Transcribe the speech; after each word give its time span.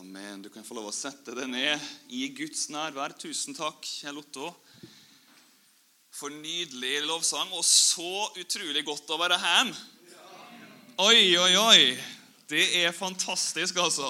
Amen. 0.00 0.42
Du 0.42 0.48
kan 0.48 0.64
få 0.64 0.72
lov 0.78 0.86
å 0.88 0.94
sette 0.96 1.34
deg 1.36 1.50
ned 1.52 1.82
i 2.16 2.22
Guds 2.32 2.70
nærvær. 2.72 3.12
Tusen 3.20 3.52
takk, 3.52 3.84
Kjell 3.84 4.16
Otto, 4.16 4.46
for 6.16 6.32
nydelig 6.32 7.02
lovsang. 7.04 7.50
Og 7.52 7.60
så 7.68 8.30
utrolig 8.40 8.80
godt 8.86 9.12
å 9.12 9.18
være 9.20 9.36
hjem. 9.42 9.74
Oi, 11.04 11.36
oi, 11.36 11.50
oi. 11.60 11.82
Det 12.48 12.64
er 12.80 12.96
fantastisk, 12.96 13.76
altså. 13.82 14.08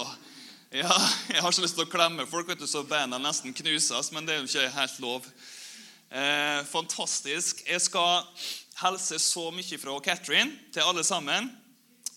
Ja, 0.71 0.95
jeg 1.33 1.43
har 1.43 1.57
så 1.57 1.65
lyst 1.65 1.75
til 1.75 1.89
å 1.89 1.91
klemme 1.91 2.29
folk, 2.31 2.47
vet 2.53 2.63
du, 2.63 2.69
så 2.71 2.85
beina 2.87 3.19
nesten 3.19 3.57
knuses, 3.59 4.13
men 4.15 4.29
det 4.29 4.37
er 4.37 4.45
jo 4.45 4.47
ikke 4.47 4.71
helt 4.77 5.03
lov. 5.03 5.27
Eh, 6.07 6.61
fantastisk. 6.71 7.65
Jeg 7.67 7.83
skal 7.83 8.23
helse 8.85 9.19
så 9.27 9.49
mye 9.51 9.83
fra 9.83 9.99
Catherine 10.07 10.55
til 10.71 10.87
alle 10.87 11.03
sammen. 11.03 11.51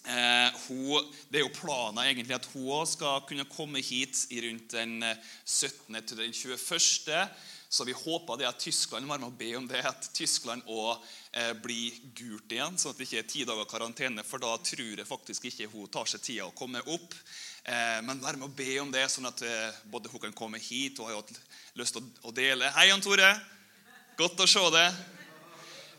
Eh, 0.03 0.55
hun, 0.67 1.05
det 1.31 1.39
er 1.39 1.45
jo 1.45 1.55
planen 1.55 2.01
egentlig 2.03 2.35
at 2.35 2.47
hun 2.51 2.87
skal 2.89 3.21
kunne 3.27 3.47
komme 3.47 3.79
hit 3.79 4.25
i 4.35 4.41
rundt 4.43 4.75
den 4.75 4.97
17. 5.45 5.95
Eh, 5.95 6.03
til 6.03 6.19
den 6.19 6.33
21. 6.35 7.29
Så 7.73 7.87
vi 7.87 7.95
håper 7.95 8.37
det 8.37 8.49
at 8.49 8.59
Tyskland 8.61 9.07
var 9.09 9.21
med 9.21 9.31
å 9.31 9.37
be 9.37 9.53
om 9.57 9.65
det, 9.65 9.79
at 9.81 10.09
Tyskland 10.13 10.67
òg 10.69 10.91
eh, 11.31 11.53
blir 11.57 11.95
gult 12.19 12.51
igjen, 12.51 12.75
sånn 12.77 12.91
at 12.91 12.99
det 12.99 13.07
ikke 13.07 13.21
er 13.23 13.31
ti 13.31 13.47
dager 13.47 13.69
karantene. 13.69 14.27
For 14.27 14.43
da 14.43 14.51
tror 14.59 14.99
jeg 14.99 15.07
faktisk 15.09 15.47
ikke 15.49 15.71
hun 15.71 15.89
tar 15.89 16.11
seg 16.11 16.21
tida 16.21 16.49
å 16.49 16.53
komme 16.57 16.83
opp. 16.83 17.17
Men 17.63 18.19
vær 18.19 18.35
med 18.35 18.49
å 18.49 18.51
be 18.51 18.73
om 18.81 18.89
det, 18.91 19.05
sånn 19.07 19.29
at 19.29 19.39
både 19.87 20.09
hun 20.11 20.19
kan 20.25 20.33
komme 20.35 20.59
hit 20.59 20.99
og 20.99 21.07
har 21.07 21.21
hatt 21.21 21.31
lyst 21.79 21.95
til 21.95 22.09
å 22.27 22.33
dele. 22.35 22.67
Hei, 22.75 22.89
Jan 22.89 22.99
Tore. 22.99 23.29
Godt 24.19 24.43
å 24.43 24.49
se 24.51 24.65
deg. 24.75 25.22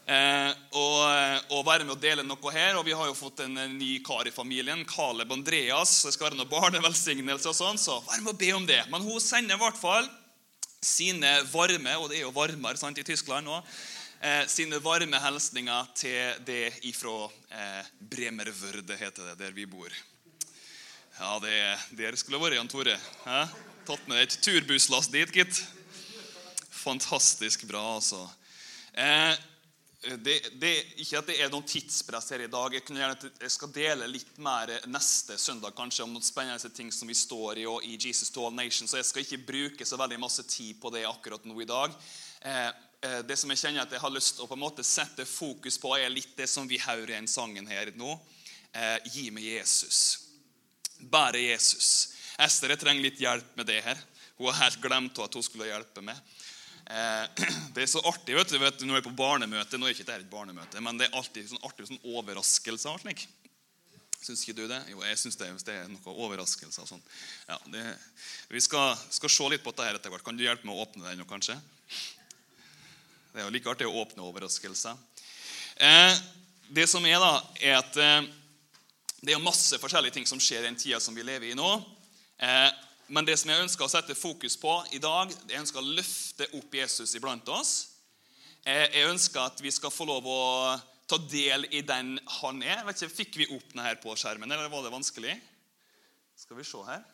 Eh, 0.05 0.51
og, 0.77 0.99
eh, 1.09 1.39
og, 1.55 1.63
være 1.65 1.87
med 1.87 1.95
å 1.95 2.01
dele 2.01 2.25
noe 2.27 2.53
her. 2.53 2.77
Og 2.77 2.85
vi 2.85 2.97
har 2.97 3.09
jo 3.09 3.17
fått 3.17 3.41
en, 3.47 3.57
ny 3.79 3.97
kar 4.05 4.29
i 4.29 4.35
familien, 4.35 4.85
Caleb 4.89 5.33
Andreas. 5.33 5.97
Det 6.05 6.13
skal 6.15 6.29
være 6.29 6.41
noe 6.43 6.51
barnevelsignelse 6.51 7.51
og 7.51 7.57
sånn, 7.57 7.80
så 7.80 8.01
vær 8.05 8.21
med 8.21 8.35
å 8.35 8.39
be 8.45 8.53
om 8.57 8.69
det. 8.69 8.83
Men 8.93 9.07
hun 9.07 9.23
sender 9.23 9.57
i 9.57 9.63
hvert 9.65 9.80
fall 9.80 10.09
sine 10.85 11.38
varme, 11.49 11.96
og 11.96 12.11
det 12.11 12.21
er 12.21 12.27
jo 12.27 12.35
varmere 12.37 12.77
sant, 12.77 12.99
i 13.01 13.07
Tyskland 13.07 13.49
nå, 13.49 13.61
eh, 14.21 14.43
sine 14.52 14.80
varme 14.85 15.21
hilsninger 15.23 15.95
til 15.96 16.43
det 16.45 16.74
ifra 16.91 17.30
eh, 17.49 17.95
Bremervørde, 18.13 18.99
heter 19.01 19.30
det, 19.30 19.39
der 19.41 19.57
vi 19.57 19.65
bor. 19.65 19.89
Ja, 21.15 21.39
det 21.41 21.57
der 21.96 22.21
skulle 22.21 22.43
vært, 22.43 22.59
Jan 22.59 22.68
Tore. 22.68 22.99
Eh? 22.99 23.57
Tatt 23.89 24.05
med 24.11 24.21
et 24.21 24.37
turbusslass 24.45 25.09
dit, 25.13 25.33
gitt. 25.33 25.63
Fantastisk 26.85 27.65
bra, 27.71 27.80
altså. 27.96 28.27
Eh, 28.93 29.33
det, 30.05 30.35
det, 30.60 30.73
ikke 31.01 31.19
at 31.19 31.29
det 31.30 31.37
er 31.41 31.51
noen 31.52 31.65
tidspress 31.69 32.33
her 32.35 32.45
i 32.45 32.51
dag. 32.51 32.74
Jeg, 32.77 32.85
gjerne, 32.85 33.30
jeg, 33.41 33.52
skal 33.55 33.73
dele 33.73 34.09
litt 34.11 34.37
mer 34.43 34.73
neste 34.91 35.38
søndag 35.41 35.74
kanskje 35.77 36.05
om 36.05 36.13
noen 36.13 36.24
spennende 36.24 36.71
ting 36.77 36.91
som 36.93 37.09
vi 37.09 37.16
står 37.16 37.63
i 37.63 37.66
og 37.69 37.85
i 37.87 37.96
Jesus 37.96 38.33
to 38.35 38.45
all 38.45 38.55
nations, 38.55 38.93
så 38.93 39.01
jeg 39.01 39.09
skal 39.09 39.24
ikke 39.24 39.46
bruke 39.49 39.88
så 39.88 39.99
veldig 40.01 40.21
masse 40.21 40.45
tid 40.51 40.77
på 40.83 40.93
det 40.95 41.07
akkurat 41.09 41.46
nå 41.49 41.57
i 41.63 41.69
dag. 41.69 41.96
Eh, 42.45 42.69
eh, 43.09 43.21
det 43.24 43.38
som 43.41 43.52
jeg 43.52 43.63
kjenner 43.63 43.87
at 43.87 43.96
jeg 43.96 44.05
har 44.05 44.13
lyst 44.13 44.37
til 44.37 44.45
å 44.45 44.51
på 44.51 44.59
en 44.59 44.65
måte 44.66 44.85
sette 44.87 45.24
fokus 45.29 45.80
på, 45.80 45.95
er 45.96 46.13
litt 46.13 46.37
det 46.37 46.51
som 46.52 46.68
vi 46.68 46.80
hører 46.83 47.15
i 47.15 47.21
en 47.23 47.30
sangen 47.30 47.68
her 47.71 47.95
nå. 47.96 48.18
Eh, 48.74 48.99
gi 49.15 49.30
meg 49.33 49.49
Jesus. 49.55 50.02
Bare 51.01 51.41
Jesus. 51.41 52.11
Ester 52.41 52.74
jeg 52.74 52.83
trenger 52.83 53.07
litt 53.07 53.23
hjelp 53.23 53.57
med 53.57 53.68
det 53.71 53.80
her. 53.87 54.01
Hun 54.37 54.51
har 54.51 54.65
helt 54.65 54.83
glemt 54.83 55.18
at 55.23 55.37
hun 55.37 55.45
skulle 55.46 55.71
hjelpe 55.71 56.02
meg. 56.05 56.18
Eh, 56.85 57.46
det 57.74 57.85
er 57.85 57.88
så 57.90 58.02
artig 58.04 58.37
vet 58.37 58.52
du, 58.52 58.59
vet 58.60 58.77
du, 58.80 58.85
når 58.88 58.99
jeg 58.99 59.04
er 59.04 59.09
på 59.09 59.16
barnemøte. 59.18 59.80
Nå 59.80 59.88
er 59.88 59.96
ikke 59.96 60.07
dette 60.07 60.24
et 60.27 60.32
barnemøte, 60.32 60.82
men 60.85 61.01
det 61.01 61.09
er 61.09 61.16
alltid 61.18 61.49
sånn 61.52 61.65
artig 61.65 61.88
sånn 61.88 62.02
overraskelser. 62.15 63.01
slik. 63.04 63.27
Syns 64.25 64.44
ikke 64.47 64.56
du 64.56 64.65
det? 64.71 64.81
Jo, 64.88 65.03
jeg 65.05 65.21
syns 65.21 65.37
det, 65.37 65.50
det 65.66 65.75
er 65.82 65.88
noe 65.93 66.15
overraskelser. 66.25 66.87
Sånn. 66.88 67.03
Ja, 67.49 67.59
det, 67.72 67.82
vi 68.49 68.62
skal, 68.65 68.94
skal, 69.12 69.32
se 69.32 69.49
litt 69.53 69.65
på 69.65 69.75
dette 69.77 69.99
etter 69.99 70.12
hvert. 70.12 70.25
Kan 70.25 70.38
du 70.38 70.44
hjelpe 70.47 70.65
meg 70.69 70.78
å 70.78 70.87
åpne 70.87 71.05
den 71.05 71.21
nå, 71.21 71.27
kanskje? 71.28 71.59
Det 73.34 73.43
er 73.43 73.49
jo 73.49 73.53
like 73.53 73.69
artig 73.69 73.88
å 73.91 73.99
åpne 74.00 74.25
overraskelser. 74.25 74.97
Eh, 75.77 76.16
det 76.72 76.87
som 76.89 77.05
er, 77.05 77.19
da, 77.21 77.34
er 77.61 77.77
at 77.83 78.01
eh, 78.01 78.31
det 79.25 79.34
er 79.34 79.45
masse 79.45 79.77
forskjellige 79.83 80.16
ting 80.16 80.28
som 80.28 80.41
skjer 80.41 80.62
i 80.62 80.69
den 80.71 80.81
tida 80.81 81.01
som 81.03 81.16
vi 81.16 81.25
lever 81.27 81.51
i 81.51 81.59
nå. 81.59 81.69
Eh, 82.41 82.71
men 83.06 83.26
det 83.26 83.37
som 83.37 83.50
jeg 83.53 83.65
ønsker 83.66 83.84
å 83.84 83.91
sette 83.92 84.16
fokus 84.16 84.56
på 84.60 84.72
i 84.97 85.00
dag, 85.03 85.32
jeg 85.48 85.60
ønsker 85.60 85.82
å 85.82 85.94
løfte 85.98 86.48
opp 86.56 86.76
Jesus 86.78 87.15
iblant 87.19 87.48
oss. 87.53 87.72
Eh, 88.65 88.87
jeg 88.97 89.10
ønsker 89.10 89.42
at 89.44 89.60
vi 89.60 89.72
skal 89.75 89.92
få 89.92 90.06
lov 90.09 90.28
å 90.31 90.44
ta 91.10 91.19
del 91.28 91.66
i 91.69 91.82
den 91.84 92.16
han 92.41 92.62
er. 92.65 92.84
vet 92.87 93.03
ikke, 93.03 93.16
Fikk 93.19 93.37
vi 93.42 93.48
opp 93.53 93.66
denne 93.72 93.84
her 93.84 94.00
på 94.00 94.15
skjermen, 94.16 94.48
eller 94.48 94.72
var 94.72 94.87
det 94.87 94.94
vanskelig? 94.94 95.34
Skal 96.37 96.56
vi 96.56 96.65
se 96.65 96.81
her. 96.88 97.04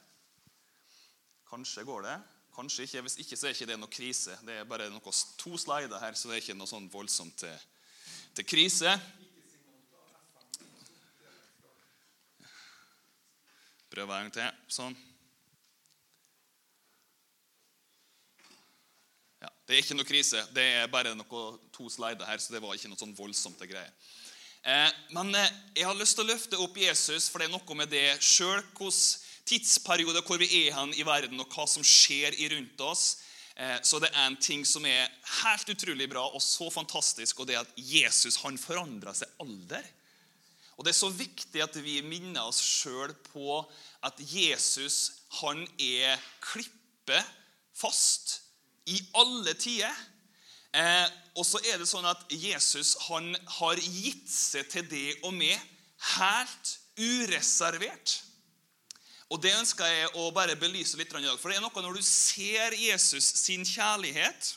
Kanskje 1.50 1.84
går 1.84 2.06
det. 2.06 2.16
Kanskje 2.54 2.86
ikke. 2.86 3.02
Hvis 3.08 3.18
ikke 3.24 3.36
så 3.36 3.48
er 3.48 3.56
ikke 3.56 3.70
det 3.72 3.80
noe 3.82 3.90
krise. 3.90 4.38
Det 4.46 4.60
er 4.60 4.70
bare 4.70 4.86
noe, 4.94 5.16
to 5.42 5.58
slider 5.58 5.98
her, 5.98 6.14
så 6.14 6.30
det 6.30 6.38
er 6.38 6.44
ikke 6.44 6.58
noe 6.60 6.70
sånn 6.70 6.86
voldsomt 6.92 7.34
til, 7.42 7.66
til 8.38 8.46
krise. 8.46 8.94
Prøv 13.90 14.06
en 14.06 14.28
gang 14.28 14.34
til. 14.38 14.66
Sånn. 14.70 14.94
Det 19.40 19.76
er 19.76 19.84
ikke 19.84 19.96
noe 19.96 20.08
krise. 20.08 20.40
Det 20.52 20.64
er 20.80 20.90
bare 20.92 21.14
noe, 21.16 21.44
to 21.72 21.88
slider 21.88 22.28
her, 22.28 22.40
så 22.42 22.52
det 22.52 22.60
var 22.60 22.74
ikke 22.76 22.90
noe 22.90 23.00
sånn 23.00 23.16
voldsomt 23.16 23.62
greier. 23.62 23.92
Eh, 24.60 24.90
men 25.16 25.32
eh, 25.38 25.52
jeg 25.78 25.86
har 25.88 25.96
lyst 25.96 26.18
til 26.18 26.26
å 26.26 26.32
løfte 26.32 26.58
opp 26.60 26.76
Jesus, 26.76 27.30
for 27.30 27.40
det 27.40 27.48
er 27.48 27.54
noe 27.54 27.76
med 27.78 27.88
det 27.92 28.18
sjøl 28.18 28.58
hvilken 28.58 29.28
tidsperiode 29.50 30.20
hvor 30.26 30.38
vi 30.38 30.48
er 30.60 30.74
hen 30.76 30.92
i 30.98 31.06
verden, 31.06 31.40
og 31.40 31.54
hva 31.54 31.64
som 31.70 31.86
skjer 31.86 32.36
rundt 32.52 32.82
oss. 32.84 33.06
Eh, 33.56 33.78
så 33.86 34.02
det 34.02 34.10
er 34.12 34.26
en 34.26 34.36
ting 34.42 34.66
som 34.68 34.84
er 34.86 35.08
helt 35.40 35.72
utrolig 35.72 36.10
bra 36.10 36.26
og 36.28 36.42
så 36.44 36.68
fantastisk, 36.72 37.40
og 37.40 37.48
det 37.48 37.56
er 37.56 37.64
at 37.64 37.80
Jesus 37.80 38.42
han 38.44 38.60
forandrer 38.60 39.16
seg 39.22 39.32
alder. 39.42 39.86
Og 40.76 40.84
Det 40.84 40.94
er 40.94 41.00
så 41.00 41.10
viktig 41.12 41.60
at 41.60 41.74
vi 41.84 41.98
minner 42.00 42.48
oss 42.48 42.60
sjøl 42.64 43.12
på 43.26 43.58
at 44.06 44.20
Jesus 44.20 45.24
han 45.42 45.60
er 45.76 46.20
klippet 46.40 47.34
fast 47.76 48.38
i 48.90 49.00
alle 49.18 49.54
tider. 49.58 49.94
Eh, 50.74 51.06
og 51.38 51.46
så 51.46 51.60
er 51.66 51.80
det 51.80 51.88
sånn 51.90 52.06
at 52.06 52.22
Jesus 52.30 52.96
han 53.08 53.32
har 53.58 53.80
gitt 53.80 54.28
seg 54.30 54.68
til 54.70 54.86
det 54.90 55.06
og 55.26 55.34
med 55.34 55.56
helt 56.16 56.74
ureservert. 56.98 58.20
Og 59.30 59.38
Det 59.42 59.52
ønsker 59.54 59.86
jeg 59.86 60.08
å 60.18 60.30
bare 60.34 60.58
belyse 60.58 60.98
litt 60.98 61.12
i 61.14 61.22
dag. 61.22 61.38
For 61.38 61.50
det 61.50 61.60
er 61.60 61.62
noe 61.62 61.82
Når 61.84 62.00
du 62.00 62.02
ser 62.02 62.74
Jesus 62.74 63.24
sin 63.44 63.62
kjærlighet, 63.64 64.56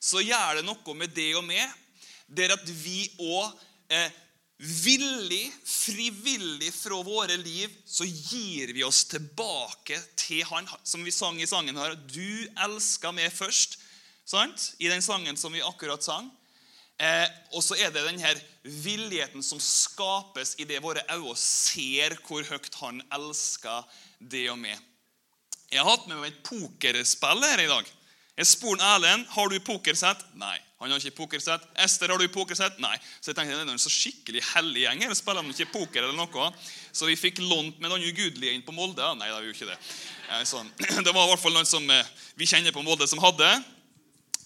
så 0.00 0.20
gjør 0.20 0.60
det 0.60 0.66
noe 0.66 0.94
med 0.94 1.14
det 1.16 1.32
og 1.38 1.44
med. 1.44 1.64
Det 2.28 2.44
er 2.44 2.52
at 2.52 2.68
vi 2.68 3.08
òg 3.16 3.48
eh, 3.88 4.10
villig, 4.58 5.52
frivillig 5.64 6.70
fra 6.74 7.00
våre 7.02 7.36
liv, 7.36 7.72
så 7.84 8.04
gir 8.04 8.72
vi 8.74 8.84
oss 8.84 9.04
tilbake 9.10 9.98
til 10.16 10.44
Han. 10.50 10.68
Som 10.82 11.04
vi 11.04 11.12
sang 11.12 11.40
i 11.42 11.46
sangen 11.46 11.76
her. 11.76 11.96
Du 11.96 12.48
elska 12.66 13.12
meg 13.12 13.32
først. 13.34 13.78
Sant? 14.24 14.72
I 14.78 14.88
den 14.88 15.02
sangen 15.04 15.36
som 15.36 15.52
vi 15.52 15.62
akkurat 15.62 16.04
sang. 16.04 16.30
Eh, 17.02 17.26
og 17.50 17.64
så 17.66 17.74
er 17.74 17.90
det 17.90 18.04
denne 18.06 18.30
villigheten 18.62 19.42
som 19.42 19.58
skapes 19.58 20.54
idet 20.62 20.78
våre 20.82 21.02
øyne 21.10 21.34
ser 21.38 22.14
hvor 22.22 22.46
høyt 22.46 22.74
Han 22.78 23.02
elsker 23.12 23.82
det 24.20 24.46
og 24.52 24.60
meg. 24.62 24.78
Jeg 25.72 25.82
har 25.82 25.90
hatt 25.90 26.06
med 26.06 26.20
meg 26.20 26.30
et 26.30 26.42
pokerspill 26.46 27.42
her 27.42 27.64
i 27.64 27.70
dag. 27.70 27.88
Jeg 28.34 28.50
spurte 28.50 28.82
Erlend 28.82 29.28
har 29.30 29.50
du 29.50 29.60
pokersett. 29.62 30.22
Nei. 30.40 30.56
Han 30.82 30.90
har 30.90 31.00
ikke 31.00 31.22
pokersett. 31.22 31.62
Ester, 31.80 32.10
har 32.10 32.18
du 32.18 32.26
pokersett? 32.28 32.80
Nei. 32.82 32.96
Så 33.22 33.30
jeg 33.30 33.38
tenkte, 33.38 33.56
det 33.56 33.62
er 33.62 33.70
en 33.72 33.80
så 33.80 33.92
skikkelig 33.92 34.42
hellig 34.50 34.82
gjeng 34.82 35.04
her. 35.06 35.14
Spiller 35.16 35.46
de 35.46 35.54
ikke 35.54 35.70
poker 35.72 36.02
eller 36.02 36.18
noe? 36.18 36.48
Så 36.92 37.06
vi 37.08 37.14
fikk 37.16 37.38
lånt 37.40 37.78
med 37.78 37.92
noen 37.92 38.02
ugudelige 38.04 38.56
inn 38.56 38.64
på 38.66 38.74
Molde. 38.74 39.06
Nei, 39.16 39.30
det 39.30 39.36
var 39.36 39.46
jo 39.46 39.54
ikke 39.54 39.70
det. 39.70 39.78
Sånn. 40.50 40.68
Det 41.06 41.14
var 41.14 41.28
i 41.28 41.30
hvert 41.30 41.44
fall 41.44 41.54
noen 41.54 41.68
som 41.68 41.86
eh, 41.92 42.10
vi 42.36 42.48
kjenner 42.50 42.74
på 42.74 42.82
Molde, 42.82 43.06
som 43.08 43.22
hadde. 43.22 43.48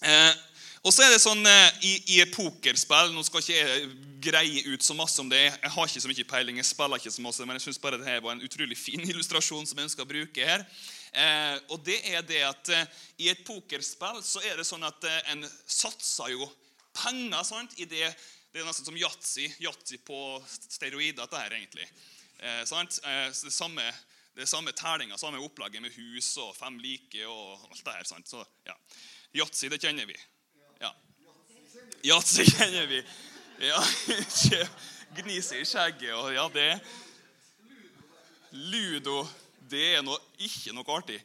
Eh, 0.05 0.37
og 0.85 0.93
så 0.95 1.03
er 1.03 1.11
det 1.11 1.19
sånn 1.23 1.41
eh, 1.49 1.81
i, 1.83 1.93
i 2.15 2.19
pokerspill 2.31 3.11
Nå 3.11 3.25
skal 3.27 3.41
ikke 3.43 3.57
jeg 3.57 3.89
greie 4.23 4.61
ut 4.69 4.85
så 4.85 4.95
masse 4.95 5.19
om 5.19 5.27
det. 5.31 5.41
Jeg 5.49 5.73
har 5.73 5.89
ikke 5.89 6.03
så 6.03 6.11
mye 6.11 6.29
peiling, 6.29 6.59
jeg 6.59 6.69
spiller 6.69 7.01
ikke 7.01 7.13
så 7.15 7.23
masse, 7.23 7.45
men 7.47 7.57
jeg 7.57 7.65
synes 7.67 7.81
bare 7.81 7.99
det 7.99 8.07
her 8.07 8.23
var 8.23 8.35
en 8.35 8.45
utrolig 8.45 8.77
fin 8.79 9.03
illustrasjon 9.11 9.67
som 9.67 9.79
jeg 9.79 9.89
ønsker 9.89 10.05
å 10.05 10.11
bruke 10.13 10.49
her. 10.51 10.65
Eh, 11.13 11.55
og 11.73 11.81
det 11.85 11.97
er 12.11 12.25
det 12.25 12.41
at 12.45 12.69
eh, 12.69 12.97
I 13.25 13.31
et 13.31 13.41
pokerspill 13.47 14.19
så 14.25 14.43
er 14.45 14.59
det 14.59 14.67
sånn 14.67 14.85
at 14.85 15.05
eh, 15.09 15.31
en 15.33 15.41
satser 15.65 16.35
jo 16.35 16.45
penger 16.93 17.47
sant, 17.47 17.73
i 17.81 17.87
det 17.89 18.05
Det 18.49 18.61
er 18.61 18.65
nesten 18.65 18.87
som 18.87 18.97
yatzy. 18.97 19.45
Yatzy 19.61 19.99
på 20.01 20.17
steroider, 20.49 21.19
dette 21.21 21.37
her, 21.37 21.53
egentlig. 21.53 21.85
Eh, 22.41 22.63
sant? 22.65 22.97
Eh, 23.05 23.27
det 23.29 23.53
samme, 23.53 23.83
det 24.33 24.47
samme 24.49 24.73
tellinga, 24.73 25.17
samme 25.21 25.37
opplaget 25.37 25.83
med 25.83 25.93
hus 25.93 26.31
og 26.41 26.55
fem 26.57 26.79
like 26.81 27.27
og 27.29 27.67
alt 27.69 27.83
det 27.85 27.93
her. 27.93 28.07
sant? 28.09 28.29
Så, 28.29 28.41
ja. 28.65 28.73
Yatzy, 29.37 29.69
det 29.69 29.77
kjenner 29.83 30.09
vi. 30.09 30.17
Ja. 30.81 30.89
Yatzy 32.09 32.47
kjenner 32.49 32.89
vi. 32.89 33.03
Ja, 33.59 33.79
Gnise 35.19 35.57
i 35.59 35.65
skjegget 35.67 36.13
og 36.15 36.29
ja, 36.31 36.45
det 36.53 36.79
Ludo 38.71 39.25
Det 39.69 39.85
er 39.95 40.05
noe, 40.05 40.19
ikke 40.41 40.73
noe 40.75 40.95
artig. 40.95 41.19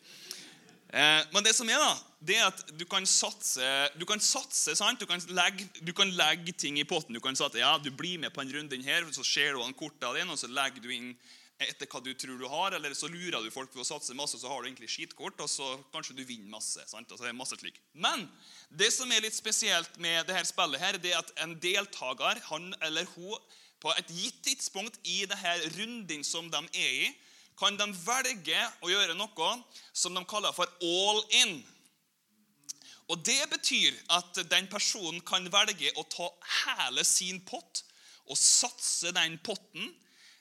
Eh, 0.95 1.21
men 1.35 1.43
det 1.43 1.55
som 1.57 1.69
er 1.71 1.81
da, 1.81 1.95
det 2.25 2.37
er 2.39 2.49
at 2.49 2.61
du 2.79 2.85
kan 2.89 3.07
satse, 3.09 3.69
du 3.99 4.05
kan 4.09 4.21
satse 4.23 4.77
sant? 4.79 5.01
Du 5.01 5.09
kan, 5.11 5.23
legge, 5.35 5.67
du 5.83 5.91
kan 5.97 6.11
legge 6.15 6.55
ting 6.55 6.79
i 6.79 6.87
potten. 6.89 7.17
Du 7.17 7.23
kan 7.25 7.35
at 7.35 7.57
ja, 7.59 7.73
du 7.83 7.91
blir 7.91 8.21
med 8.23 8.35
på 8.35 8.45
en 8.45 8.53
runde 8.55 8.79
her, 8.85 9.09
så 9.13 9.25
ser 9.27 9.57
du 9.57 9.65
an 9.65 9.75
kortene 9.75 10.21
dine, 10.21 10.31
og 10.31 10.39
så 10.39 10.51
legger 10.51 10.85
du 10.85 10.93
inn 10.95 11.15
etter 11.63 11.87
hva 11.87 12.01
du 12.03 12.11
tror 12.19 12.39
du 12.39 12.47
har, 12.51 12.75
eller 12.75 12.95
så 12.99 13.09
lurer 13.11 13.43
du 13.43 13.51
folk 13.55 13.75
ved 13.75 13.85
å 13.85 13.87
satse 13.87 14.15
masse, 14.19 14.39
så 14.41 14.51
har 14.51 14.63
du 14.63 14.69
egentlig 14.69 14.91
skitkort, 14.91 15.39
og 15.41 15.51
så 15.51 15.69
kanskje 15.95 16.17
du 16.19 16.25
vinner 16.27 16.51
masse. 16.51 16.83
sant? 16.91 17.07
Altså, 17.11 17.23
det 17.25 17.31
er 17.31 17.39
masse 17.39 17.59
slik. 17.61 17.79
Men 17.93 18.27
det 18.71 18.91
som 18.95 19.11
er 19.15 19.23
litt 19.23 19.37
spesielt 19.37 19.99
med 20.03 20.27
dette 20.29 20.51
spillet, 20.51 20.83
her, 20.83 20.99
det 20.99 21.15
er 21.15 21.23
at 21.23 21.31
en 21.45 21.55
deltaker, 21.63 22.43
han 22.51 22.73
eller 22.83 23.07
hun, 23.15 23.39
på 23.85 23.93
et 23.99 24.11
gitt 24.17 24.41
tidspunkt 24.47 24.97
i 25.05 25.25
denne 25.29 25.55
runden 25.77 26.25
som 26.27 26.47
de 26.51 26.63
er 26.73 26.93
i, 27.05 27.09
kan 27.59 27.77
de 27.79 27.87
velge 28.05 28.61
å 28.83 28.91
gjøre 28.91 29.17
noe 29.19 29.51
som 29.93 30.15
de 30.15 30.25
kaller 30.29 30.55
for 30.57 30.71
all 30.83 31.23
in. 31.43 31.59
Og 33.13 33.21
Det 33.25 33.43
betyr 33.51 33.97
at 34.17 34.39
den 34.49 34.69
personen 34.73 35.21
kan 35.27 35.45
velge 35.53 35.93
å 36.01 36.07
ta 36.09 36.31
hele 36.65 37.05
sin 37.05 37.43
pott 37.45 37.85
og 38.25 38.39
satse 38.41 39.13
den 39.13 39.37
potten. 39.45 39.91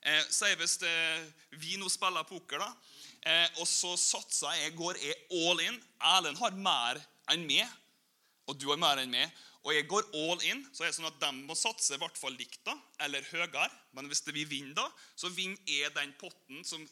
Eh, 0.03 0.23
Sier 0.31 0.55
hvis 0.59 0.77
eh, 0.87 1.23
vi 1.59 1.75
nå 1.79 1.89
spiller 1.91 2.27
poker, 2.27 2.63
da, 2.63 2.69
eh, 3.27 3.47
og 3.59 3.67
så 3.67 3.93
satser 3.99 4.55
jeg, 4.59 4.75
går 4.79 4.99
jeg 4.99 5.17
all 5.43 5.59
in. 5.63 5.79
Erlend 6.13 6.39
har 6.39 6.55
mer 6.55 6.99
enn 7.31 7.43
meg, 7.47 7.67
og 8.47 8.59
du 8.59 8.69
har 8.71 8.79
mer 8.79 9.03
enn 9.03 9.11
meg. 9.11 9.31
Og 9.63 9.71
jeg 9.71 9.87
går 9.87 10.09
all 10.19 10.41
in, 10.43 10.59
så 10.75 10.83
er 10.83 10.91
det 10.91 10.97
sånn 10.97 11.07
at 11.07 11.21
de 11.21 11.29
må 11.47 11.55
satse 11.55 11.95
i 11.95 11.99
hvert 11.99 12.17
fall 12.19 12.35
likt 12.35 12.59
da, 12.67 12.75
eller 13.05 13.23
høyere. 13.29 13.69
Men 13.95 14.09
hvis 14.11 14.23
vi 14.27 14.43
vinner, 14.43 14.75
da, 14.75 14.89
så 15.15 15.31
vinner 15.31 15.59
jeg 15.67 15.93
den 15.95 16.11
potten 16.19 16.65
som 16.67 16.83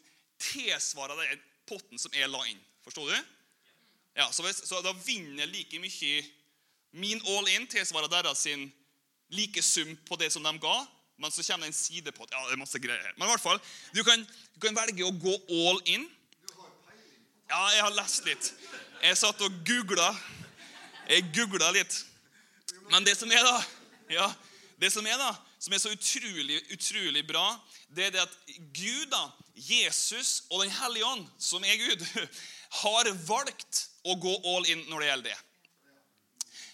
tilsvarer 0.42 1.18
den 1.22 1.42
potten 1.68 2.00
som 2.00 2.14
jeg 2.16 2.30
la 2.30 2.42
inn. 2.50 2.60
Forstår 2.84 3.12
du? 3.12 3.32
Ja, 4.18 4.28
så, 4.32 4.44
hvis, 4.44 4.64
så 4.68 4.82
da 4.84 4.92
vinner 5.06 5.48
like 5.48 5.78
mye 5.80 6.22
Min 6.92 7.22
all 7.24 7.46
in 7.48 7.64
tilsvarer 7.72 8.10
deres 8.12 8.42
sin 8.44 8.66
like 9.32 9.62
sum 9.64 9.94
på 10.04 10.18
det 10.20 10.28
som 10.32 10.44
de 10.44 10.50
ga. 10.60 10.74
Men 11.16 11.30
så 11.32 11.42
kommer 11.46 11.66
det 11.66 11.72
en 11.72 11.78
sidepott. 11.78 12.28
Ja, 12.32 12.42
det 12.48 12.52
er 12.52 12.60
masse 12.60 12.80
greier. 12.82 13.14
Men 13.16 13.28
i 13.28 13.30
hvert 13.30 13.40
fall, 13.40 13.60
du 13.94 14.02
kan, 14.04 14.26
du 14.54 14.58
kan 14.60 14.76
velge 14.76 15.06
å 15.06 15.14
gå 15.16 15.32
all 15.48 15.80
in. 15.88 16.04
Ja, 17.48 17.60
jeg 17.72 17.84
har 17.84 17.94
lest 17.96 18.28
litt. 18.28 18.50
Jeg 19.02 19.16
satt 19.20 19.40
og 19.44 19.56
googla. 19.64 20.10
Jeg 21.08 21.30
googla 21.32 21.70
litt. 21.72 21.96
Men 22.90 23.06
det 23.08 23.16
som 23.16 23.32
er 23.32 23.40
da, 23.46 23.56
ja, 24.12 24.28
det 24.80 24.92
som 24.92 25.06
er 25.08 25.16
da, 25.20 25.30
som 25.62 25.74
er 25.74 25.78
så 25.78 25.92
utrolig, 25.94 26.58
utrolig 26.74 27.22
bra, 27.26 27.44
det 27.94 28.08
er 28.08 28.16
det 28.16 28.24
at 28.24 28.34
Gud, 28.74 29.06
da, 29.12 29.22
Jesus 29.54 30.42
og 30.50 30.64
Den 30.64 30.74
hellige 30.74 31.06
ånd, 31.06 31.22
som 31.38 31.62
er 31.62 31.78
Gud, 31.78 32.02
har 32.82 33.10
valgt 33.28 33.86
å 34.02 34.16
gå 34.18 34.34
all 34.54 34.66
in 34.72 34.82
når 34.90 35.04
det 35.04 35.10
gjelder 35.10 35.30
det. 35.30 35.40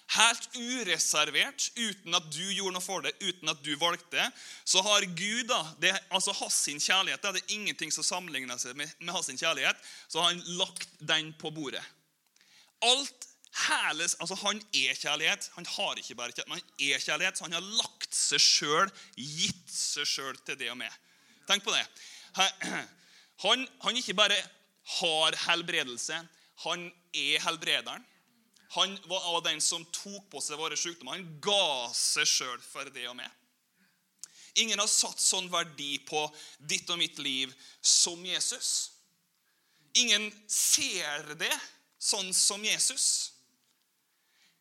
Helt 0.08 0.46
ureservert, 0.56 1.66
uten 1.76 2.16
at 2.16 2.30
du 2.32 2.46
gjorde 2.46 2.78
noe 2.78 2.84
for 2.84 3.04
det, 3.04 3.12
uten 3.20 3.52
at 3.52 3.60
du 3.60 3.74
valgte, 3.76 4.24
så 4.64 4.80
har 4.86 5.04
Gud 5.04 5.50
da, 5.50 5.60
det, 5.84 5.92
altså 6.08 6.32
hans 6.38 6.62
kjærlighet, 6.64 7.20
det 7.20 7.42
er 7.42 7.56
ingenting 7.58 7.92
som 7.92 8.06
sammenligner 8.06 8.56
seg 8.56 8.78
med, 8.78 8.88
med 9.02 9.12
hans 9.12 9.28
kjærlighet, 9.28 9.76
så 10.08 10.22
har 10.22 10.32
han 10.32 10.40
lagt 10.56 10.88
den 11.12 11.34
på 11.36 11.52
bordet. 11.52 11.84
Alt 12.88 13.27
Hele, 13.58 14.06
altså 14.06 14.36
Han 14.44 14.60
er 14.72 14.94
kjærlighet. 14.94 15.50
Han 15.56 15.66
har 15.66 15.98
ikke 15.98 16.14
bare 16.18 16.32
kjærlighet, 16.32 16.48
men 16.48 16.60
han 16.60 16.90
er 16.90 17.02
kjærlighet. 17.04 17.38
Så 17.38 17.44
han 17.44 17.56
har 17.56 17.72
lagt 17.80 18.14
seg 18.14 18.42
sjøl, 18.42 18.92
gitt 19.16 19.72
seg 19.72 20.06
sjøl 20.06 20.38
til 20.46 20.58
det 20.60 20.70
og 20.72 20.78
med. 20.80 21.00
Tenk 21.48 21.64
på 21.64 21.74
det. 21.74 21.84
Han, 23.38 23.60
han 23.84 23.94
ikke 23.94 24.16
bare 24.18 24.34
har 24.98 25.36
helbredelse, 25.44 26.16
han 26.64 26.88
er 27.14 27.42
helbrederen. 27.44 28.02
Han 28.74 28.96
var 29.06 29.40
den 29.46 29.60
som 29.62 29.84
tok 29.94 30.26
på 30.32 30.42
seg 30.42 30.58
våre 30.58 30.76
sykdommer. 30.76 31.20
Han 31.20 31.38
ga 31.40 31.86
seg 31.94 32.26
sjøl 32.26 32.58
for 32.66 32.90
det 32.92 33.06
og 33.08 33.14
med. 33.20 33.30
Ingen 34.58 34.82
har 34.82 34.90
satt 34.90 35.22
sånn 35.22 35.46
verdi 35.52 36.00
på 36.08 36.24
ditt 36.58 36.90
og 36.90 36.98
mitt 36.98 37.20
liv 37.22 37.54
som 37.80 38.20
Jesus. 38.26 38.90
Ingen 40.02 40.28
ser 40.50 41.30
det 41.38 41.54
sånn 42.02 42.34
som 42.34 42.64
Jesus. 42.66 43.37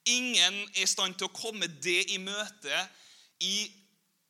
Ingen 0.08 0.62
er 0.76 0.84
i 0.84 0.88
stand 0.88 1.18
til 1.18 1.28
å 1.28 1.36
komme 1.36 1.68
det 1.84 2.06
i 2.14 2.20
møte 2.22 2.80
i 3.44 3.68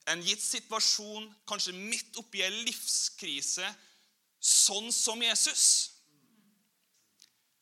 en 0.07 0.24
gitt 0.24 0.41
situasjon, 0.41 1.27
kanskje 1.47 1.75
midt 1.75 2.18
oppi 2.19 2.41
en 2.45 2.56
livskrise, 2.65 3.68
sånn 4.39 4.88
som 4.95 5.21
Jesus. 5.21 5.65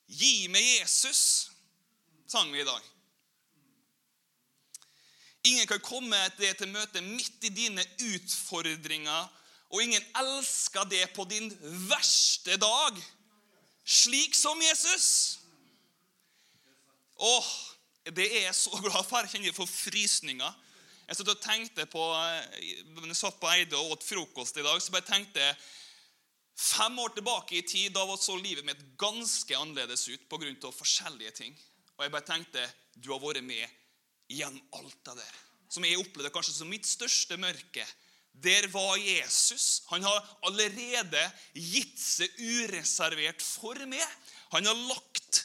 Gi 0.05 0.47
meg 0.53 0.63
Jesus, 0.63 1.21
sang 2.29 2.51
vi 2.53 2.61
i 2.61 2.67
dag. 2.67 2.91
Ingen 5.45 5.67
kan 5.69 5.81
komme 5.85 6.17
det 6.39 6.55
til 6.57 6.71
møte 6.73 7.01
midt 7.05 7.43
i 7.45 7.53
dine 7.53 7.83
utfordringer, 8.13 9.27
og 9.73 9.81
ingen 9.81 10.05
elsker 10.21 10.85
det 10.89 11.03
på 11.17 11.25
din 11.29 11.49
verste 11.89 12.57
dag, 12.61 12.97
slik 13.85 14.37
som 14.37 14.61
Jesus. 14.61 15.09
Åh, 17.17 17.49
det 18.13 18.27
er 18.29 18.45
jeg 18.47 18.57
så 18.57 18.77
glad 18.85 19.01
for. 19.07 19.25
Jeg 19.25 19.37
kjenner 19.37 19.57
for 19.57 19.69
frysninger. 19.69 20.61
Jeg 21.05 21.17
satt 21.19 21.31
og 21.33 21.41
tenkte 21.41 21.85
på, 21.89 22.03
eh, 22.17 22.69
jeg 23.05 23.17
satt 23.17 23.39
på 23.41 23.49
Eide 23.53 23.77
og 23.77 23.97
åt 23.97 24.05
frokost 24.05 24.57
i 24.57 24.65
dag, 24.65 24.77
så 24.81 24.93
bare 24.93 25.09
tenkte 25.09 25.41
jeg 25.41 25.57
Fem 26.55 26.93
år 27.03 27.11
tilbake 27.11 27.57
i 27.57 27.65
tid 27.67 27.91
da 27.91 28.05
så 28.15 28.37
livet 28.39 28.63
mitt 28.63 28.79
ganske 28.95 29.57
annerledes 29.59 30.05
ut 30.07 30.21
pga. 30.31 30.71
forskjellige 30.71 31.31
ting. 31.35 31.57
Og 31.97 32.05
jeg 32.05 32.11
bare 32.13 32.23
tenkte 32.23 32.63
du 32.95 33.11
har 33.11 33.19
vært 33.19 33.43
med 33.43 33.67
gjennom 34.31 34.63
alt 34.79 34.95
det 35.03 35.17
der. 35.19 35.35
Som 35.67 35.83
jeg 35.83 35.99
opplevde 35.99 36.31
kanskje 36.31 36.55
som 36.55 36.69
mitt 36.71 36.87
største 36.87 37.35
mørke. 37.35 37.85
Der 38.31 38.67
var 38.71 38.95
Jesus. 38.95 39.83
Han 39.91 40.03
har 40.03 40.37
allerede 40.47 41.23
gitt 41.53 41.99
seg 41.99 42.31
ureservert 42.39 43.43
for 43.43 43.75
meg. 43.85 44.07
Han 44.55 44.65
har 44.65 44.79
lagt 44.87 45.44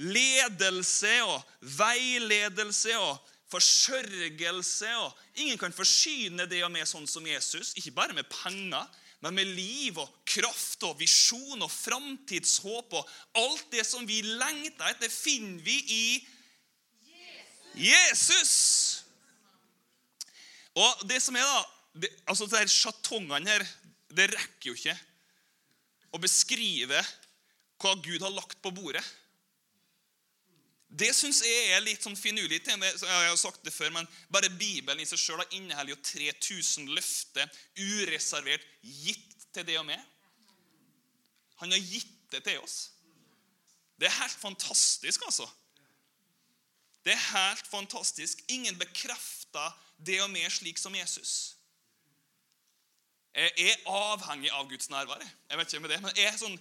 ledelse 0.00 1.12
og 1.26 1.44
veiledelse 1.76 2.96
og 2.98 3.18
forsørgelse. 3.50 4.90
og 4.96 5.18
Ingen 5.42 5.58
kan 5.60 5.74
forsyne 5.74 6.46
det 6.50 6.62
og 6.64 6.72
med 6.72 6.88
sånn 6.88 7.08
som 7.10 7.26
Jesus. 7.26 7.74
Ikke 7.78 7.94
bare 7.96 8.16
med 8.16 8.28
penger, 8.30 8.86
men 9.20 9.36
med 9.36 9.50
liv 9.52 9.98
og 10.00 10.12
kraft 10.24 10.86
og 10.88 10.96
visjon 11.00 11.60
og 11.60 11.72
framtidshåp. 11.72 12.96
Og 12.96 13.10
alt 13.42 13.66
det 13.74 13.84
som 13.86 14.06
vi 14.08 14.22
lengter 14.24 14.94
etter, 14.94 15.12
finner 15.12 15.60
vi 15.66 15.76
i 15.84 16.04
Jesus. 17.80 19.04
Og 20.78 21.06
det 21.10 21.20
som 21.22 21.36
er 21.36 21.44
da, 21.44 21.62
det, 22.00 22.10
altså 22.30 22.46
de 22.48 22.62
sjatongene 22.70 23.50
her, 23.50 23.64
det 24.10 24.30
rekker 24.32 24.70
jo 24.70 24.76
ikke 24.78 24.96
å 26.14 26.20
beskrive 26.22 27.02
hva 27.80 27.94
Gud 28.02 28.22
har 28.22 28.32
lagt 28.34 28.58
på 28.62 28.72
bordet. 28.74 29.04
Det 30.90 31.12
syns 31.14 31.38
jeg 31.46 31.68
er 31.70 31.84
litt 31.84 32.02
sånn 32.02 32.18
finurlig. 32.18 32.58
Jeg 32.66 33.02
har 33.06 33.36
sagt 33.38 33.62
det 33.62 33.72
før, 33.72 33.92
men 33.94 34.08
Bare 34.32 34.50
Bibelen 34.50 35.02
i 35.02 35.06
seg 35.06 35.20
sjøl 35.22 35.42
inneholder 35.54 35.94
jo 35.94 36.00
3000 36.02 36.90
løfter 36.96 37.46
ureservert 37.78 38.66
gitt 38.82 39.46
til 39.54 39.66
det 39.68 39.78
og 39.78 39.86
med. 39.86 40.00
Han 41.62 41.70
har 41.70 41.78
gitt 41.78 42.16
det 42.32 42.42
til 42.46 42.58
oss. 42.64 42.90
Det 44.00 44.08
er 44.08 44.16
helt 44.16 44.38
fantastisk, 44.40 45.22
altså. 45.28 45.46
Det 47.04 47.12
er 47.12 47.22
helt 47.36 47.66
fantastisk. 47.68 48.42
Ingen 48.48 48.78
bekrefter 48.78 49.76
det 50.06 50.18
og 50.24 50.30
med 50.32 50.50
slik 50.50 50.78
som 50.78 50.94
Jesus. 50.94 51.56
Jeg 53.34 53.52
er 53.70 53.84
avhengig 53.86 54.50
av 54.50 54.66
Guds 54.68 54.90
nærvær. 54.90 55.22
Jeg 55.22 55.58
vet 55.58 55.72
ikke 55.72 55.84
med 55.84 55.92
det, 55.94 56.00
men 56.02 56.16
jeg, 56.18 56.32
sånn, 56.40 56.56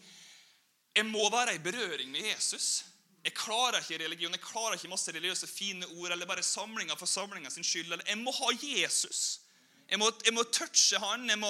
jeg 0.95 1.07
må 1.09 1.25
være 1.33 1.55
i 1.57 1.63
berøring 1.63 2.12
med 2.13 2.27
Jesus. 2.29 2.83
Jeg 3.29 3.36
klarer 3.38 3.77
ikke 3.83 4.00
religion, 4.01 4.33
jeg 4.33 4.41
klarer 4.41 4.74
ikke 4.74 4.89
masse 4.89 5.13
religiøse 5.13 5.48
fine 5.48 5.86
ord 6.00 6.15
eller 6.15 6.25
bare 6.25 6.41
samlinger 6.43 6.98
for 6.98 7.09
samlinga 7.09 7.51
sin 7.53 7.67
skyld. 7.67 7.91
Eller 7.91 8.07
jeg 8.09 8.17
må 8.17 8.33
ha 8.33 8.50
Jesus. 8.57 9.41
Jeg 9.89 10.00
må, 10.01 10.09
jeg 10.25 10.33
må, 10.33 10.43
touche 10.53 10.98
han, 11.01 11.27
jeg 11.29 11.38
må 11.38 11.50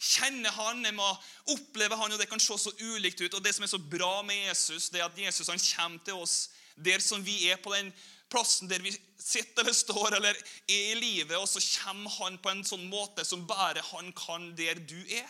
kjenne 0.00 0.52
han, 0.56 0.80
jeg 0.84 0.96
må 0.96 1.08
oppleve 1.52 1.98
han. 2.00 2.14
og 2.16 2.20
Det 2.20 2.28
kan 2.30 2.40
se 2.40 2.56
så 2.60 2.72
ulikt 2.80 3.20
ut. 3.20 3.34
og 3.34 3.44
Det 3.44 3.52
som 3.54 3.66
er 3.66 3.72
så 3.74 3.80
bra 3.80 4.22
med 4.24 4.40
Jesus, 4.48 4.88
det 4.88 5.02
er 5.02 5.10
at 5.10 5.20
Jesus 5.20 5.52
han 5.52 5.60
kommer 5.60 6.04
til 6.04 6.22
oss 6.24 6.38
der 6.76 7.02
som 7.02 7.24
vi 7.26 7.50
er, 7.50 7.60
på 7.60 7.74
den 7.74 7.90
plassen 8.30 8.68
der 8.70 8.80
vi 8.84 8.92
sitter 9.18 9.64
eller 9.64 9.74
står 9.74 10.14
eller 10.16 10.36
er 10.36 10.92
i 10.92 10.94
livet, 10.94 11.36
og 11.36 11.48
så 11.48 11.60
kommer 11.82 12.12
han 12.20 12.38
på 12.40 12.52
en 12.52 12.64
sånn 12.64 12.86
måte 12.88 13.24
som 13.26 13.46
bare 13.48 13.82
han 13.90 14.12
kan 14.16 14.52
der 14.56 14.78
du 14.78 14.98
er. 15.08 15.28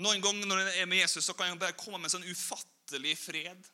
Noen 0.00 0.24
ganger 0.24 0.48
når 0.48 0.64
jeg 0.64 0.82
er 0.82 0.88
med 0.88 1.02
Jesus, 1.02 1.24
så 1.28 1.36
kan 1.36 1.52
jeg 1.52 1.60
bare 1.60 1.76
komme 1.78 2.00
med 2.00 2.08
en 2.08 2.16
sånn 2.18 2.28
ufattelig 2.28 2.79
latterlig 2.90 3.18
fred. 3.18 3.68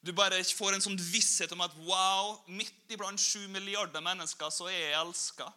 Du 0.00 0.12
bare 0.12 0.42
får 0.44 0.74
en 0.74 0.82
sånn 0.82 0.98
visshet 0.98 1.52
om 1.52 1.60
at 1.64 1.74
wow, 1.86 2.38
midt 2.46 2.92
iblant 2.92 3.20
sju 3.20 3.48
milliarder 3.48 4.00
mennesker 4.00 4.50
så 4.50 4.68
er 4.68 4.78
jeg 4.78 5.00
elska. 5.00 5.48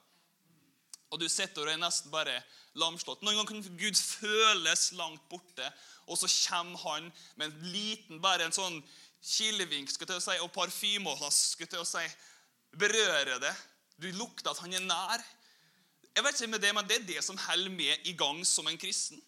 Og 1.12 1.20
du 1.20 1.28
sitter 1.30 1.68
og 1.68 1.74
er 1.74 1.78
nesten 1.78 2.12
bare 2.12 2.42
lamslått. 2.74 3.22
Noen 3.22 3.36
ganger 3.42 3.52
kan 3.52 3.78
Gud 3.78 3.98
føles 3.98 4.94
langt 4.96 5.22
borte, 5.30 5.68
og 6.08 6.18
så 6.18 6.28
kommer 6.50 6.80
han 6.80 7.12
med 7.36 7.50
en 7.50 7.72
liten, 7.72 8.22
bare 8.22 8.48
en 8.48 8.56
sånn 8.56 8.80
kilevink 9.22 9.92
skal 9.92 10.08
til 10.08 10.18
å 10.18 10.24
si, 10.24 10.38
og 10.42 10.54
parfyme 10.56 11.12
og 11.12 11.28
skal 11.36 11.68
til 11.68 11.84
å 11.84 11.88
si, 11.88 12.06
berører 12.80 13.42
det. 13.44 13.54
Du 14.02 14.10
lukter 14.16 14.50
at 14.50 14.64
han 14.64 14.74
er 14.74 14.88
nær. 14.88 15.22
Jeg 16.16 16.26
vet 16.26 16.40
ikke 16.40 16.52
med 16.56 16.64
Det 16.64 16.72
men 16.74 16.88
det 16.88 16.96
er 16.96 17.10
det 17.12 17.22
som 17.24 17.38
holder 17.38 17.76
meg 17.76 18.08
i 18.08 18.16
gang 18.18 18.42
som 18.48 18.68
en 18.68 18.80
kristen. 18.80 19.22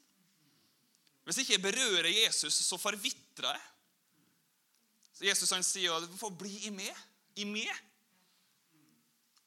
Hvis 1.24 1.40
ikke 1.40 1.56
jeg 1.56 1.64
berører 1.64 2.10
Jesus, 2.12 2.56
så 2.66 2.78
forvitrer 2.80 3.56
jeg. 3.56 3.68
Så 5.14 5.26
Jesus 5.28 5.54
han 5.56 5.64
sier 5.64 5.96
at 5.96 6.08
du 6.10 6.18
får 6.20 6.34
bli 6.36 6.54
i 6.68 6.72
meg. 6.74 7.04
I 7.40 7.46
meg. 7.48 7.70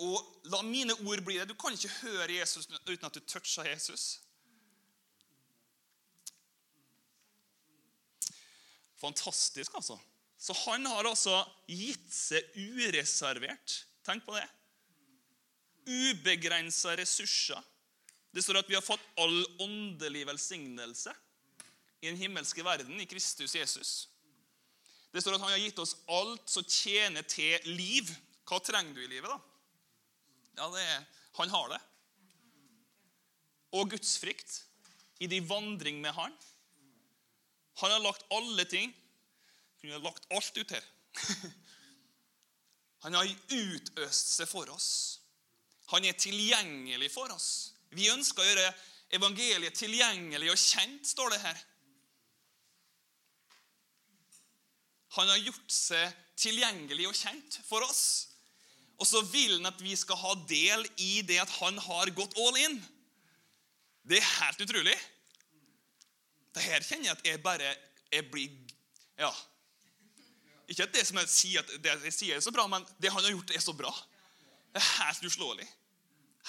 Og 0.00 0.48
la 0.52 0.62
mine 0.64 0.96
ord 1.04 1.22
bli 1.24 1.38
det. 1.40 1.48
Du 1.50 1.56
kan 1.58 1.74
ikke 1.76 1.92
høre 2.02 2.38
Jesus 2.38 2.68
uten 2.68 3.08
at 3.08 3.16
du 3.16 3.20
toucher 3.28 3.68
Jesus. 3.68 4.20
Fantastisk, 8.96 9.74
altså. 9.76 9.98
Så 10.38 10.56
han 10.66 10.86
har 10.88 11.08
altså 11.08 11.42
gitt 11.68 12.08
seg 12.12 12.56
ureservert. 12.56 13.82
Tenk 14.06 14.24
på 14.24 14.36
det. 14.36 14.46
Ubegrensa 15.86 16.96
ressurser. 16.96 17.60
Det 18.32 18.44
står 18.44 18.60
at 18.60 18.68
vi 18.68 18.76
har 18.76 18.84
fått 18.84 19.04
all 19.20 19.38
åndelig 19.64 20.24
velsignelse 20.28 21.12
i 22.00 22.10
den 22.10 22.20
himmelske 22.20 22.64
verden 22.64 23.00
i 23.00 23.08
Kristus 23.08 23.54
Jesus. 23.56 23.92
Det 25.12 25.22
står 25.22 25.36
at 25.36 25.44
han 25.46 25.54
har 25.54 25.62
gitt 25.62 25.78
oss 25.80 25.96
alt 26.12 26.50
som 26.50 26.64
tjener 26.64 27.24
til 27.28 27.70
liv. 27.72 28.10
Hva 28.46 28.60
trenger 28.62 28.94
du 28.94 29.04
i 29.04 29.10
livet, 29.10 29.30
da? 29.30 29.38
Ja, 30.56 30.68
det 30.72 30.82
er, 30.82 31.06
Han 31.36 31.50
har 31.52 31.68
det. 31.68 31.80
Og 33.76 33.90
gudsfrykt 33.92 34.62
i 35.20 35.28
din 35.28 35.48
vandring 35.48 36.00
med 36.00 36.14
Han. 36.16 36.32
Han 37.80 37.92
har 37.92 38.04
lagt 38.04 38.24
alle 38.32 38.64
ting 38.64 38.94
har 39.92 40.02
lagt 40.02 40.26
alt 40.32 40.56
ut 40.56 40.70
her. 40.70 40.84
Han 43.04 43.14
har 43.14 43.28
utøst 43.52 44.34
seg 44.34 44.48
for 44.50 44.70
oss. 44.72 44.90
Han 45.92 46.04
er 46.04 46.16
tilgjengelig 46.18 47.12
for 47.14 47.30
oss. 47.30 47.48
Vi 47.94 48.08
ønsker 48.10 48.42
å 48.42 48.46
gjøre 48.48 48.70
evangeliet 49.14 49.76
tilgjengelig 49.78 50.50
og 50.50 50.58
kjent, 50.58 51.06
står 51.06 51.36
det 51.36 51.42
her. 51.44 51.60
Han 55.16 55.30
har 55.32 55.40
gjort 55.40 55.72
seg 55.72 56.22
tilgjengelig 56.36 57.08
og 57.08 57.16
kjent 57.16 57.60
for 57.66 57.84
oss. 57.86 58.04
Og 58.96 59.08
så 59.08 59.20
vil 59.28 59.58
han 59.58 59.68
at 59.68 59.80
vi 59.84 59.96
skal 59.98 60.18
ha 60.20 60.32
del 60.48 60.84
i 61.02 61.20
det 61.26 61.38
at 61.42 61.52
han 61.58 61.78
har 61.84 62.12
gått 62.16 62.36
all 62.40 62.56
in. 62.60 62.78
Det 64.06 64.20
er 64.20 64.32
helt 64.38 64.62
utrolig. 64.64 64.96
Det 66.56 66.64
her 66.64 66.84
kjenner 66.84 67.10
jeg 67.10 67.16
at 67.18 67.28
jeg 67.28 67.42
bare 67.44 67.74
jeg 68.12 68.30
blir 68.30 68.52
Ja. 69.18 69.32
Ikke 70.68 70.84
at 70.84 70.92
det 70.92 71.06
som 71.06 71.16
jeg 71.20 71.30
sier, 71.30 71.62
at 71.62 71.82
det 71.82 71.92
jeg 72.08 72.12
sier 72.12 72.36
er 72.36 72.42
så 72.44 72.52
bra, 72.52 72.66
men 72.68 72.84
det 72.98 73.12
han 73.12 73.22
har 73.22 73.30
gjort, 73.30 73.52
er 73.54 73.62
så 73.62 73.72
bra. 73.76 73.92
Det 74.74 74.82
er 74.82 74.88
helt 74.98 75.22
uslåelig. 75.24 75.66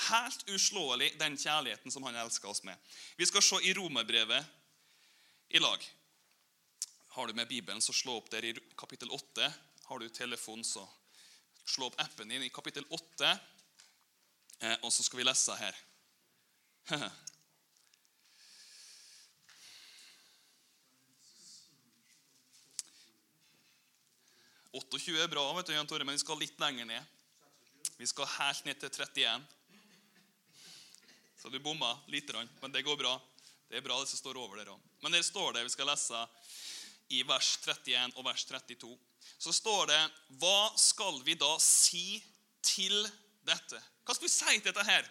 Helt 0.08 0.50
uslåelig, 0.52 1.12
den 1.20 1.38
kjærligheten 1.38 1.94
som 1.94 2.04
han 2.04 2.18
elsker 2.24 2.50
oss 2.50 2.64
med. 2.66 2.76
Vi 3.18 3.28
skal 3.30 3.46
se 3.46 3.62
i 3.64 3.74
Romerbrevet 3.78 4.50
i 5.50 5.62
lag. 5.62 5.86
Har 7.18 7.28
du 7.28 7.34
med 7.34 7.48
Bibelen, 7.48 7.82
så 7.82 7.94
slå 7.94 8.14
opp 8.20 8.28
der 8.30 8.46
i 8.46 8.52
kapittel 8.78 9.10
8. 9.10 9.54
Har 9.84 10.00
du 10.00 10.10
telefon, 10.10 10.64
så 10.64 10.90
slå 11.66 11.88
opp 11.90 11.96
appen 11.98 12.30
din 12.30 12.44
i 12.46 12.50
kapittel 12.54 12.86
8. 12.94 13.40
Eh, 14.60 14.78
og 14.86 14.94
så 14.94 15.02
skal 15.02 15.18
vi 15.18 15.24
lese 15.26 15.56
her. 15.58 15.76
28 24.78 25.18
er 25.18 25.28
bra, 25.34 25.54
vet 25.58 25.66
du, 25.66 25.74
Jan 25.74 25.90
Tore, 25.90 26.06
men 26.06 26.14
vi 26.14 26.22
skal 26.22 26.38
litt 26.38 26.62
lenger 26.62 26.86
ned. 26.86 27.02
Vi 27.98 28.06
skal 28.14 28.30
helt 28.36 28.62
ned 28.70 28.78
til 28.78 28.94
31. 28.94 29.42
Så 31.42 31.50
du 31.50 31.58
bomma 31.66 31.98
litt, 32.14 32.30
men 32.62 32.70
det 32.78 32.86
går 32.86 33.02
bra. 33.02 33.18
Det 33.74 33.82
er 33.82 33.86
bra, 33.90 33.98
det 34.06 34.14
som 34.14 34.22
står 34.22 34.38
over 34.38 34.62
der 34.62 34.70
òg. 34.70 34.80
Men 35.02 35.18
der 35.18 35.26
står 35.26 35.58
det, 35.58 35.66
vi 35.66 35.74
skal 35.74 35.90
lese 35.90 36.22
i 37.10 37.24
vers 37.28 37.58
31 37.64 38.16
og 38.18 38.26
vers 38.28 38.44
32, 38.50 38.96
så 39.40 39.54
står 39.54 39.92
det 39.92 40.00
Hva 40.42 40.72
skal 40.80 41.22
vi 41.26 41.38
da 41.40 41.54
si 41.64 42.20
til 42.66 42.96
dette? 43.48 43.80
Hva 44.04 44.16
skal 44.16 44.28
vi 44.28 44.34
si 44.34 44.58
til 44.60 44.72
dette 44.72 44.88
her? 44.88 45.08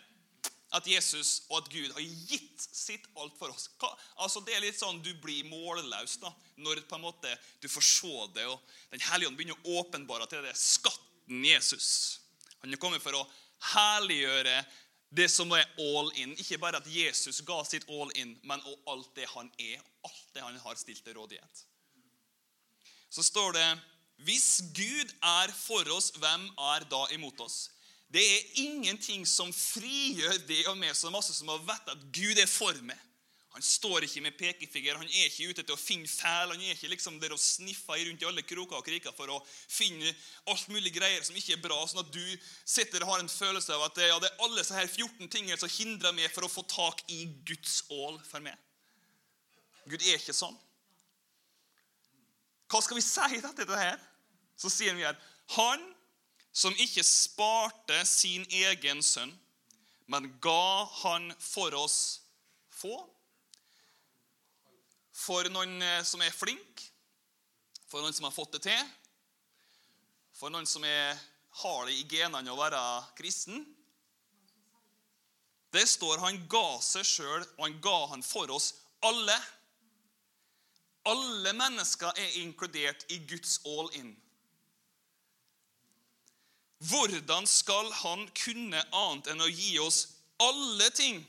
At 0.77 0.89
Jesus 0.91 1.47
og 1.47 1.61
at 1.63 1.71
Gud 1.73 1.93
har 1.95 2.03
gitt 2.03 2.65
sitt 2.75 3.07
alt 3.17 3.37
for 3.39 3.53
oss. 3.55 3.69
Hva? 3.81 3.93
altså 4.25 4.43
Det 4.45 4.57
er 4.57 4.65
litt 4.65 4.79
sånn 4.79 4.99
du 5.05 5.13
blir 5.23 5.47
målløs 5.49 6.19
da, 6.21 6.33
når 6.61 6.83
på 6.89 6.99
en 6.99 7.07
måte 7.07 7.33
du 7.63 7.69
får 7.71 7.87
se 7.87 8.17
det, 8.37 8.49
og 8.51 8.61
Den 8.93 9.05
hellige 9.09 9.31
ånd 9.31 9.39
begynner 9.39 9.61
å 9.63 9.81
åpenbare 9.81 10.27
til 10.31 10.45
det 10.45 10.57
skatten 10.59 11.45
Jesus. 11.47 12.19
Han 12.61 12.75
er 12.75 12.83
kommet 12.83 13.05
for 13.05 13.17
å 13.17 13.25
herliggjøre 13.73 14.59
det 15.17 15.31
som 15.33 15.53
er 15.55 15.65
all 15.81 16.11
in. 16.19 16.35
Ikke 16.43 16.59
bare 16.61 16.83
at 16.83 16.91
Jesus 16.91 17.41
ga 17.47 17.63
sitt 17.65 17.87
all 17.89 18.11
in, 18.19 18.35
men 18.43 18.61
alt 18.91 19.15
det 19.17 19.31
han 19.33 19.49
er, 19.63 19.81
alt 20.05 20.29
det 20.35 20.45
han 20.45 20.59
har 20.67 20.77
stilt 20.83 21.07
til 21.07 21.17
rådighet 21.17 21.65
så 23.17 23.25
står 23.25 23.57
det 23.57 23.69
Hvis 24.27 24.61
Gud 24.77 25.13
er 25.25 25.53
for 25.57 25.89
oss, 25.97 26.13
hvem 26.17 26.47
er 26.75 26.85
da 26.91 27.07
imot 27.17 27.41
oss? 27.45 27.67
Det 28.13 28.23
er 28.23 28.63
ingenting 28.63 29.27
som 29.27 29.51
frigjør 29.53 30.39
det 30.49 30.63
og 30.71 30.79
meg 30.79 30.95
så 30.97 31.11
masse 31.13 31.35
som 31.35 31.51
har 31.51 31.65
vett 31.67 31.91
at 31.93 32.07
Gud 32.15 32.39
er 32.39 32.49
for 32.49 32.77
meg. 32.87 33.01
Han 33.57 33.65
står 33.65 34.05
ikke 34.05 34.21
med 34.21 34.35
pekefinger, 34.37 34.99
han 35.01 35.09
er 35.09 35.31
ikke 35.31 35.49
ute 35.49 35.63
til 35.65 35.73
å 35.73 35.81
finne 35.81 36.09
fæl. 36.09 36.51
Han 36.53 36.61
er 36.61 36.75
ikke 36.75 36.91
liksom 36.93 37.17
der 37.23 37.33
og 37.33 37.41
sniffer 37.41 38.03
rundt 38.05 38.21
i 38.21 38.29
alle 38.29 38.45
kroker 38.45 38.77
og 38.77 38.85
kriker 38.85 39.15
for 39.17 39.33
å 39.33 39.39
finne 39.49 40.13
alt 40.53 40.67
mulig 40.69 40.93
greier 40.93 41.25
som 41.25 41.39
ikke 41.41 41.57
er 41.57 41.63
bra, 41.65 41.79
sånn 41.89 42.03
at 42.05 42.13
du 42.13 42.21
sitter 42.69 43.01
og 43.01 43.15
har 43.15 43.25
en 43.25 43.33
følelse 43.33 43.73
av 43.73 43.87
at 43.89 44.03
ja, 44.05 44.21
det 44.21 44.29
er 44.29 44.45
alle 44.45 44.61
disse 44.61 44.77
14 44.77 45.33
tingene 45.33 45.57
som 45.57 45.73
hindrer 45.73 46.13
meg 46.19 46.29
for 46.37 46.45
å 46.45 46.53
få 46.53 46.67
tak 46.69 47.01
i 47.17 47.25
Guds 47.49 47.81
ål 47.89 48.21
for 48.29 48.45
meg. 48.45 48.61
Gud 49.89 50.05
er 50.05 50.21
ikke 50.21 50.37
sånn. 50.37 50.57
Hva 52.71 52.83
skal 52.83 52.99
vi 52.99 53.05
si 53.05 53.41
til 53.41 53.45
dette 53.47 53.79
her? 53.79 54.01
Så 54.57 54.71
sier 54.73 54.97
vi 54.97 55.05
her 55.07 55.19
Han 55.55 55.83
som 56.57 56.75
ikke 56.81 57.05
sparte 57.05 57.99
sin 58.09 58.47
egen 58.49 59.03
sønn, 59.05 59.33
men 60.09 60.31
ga 60.41 60.87
han 61.03 61.29
for 61.43 61.75
oss 61.77 61.99
få. 62.73 62.95
For 65.17 65.49
noen 65.53 65.77
eh, 65.85 66.01
som 66.07 66.23
er 66.25 66.33
flink, 66.33 66.81
for 67.87 68.01
noen 68.01 68.17
som 68.17 68.25
har 68.29 68.35
fått 68.35 68.57
det 68.57 68.63
til, 68.71 68.95
for 70.37 70.53
noen 70.53 70.69
som 70.69 70.85
er, 70.89 71.13
har 71.61 71.87
det 71.89 71.97
i 71.97 72.07
genene 72.09 72.53
å 72.53 72.59
være 72.59 72.81
kristen. 73.17 73.63
Det 75.73 75.85
står 75.89 76.21
han 76.25 76.43
ga 76.49 76.67
seg 76.85 77.05
sjøl, 77.05 77.45
og 77.57 77.63
han 77.67 77.79
ga 77.85 77.97
han 78.15 78.25
for 78.25 78.53
oss 78.53 78.73
alle. 79.05 79.37
Alle 81.07 81.53
mennesker 81.55 82.11
er 82.19 82.39
inkludert 82.43 83.07
i 83.15 83.21
Guds 83.31 83.61
all 83.67 83.91
in. 83.95 84.11
Hvordan 86.91 87.47
skal 87.49 87.89
han 88.03 88.27
kunne 88.37 88.83
annet 88.93 89.31
enn 89.33 89.41
å 89.41 89.49
gi 89.49 89.79
oss 89.81 90.03
alle 90.43 90.91
ting 90.95 91.23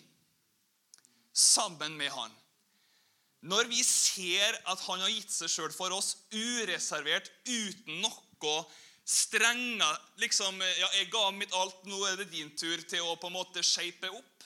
sammen 1.31 1.95
med 1.99 2.11
han? 2.11 2.33
Når 3.47 3.69
vi 3.69 3.83
ser 3.85 4.57
at 4.65 4.81
han 4.89 5.03
har 5.05 5.13
gitt 5.13 5.31
seg 5.31 5.51
sjøl 5.53 5.71
for 5.71 5.93
oss 5.95 6.15
ureservert, 6.33 7.29
uten 7.45 8.01
noe 8.01 8.57
strenger 9.07 10.01
liksom, 10.19 10.59
ja, 10.61 10.89
'Jeg 10.93 11.11
ga 11.11 11.31
mitt 11.31 11.53
alt, 11.53 11.85
nå 11.85 12.03
er 12.05 12.17
det 12.17 12.31
din 12.31 12.49
tur 12.57 12.81
til 12.81 13.05
å 13.07 13.15
på 13.15 13.27
en 13.27 13.37
måte 13.39 13.63
shape 13.63 14.09
opp.' 14.09 14.36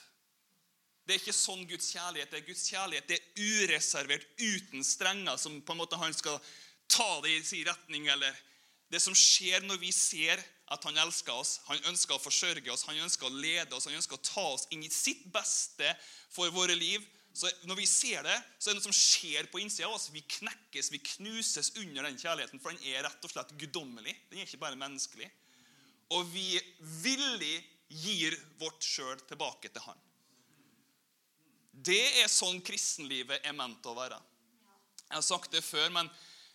Det 1.02 1.14
er 1.14 1.20
ikke 1.20 1.34
sånn 1.34 1.64
Guds 1.66 1.90
kjærlighet 1.96 2.34
er. 2.36 2.44
Guds 2.46 2.62
kjærlighet 2.70 3.08
det 3.10 3.18
er 3.18 3.46
ureservert, 3.64 4.26
uten 4.38 4.84
strenger 4.86 5.38
som 5.40 5.58
på 5.64 5.74
en 5.74 5.80
måte 5.82 5.98
han 5.98 6.14
skal 6.14 6.38
ta 6.90 7.08
det 7.24 7.32
i 7.34 7.44
sin 7.46 7.66
retning. 7.66 8.06
eller 8.12 8.36
Det 8.90 9.00
som 9.02 9.16
skjer 9.16 9.64
når 9.66 9.80
vi 9.82 9.90
ser 9.92 10.42
at 10.72 10.84
han 10.86 11.00
elsker 11.02 11.34
oss, 11.34 11.58
han 11.66 11.82
ønsker 11.90 12.16
å 12.16 12.22
forsørge 12.22 12.70
oss, 12.72 12.86
han 12.88 13.00
ønsker 13.02 13.28
å 13.28 13.34
lede 13.34 13.74
oss, 13.76 13.88
han 13.88 13.98
ønsker 13.98 14.16
å 14.16 14.24
ta 14.24 14.44
oss 14.54 14.68
inn 14.72 14.84
i 14.86 14.92
sitt 14.92 15.26
beste 15.32 15.90
for 16.32 16.52
våre 16.54 16.76
liv. 16.78 17.02
Så 17.34 17.48
Når 17.64 17.76
vi 17.80 17.86
ser 17.88 18.22
det, 18.26 18.36
så 18.58 18.70
er 18.70 18.74
det 18.74 18.80
noe 18.80 18.88
som 18.90 18.96
skjer 18.96 19.48
på 19.48 19.60
innsida 19.60 19.88
av 19.88 19.96
oss. 19.96 20.10
Vi 20.12 20.20
knekkes, 20.20 20.92
vi 20.92 21.00
knuses 21.16 21.72
under 21.80 22.04
den 22.04 22.18
kjærligheten, 22.20 22.60
for 22.60 22.76
den 22.76 22.92
er 22.92 23.06
rett 23.08 23.24
og 23.24 23.32
slett 23.32 23.54
guddommelig. 23.58 24.14
Den 24.28 24.42
er 24.42 24.46
ikke 24.46 24.60
bare 24.60 24.80
menneskelig. 24.80 25.30
Og 26.12 26.28
vi 26.28 26.60
villig 27.02 27.56
gir 27.88 28.36
vårt 28.60 28.84
sjøl 28.84 29.16
tilbake 29.28 29.72
til 29.72 29.84
Han. 29.88 30.00
Det 31.82 32.22
er 32.22 32.30
sånn 32.30 32.60
kristenlivet 32.62 33.42
er 33.42 33.54
ment 33.56 33.86
å 33.88 33.94
være. 33.96 34.18
Jeg 35.08 35.16
har 35.16 35.24
sagt 35.26 35.54
det 35.54 35.64
før, 35.64 35.88
men 35.92 36.10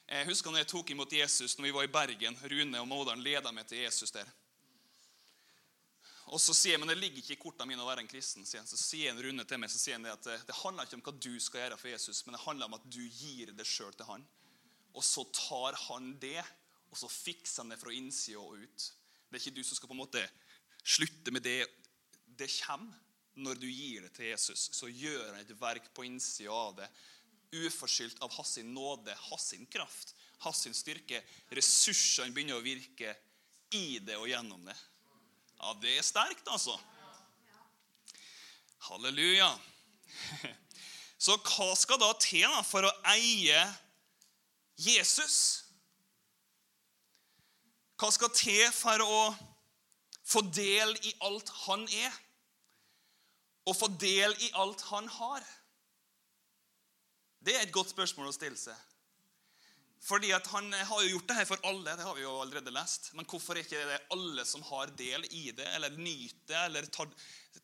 jeg 0.07 0.27
husker 0.29 0.53
når 0.53 0.63
jeg 0.63 0.71
tok 0.71 0.91
imot 0.93 1.13
Jesus 1.13 1.57
når 1.57 1.67
vi 1.67 1.71
var 1.75 1.87
i 1.87 1.91
Bergen. 1.91 2.37
Rune 2.47 2.79
og 2.81 2.87
Modern 2.87 3.23
leda 3.23 3.51
meg 3.51 3.67
til 3.67 3.81
Jesus 3.83 4.13
der. 4.15 4.29
Og 6.27 6.39
så 6.43 6.51
sier 6.55 6.75
jeg, 6.75 6.81
men 6.81 6.91
Det 6.91 6.97
ligger 6.99 7.21
ikke 7.21 7.35
i 7.35 7.39
kortene 7.39 7.69
mine 7.71 7.83
å 7.83 7.87
være 7.87 8.03
en 8.03 8.09
kristen. 8.11 8.45
sier 8.45 8.61
han. 8.61 8.67
Så 8.67 8.79
sier 8.79 9.11
en 9.11 9.21
Rune 9.23 9.45
til 9.47 9.59
meg 9.59 9.71
så 9.71 9.79
sier 9.79 9.99
han 9.99 10.07
at 10.11 10.23
det, 10.23 10.37
det 10.47 10.59
handler 10.61 10.87
ikke 10.87 10.99
om 10.99 11.03
hva 11.05 11.15
du 11.27 11.33
skal 11.43 11.61
gjøre 11.61 11.79
for 11.79 11.91
Jesus, 11.91 12.23
men 12.25 12.35
det 12.35 12.43
handler 12.43 12.67
om 12.67 12.77
at 12.79 12.87
du 12.87 13.03
gir 13.03 13.51
det 13.55 13.67
sjøl 13.67 13.93
til 13.95 14.09
han. 14.09 14.23
Og 14.95 15.03
så 15.03 15.23
tar 15.35 15.77
han 15.87 16.13
det, 16.19 16.43
og 16.91 16.99
så 16.99 17.11
fikser 17.11 17.63
han 17.63 17.71
det 17.71 17.79
fra 17.79 17.95
innsida 17.95 18.39
og 18.39 18.63
ut. 18.63 18.87
Det 19.27 19.37
er 19.37 19.43
ikke 19.43 19.59
du 19.59 19.63
som 19.67 19.79
skal 19.79 19.91
på 19.91 19.95
en 19.95 20.03
måte 20.03 20.23
slutte 20.87 21.35
med 21.35 21.43
det. 21.43 21.61
Det 22.25 22.49
kommer 22.61 22.95
når 23.37 23.59
du 23.61 23.67
gir 23.69 24.03
det 24.05 24.13
til 24.17 24.31
Jesus. 24.31 24.67
Så 24.73 24.89
gjør 24.89 25.29
han 25.29 25.41
et 25.41 25.53
verk 25.59 25.89
på 25.95 26.05
innsida 26.07 26.53
av 26.53 26.75
det. 26.79 26.89
Uforskyldt 27.55 28.21
av 28.25 28.33
hans 28.35 28.57
nåde, 28.65 29.15
hans 29.29 29.53
kraft, 29.71 30.13
hans 30.43 30.65
styrke. 30.77 31.21
Ressursene 31.55 32.33
begynner 32.35 32.59
å 32.59 32.65
virke 32.65 33.15
i 33.77 33.99
det 34.03 34.17
og 34.19 34.29
gjennom 34.29 34.65
det. 34.67 34.75
Ja, 35.57 35.73
det 35.81 35.97
er 35.97 36.05
sterkt, 36.05 36.47
altså. 36.51 36.77
Halleluja. 38.89 39.49
Så 41.17 41.37
hva 41.41 41.71
skal 41.75 41.99
da 42.01 42.11
til 42.21 42.51
for 42.67 42.85
å 42.85 42.93
eie 43.13 43.63
Jesus? 44.77 45.37
Hva 47.97 48.11
skal 48.13 48.29
til 48.37 48.67
for 48.77 49.01
å 49.01 49.21
få 50.27 50.43
del 50.53 50.93
i 51.07 51.15
alt 51.25 51.49
han 51.65 51.87
er? 51.89 52.13
Og 53.67 53.75
få 53.75 53.89
del 53.99 54.35
i 54.43 54.51
alt 54.55 54.81
han 54.89 55.07
har? 55.11 55.47
Det 57.43 57.55
er 57.55 57.65
et 57.65 57.75
godt 57.75 57.91
spørsmål 57.93 58.31
å 58.31 58.35
stille 58.35 58.59
seg. 58.59 58.77
Fordi 60.07 60.29
at 60.35 60.45
Han 60.53 60.69
har 60.71 61.01
jo 61.03 61.15
gjort 61.15 61.27
det 61.27 61.35
her 61.39 61.47
for 61.49 61.63
alle, 61.67 61.95
det 61.97 62.05
har 62.05 62.15
vi 62.15 62.23
jo 62.23 62.37
allerede 62.41 62.71
lest. 62.71 63.09
Men 63.17 63.25
hvorfor 63.27 63.57
er 63.57 63.65
ikke 63.65 63.81
det 63.89 63.97
alle 64.13 64.45
som 64.47 64.63
har 64.69 64.93
del 64.99 65.25
i 65.35 65.49
det, 65.55 65.67
eller 65.75 65.97
nyter 65.97 66.67
eller 66.67 66.87
tar, 66.93 67.09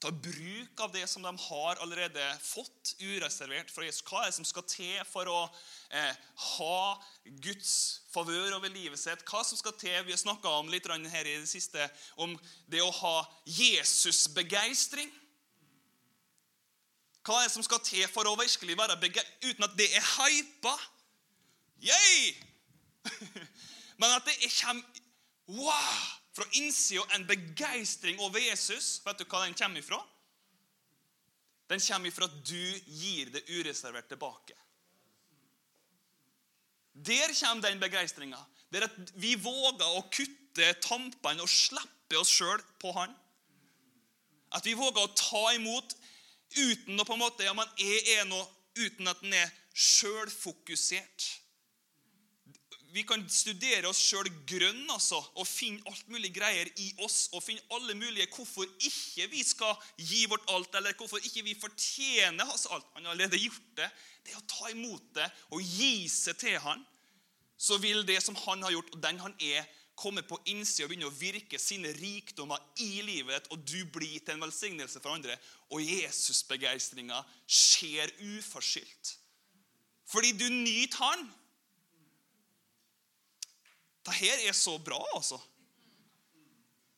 tar, 0.02 0.16
bruk 0.26 0.84
av 0.84 0.92
det 0.96 1.06
som 1.08 1.24
de 1.24 1.32
har 1.46 1.80
allerede 1.86 2.26
fått, 2.44 2.96
ureservert 3.00 3.72
Jesus? 3.72 4.04
Hva 4.10 4.24
er 4.24 4.32
det 4.32 4.38
som 4.40 4.50
skal 4.50 4.68
til 4.68 5.00
for 5.08 5.30
å 5.30 5.40
eh, 5.94 6.20
ha 6.58 6.80
Guds 7.46 7.74
favør 8.12 8.58
over 8.58 8.74
livet 8.74 9.00
sitt? 9.00 9.24
Hva 9.30 9.46
som 9.46 9.60
skal 9.60 9.78
til? 9.78 10.02
Vi 10.04 10.16
har 10.16 10.24
snakka 10.26 10.58
om 10.60 10.74
litt 10.74 10.90
her 10.90 11.30
i 11.30 11.40
det 11.40 11.50
siste 11.50 11.88
om 12.18 12.36
det 12.68 12.84
å 12.84 12.92
ha 13.04 13.18
Jesus-begeistring. 13.46 15.12
Hva 17.24 17.40
er 17.40 17.48
det 17.48 17.54
som 17.54 17.64
skal 17.64 17.80
til 17.86 18.04
for 18.12 18.28
å 18.28 18.36
virkelig 18.36 18.76
være 18.76 19.00
begeistret 19.00 19.46
uten 19.48 19.68
at 19.68 19.78
det 19.80 19.88
er 19.96 20.10
hypa? 20.18 20.74
Yay! 21.84 22.34
Men 24.00 24.12
at 24.12 24.28
det 24.28 24.52
kommer 24.58 24.84
wow, 25.48 26.02
fra 26.36 26.48
innsida 26.60 27.04
en 27.16 27.28
begeistring 27.28 28.20
over 28.24 28.44
Jesus. 28.44 28.98
Vet 29.06 29.22
du 29.22 29.28
hva 29.28 29.46
den 29.46 29.56
kommer 29.56 29.80
ifra? 29.80 30.02
Den 31.72 31.80
kommer 31.84 32.12
ifra 32.12 32.28
at 32.28 32.36
du 32.44 32.60
gir 32.92 33.32
det 33.32 33.46
ureservert 33.48 34.12
tilbake. 34.12 34.58
Der 36.94 37.32
kommer 37.40 37.70
den 37.70 37.80
begeistringa. 37.80 38.40
Det 38.70 38.82
er 38.82 38.90
at 38.90 39.14
vi 39.16 39.34
våger 39.40 39.96
å 39.96 40.06
kutte 40.14 40.74
tampene 40.84 41.42
og 41.42 41.50
slippe 41.50 42.20
oss 42.20 42.32
sjøl 42.34 42.62
på 42.82 42.92
Han. 42.98 43.14
At 44.54 44.66
vi 44.68 44.76
våger 44.78 45.02
å 45.02 45.14
ta 45.18 45.48
imot 45.56 45.96
uten 46.58 47.00
å 47.00 47.08
på 47.08 47.16
en 47.16 47.24
måte, 47.24 47.46
ja, 47.48 47.54
man 47.58 47.70
er, 47.78 48.26
noe, 48.30 48.46
uten 48.80 49.10
at 49.10 49.22
den 49.22 49.36
er 49.38 49.52
sjølfokusert 49.74 51.32
vi 52.94 53.02
kan 53.10 53.24
studere 53.26 53.90
oss 53.90 53.98
sjøl 53.98 54.28
grønn 54.46 54.84
altså, 54.94 55.18
og 55.42 55.48
finne 55.50 55.82
alt 55.90 56.10
mulig 56.14 56.30
greier 56.36 56.70
i 56.78 56.92
oss. 57.02 57.26
Og 57.34 57.42
finne 57.42 57.64
alle 57.74 57.96
mulige 57.98 58.30
hvorfor 58.36 58.70
ikke 58.86 59.26
vi 59.32 59.42
skal 59.46 59.74
gi 59.98 60.28
vårt 60.30 60.46
alt, 60.54 60.76
eller 60.78 60.94
hvorfor 61.00 61.24
ikke 61.26 61.42
vi 61.48 61.56
fortjener 61.58 62.46
hans 62.46 62.68
alt. 62.70 62.86
Han 62.94 63.08
har 63.08 63.16
allerede 63.16 63.42
gjort 63.42 63.72
det. 63.80 63.90
Det 64.28 64.38
å 64.38 64.46
ta 64.46 64.70
imot 64.70 65.08
det 65.18 65.26
og 65.50 65.66
gi 65.66 66.06
seg 66.12 66.38
til 66.44 66.60
han, 66.62 66.86
så 67.58 67.80
vil 67.82 68.06
det 68.06 68.20
som 68.22 68.38
han 68.44 68.62
har 68.62 68.76
gjort, 68.76 68.94
og 68.94 69.02
den 69.02 69.24
han 69.26 69.34
er, 69.42 69.66
komme 69.96 70.24
på 70.26 70.40
innsida 70.50 70.88
og 70.88 70.92
begynner 70.92 71.12
å 71.12 71.18
virke 71.18 71.60
sine 71.62 71.92
rikdommer 71.96 72.62
i 72.82 73.04
livet 73.06 73.36
ditt, 73.36 73.52
og 73.54 73.62
du 73.68 73.86
blir 73.94 74.20
til 74.20 74.36
en 74.36 74.46
velsignelse 74.46 75.02
for 75.04 75.14
andre. 75.14 75.38
Og 75.74 75.84
Jesusbegeistringa 75.86 77.22
skjer 77.46 78.14
uforskyldt. 78.38 79.16
Fordi 80.10 80.34
du 80.38 80.48
nyter 80.50 81.00
han. 81.00 81.28
Det 84.04 84.16
her 84.20 84.48
er 84.50 84.58
så 84.58 84.76
bra, 84.84 85.00
altså. 85.16 85.40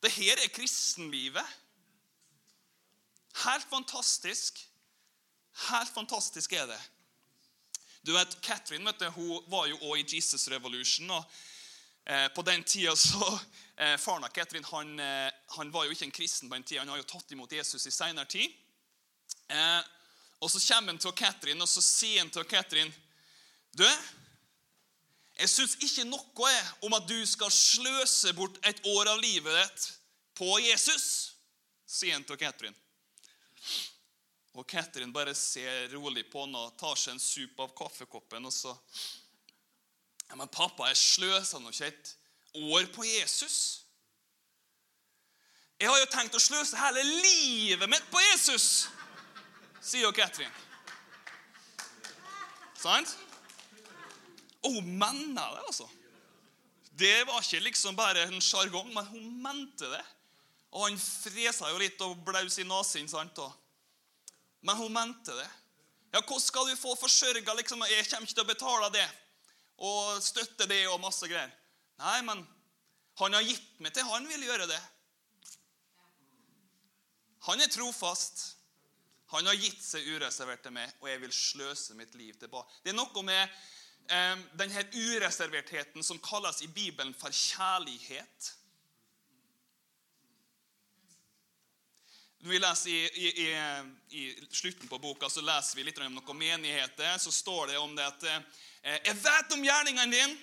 Det 0.03 0.11
her 0.15 0.39
er 0.41 0.53
kristenlivet. 0.53 1.55
Helt 3.43 3.67
fantastisk. 3.69 4.59
Helt 5.69 5.93
fantastisk 5.93 6.53
er 6.53 6.65
det. 6.71 6.81
Du 8.05 8.13
vet, 8.13 8.37
Catherine 8.41 8.85
vet 8.85 8.99
du, 9.01 9.09
hun 9.15 9.45
var 9.49 9.67
jo 9.67 9.77
også 9.81 10.01
i 10.01 10.17
Jesus 10.17 10.47
Revolution. 10.51 11.09
og 11.09 11.23
På 12.35 12.41
den 12.45 12.63
tida 12.63 12.95
så 12.95 13.39
eh, 13.77 13.95
Faren 13.97 14.23
av 14.23 14.29
Catherine 14.29 14.67
han, 14.69 14.99
eh, 14.99 15.31
han, 15.57 15.71
var 15.71 15.85
jo 15.85 15.95
ikke 15.95 16.05
en 16.05 16.13
kristen 16.13 16.49
på 16.49 16.55
den 16.55 16.63
tida. 16.63 16.81
Han 16.81 16.93
har 16.93 17.01
jo 17.01 17.09
tatt 17.09 17.31
imot 17.31 17.51
Jesus 17.51 17.87
i 17.87 17.93
senere 17.93 18.29
tid. 18.29 18.51
Eh, 19.47 19.81
og 20.39 20.51
Så 20.51 20.61
kommer 20.67 20.93
han 20.93 21.01
til 21.01 21.15
Catherine 21.17 21.61
og 21.61 21.69
så 21.69 21.81
sier 21.81 22.19
han 22.21 22.29
til 22.29 22.45
Catherine 22.45 22.93
Du, 23.75 23.87
jeg 25.35 25.51
syns 25.51 25.75
ikke 25.83 26.05
noe 26.07 26.49
er 26.51 26.67
om 26.87 26.93
at 26.95 27.07
du 27.09 27.17
skal 27.27 27.51
sløse 27.51 28.31
bort 28.37 28.59
et 28.63 28.79
år 28.87 29.09
av 29.11 29.19
livet 29.19 29.57
ditt 29.57 29.87
på 30.35 30.47
Jesus, 30.63 31.35
sier 31.87 32.15
han 32.15 32.23
til 32.27 32.39
Ketrin. 32.39 32.75
Og 34.55 34.63
Ketrin 34.67 35.11
bare 35.15 35.35
ser 35.35 35.89
rolig 35.91 36.23
på 36.31 36.45
henne 36.45 36.61
og 36.69 36.77
tar 36.79 36.95
seg 36.99 37.15
en 37.15 37.23
sup 37.23 37.59
av 37.59 37.75
kaffekoppen. 37.75 38.47
og 38.47 38.53
så... 38.53 38.75
Ja, 40.29 40.35
Men 40.35 40.47
pappa, 40.47 40.87
jeg 40.89 40.97
sløsa 40.97 41.59
nå 41.59 41.71
ikke 41.73 41.87
et 41.91 42.15
år 42.55 42.87
på 42.95 43.05
Jesus. 43.05 43.85
Jeg 45.79 45.89
har 45.89 45.99
jo 45.99 46.11
tenkt 46.11 46.35
å 46.37 46.39
sløse 46.39 46.79
hele 46.79 47.03
livet 47.03 47.89
mitt 47.91 48.05
på 48.11 48.21
Jesus, 48.31 48.87
sier 49.83 50.05
jo 50.05 50.13
Katrin. 50.15 50.51
Sant? 52.79 53.11
Og 54.63 54.79
hun 54.79 54.87
mener 54.97 55.57
det, 55.57 55.65
altså. 55.67 55.87
Det 56.95 57.25
var 57.27 57.43
ikke 57.43 57.65
liksom 57.65 57.97
bare 57.97 58.23
en 58.29 58.39
sjargong, 58.41 58.87
men 58.95 59.05
hun 59.11 59.27
mente 59.43 59.89
det. 59.91 60.03
Og 60.71 60.87
han 60.87 60.97
fresa 60.99 61.69
jo 61.71 61.79
litt 61.79 61.99
og 62.03 62.17
blaus 62.27 62.57
i 62.59 62.65
nesen. 62.67 63.07
sant? 63.11 63.39
Men 64.63 64.79
hun 64.79 64.93
mente 64.95 65.35
det. 65.35 65.49
Ja, 66.15 66.21
Hvordan 66.21 66.41
skal 66.41 66.69
du 66.69 66.75
få 66.79 66.95
forsørga 66.95 67.53
liksom, 67.59 67.83
Jeg 67.89 68.07
kommer 68.07 68.23
ikke 68.23 68.33
til 68.33 68.45
å 68.45 68.47
betale 68.47 68.89
det 68.95 69.05
og 69.77 70.23
støtte 70.23 70.67
det 70.69 70.85
og 70.87 71.01
masse 71.03 71.27
greier. 71.27 71.51
Nei, 71.99 72.19
men 72.27 72.43
han 73.19 73.37
har 73.37 73.47
gitt 73.47 73.79
meg 73.83 73.95
til. 73.95 74.07
Han 74.11 74.27
vil 74.27 74.43
gjøre 74.47 74.67
det. 74.71 74.81
Han 77.47 77.61
er 77.61 77.71
trofast. 77.71 78.43
Han 79.33 79.47
har 79.49 79.57
gitt 79.57 79.81
seg 79.83 80.05
ureservert 80.15 80.61
til 80.63 80.75
meg, 80.75 80.91
og 81.01 81.09
jeg 81.09 81.21
vil 81.23 81.33
sløse 81.33 81.95
mitt 81.97 82.13
liv 82.15 82.35
tilbake. 82.39 82.71
Det 82.83 82.93
er 82.93 82.99
noe 82.99 83.23
med 83.25 83.57
denne 84.59 84.83
ureservertheten 84.93 86.05
som 86.05 86.21
kalles 86.21 86.61
i 86.61 86.69
Bibelen 86.69 87.13
for 87.17 87.33
kjærlighet. 87.33 88.51
Vi 92.45 92.59
leser 92.61 92.91
i, 92.91 92.99
i, 93.01 93.29
i, 93.41 94.19
i, 94.19 94.25
slutten 94.53 94.87
på 94.87 94.99
boka 95.01 95.29
så 95.33 95.41
leser 95.41 95.79
vi 95.79 95.87
litt 95.87 95.97
om 95.97 96.13
noen 96.13 96.37
menigheter. 96.37 97.17
Så 97.17 97.33
står 97.33 97.71
det 97.73 97.79
om 97.81 97.95
det 97.97 98.05
at 98.05 98.27
eh, 98.29 98.43
Jeg 98.85 99.15
vet 99.17 99.53
om 99.55 99.63
gjerningene 99.65 100.11
dine. 100.13 100.37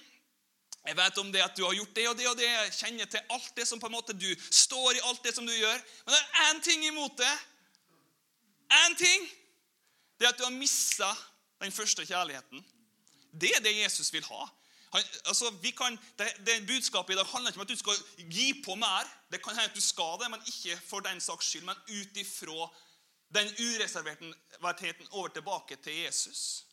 Jeg 0.83 0.97
vet 0.99 1.19
om 1.19 1.29
det 1.31 1.43
at 1.45 1.55
du 1.55 1.63
har 1.63 1.77
gjort 1.79 1.95
det 1.95 2.09
og 2.11 2.17
det 2.19 2.27
og 2.27 2.39
det. 2.39 2.49
Jeg 2.49 2.73
kjenner 2.75 3.11
til 3.11 3.21
alt 3.31 3.53
det 3.57 3.67
som 3.69 3.81
på 3.81 3.87
en 3.87 3.95
måte 3.95 4.17
du 4.19 4.27
står 4.51 4.97
i 4.99 5.05
alt 5.07 5.23
det 5.23 5.35
som 5.37 5.47
du 5.47 5.53
gjør. 5.55 5.79
Men 6.07 6.17
det 6.17 6.23
er 6.23 6.49
én 6.49 6.63
ting 6.65 6.87
imot 6.89 7.15
det. 7.19 7.35
Én 8.81 8.97
ting. 8.99 9.29
Det 10.19 10.27
er 10.27 10.33
at 10.33 10.41
du 10.41 10.45
har 10.45 10.57
mista 10.57 11.13
den 11.63 11.73
første 11.73 12.07
kjærligheten. 12.07 12.65
Det 13.41 13.53
er 13.57 13.63
det 13.63 13.77
Jesus 13.79 14.13
vil 14.13 14.27
ha. 14.27 14.49
Han, 14.93 15.05
altså, 15.25 15.53
kan, 15.79 15.99
det, 16.19 16.33
det 16.47 16.67
Budskapet 16.67 17.15
i 17.15 17.17
dag 17.17 17.27
handler 17.27 17.51
ikke 17.51 17.61
om 17.61 17.67
at 17.67 17.71
du 17.71 17.79
skal 17.79 18.27
gi 18.31 18.63
på 18.65 18.75
mer. 18.75 19.07
Det 19.31 19.43
kan 19.43 19.55
hende 19.55 19.71
at 19.71 19.77
du 19.77 19.81
skal 19.81 20.19
det, 20.21 20.31
men 20.31 20.43
ikke 20.47 20.81
for 20.89 21.01
den 21.01 21.21
saks 21.21 21.47
skyld. 21.47 21.65
Men 21.65 21.79
ut 21.89 22.17
ifra 22.17 22.69
den 23.35 23.55
ureservertheten 23.55 25.09
over 25.11 25.29
tilbake 25.29 25.77
til 25.77 25.97
Jesus. 25.97 26.67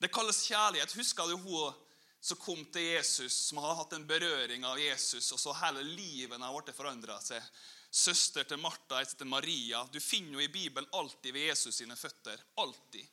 Det 0.00 0.10
kalles 0.12 0.42
kjærlighet. 0.48 0.96
Husker 0.98 1.30
du 1.30 1.36
hun 1.36 1.80
som 2.24 2.40
kom 2.40 2.64
til 2.72 2.82
Jesus, 2.94 3.32
som 3.50 3.60
har 3.60 3.76
hatt 3.78 3.92
en 3.92 4.06
berøring 4.08 4.64
av 4.64 4.80
Jesus, 4.80 5.30
og 5.32 5.40
så 5.40 5.52
hele 5.60 5.82
livet 5.84 6.40
har 6.40 6.54
blitt 6.56 6.76
forandra 6.76 7.18
seg? 7.20 7.42
søster 7.94 8.42
til 8.44 8.58
Martha, 8.58 8.98
heter 8.98 9.24
Maria. 9.24 9.84
Du 9.92 10.00
finner 10.00 10.34
jo 10.34 10.40
i 10.42 10.50
Bibelen 10.50 10.88
alltid 10.92 11.32
ved 11.32 11.46
Jesus 11.46 11.76
sine 11.78 11.96
føtter. 11.96 12.40
Alltid. 12.58 13.06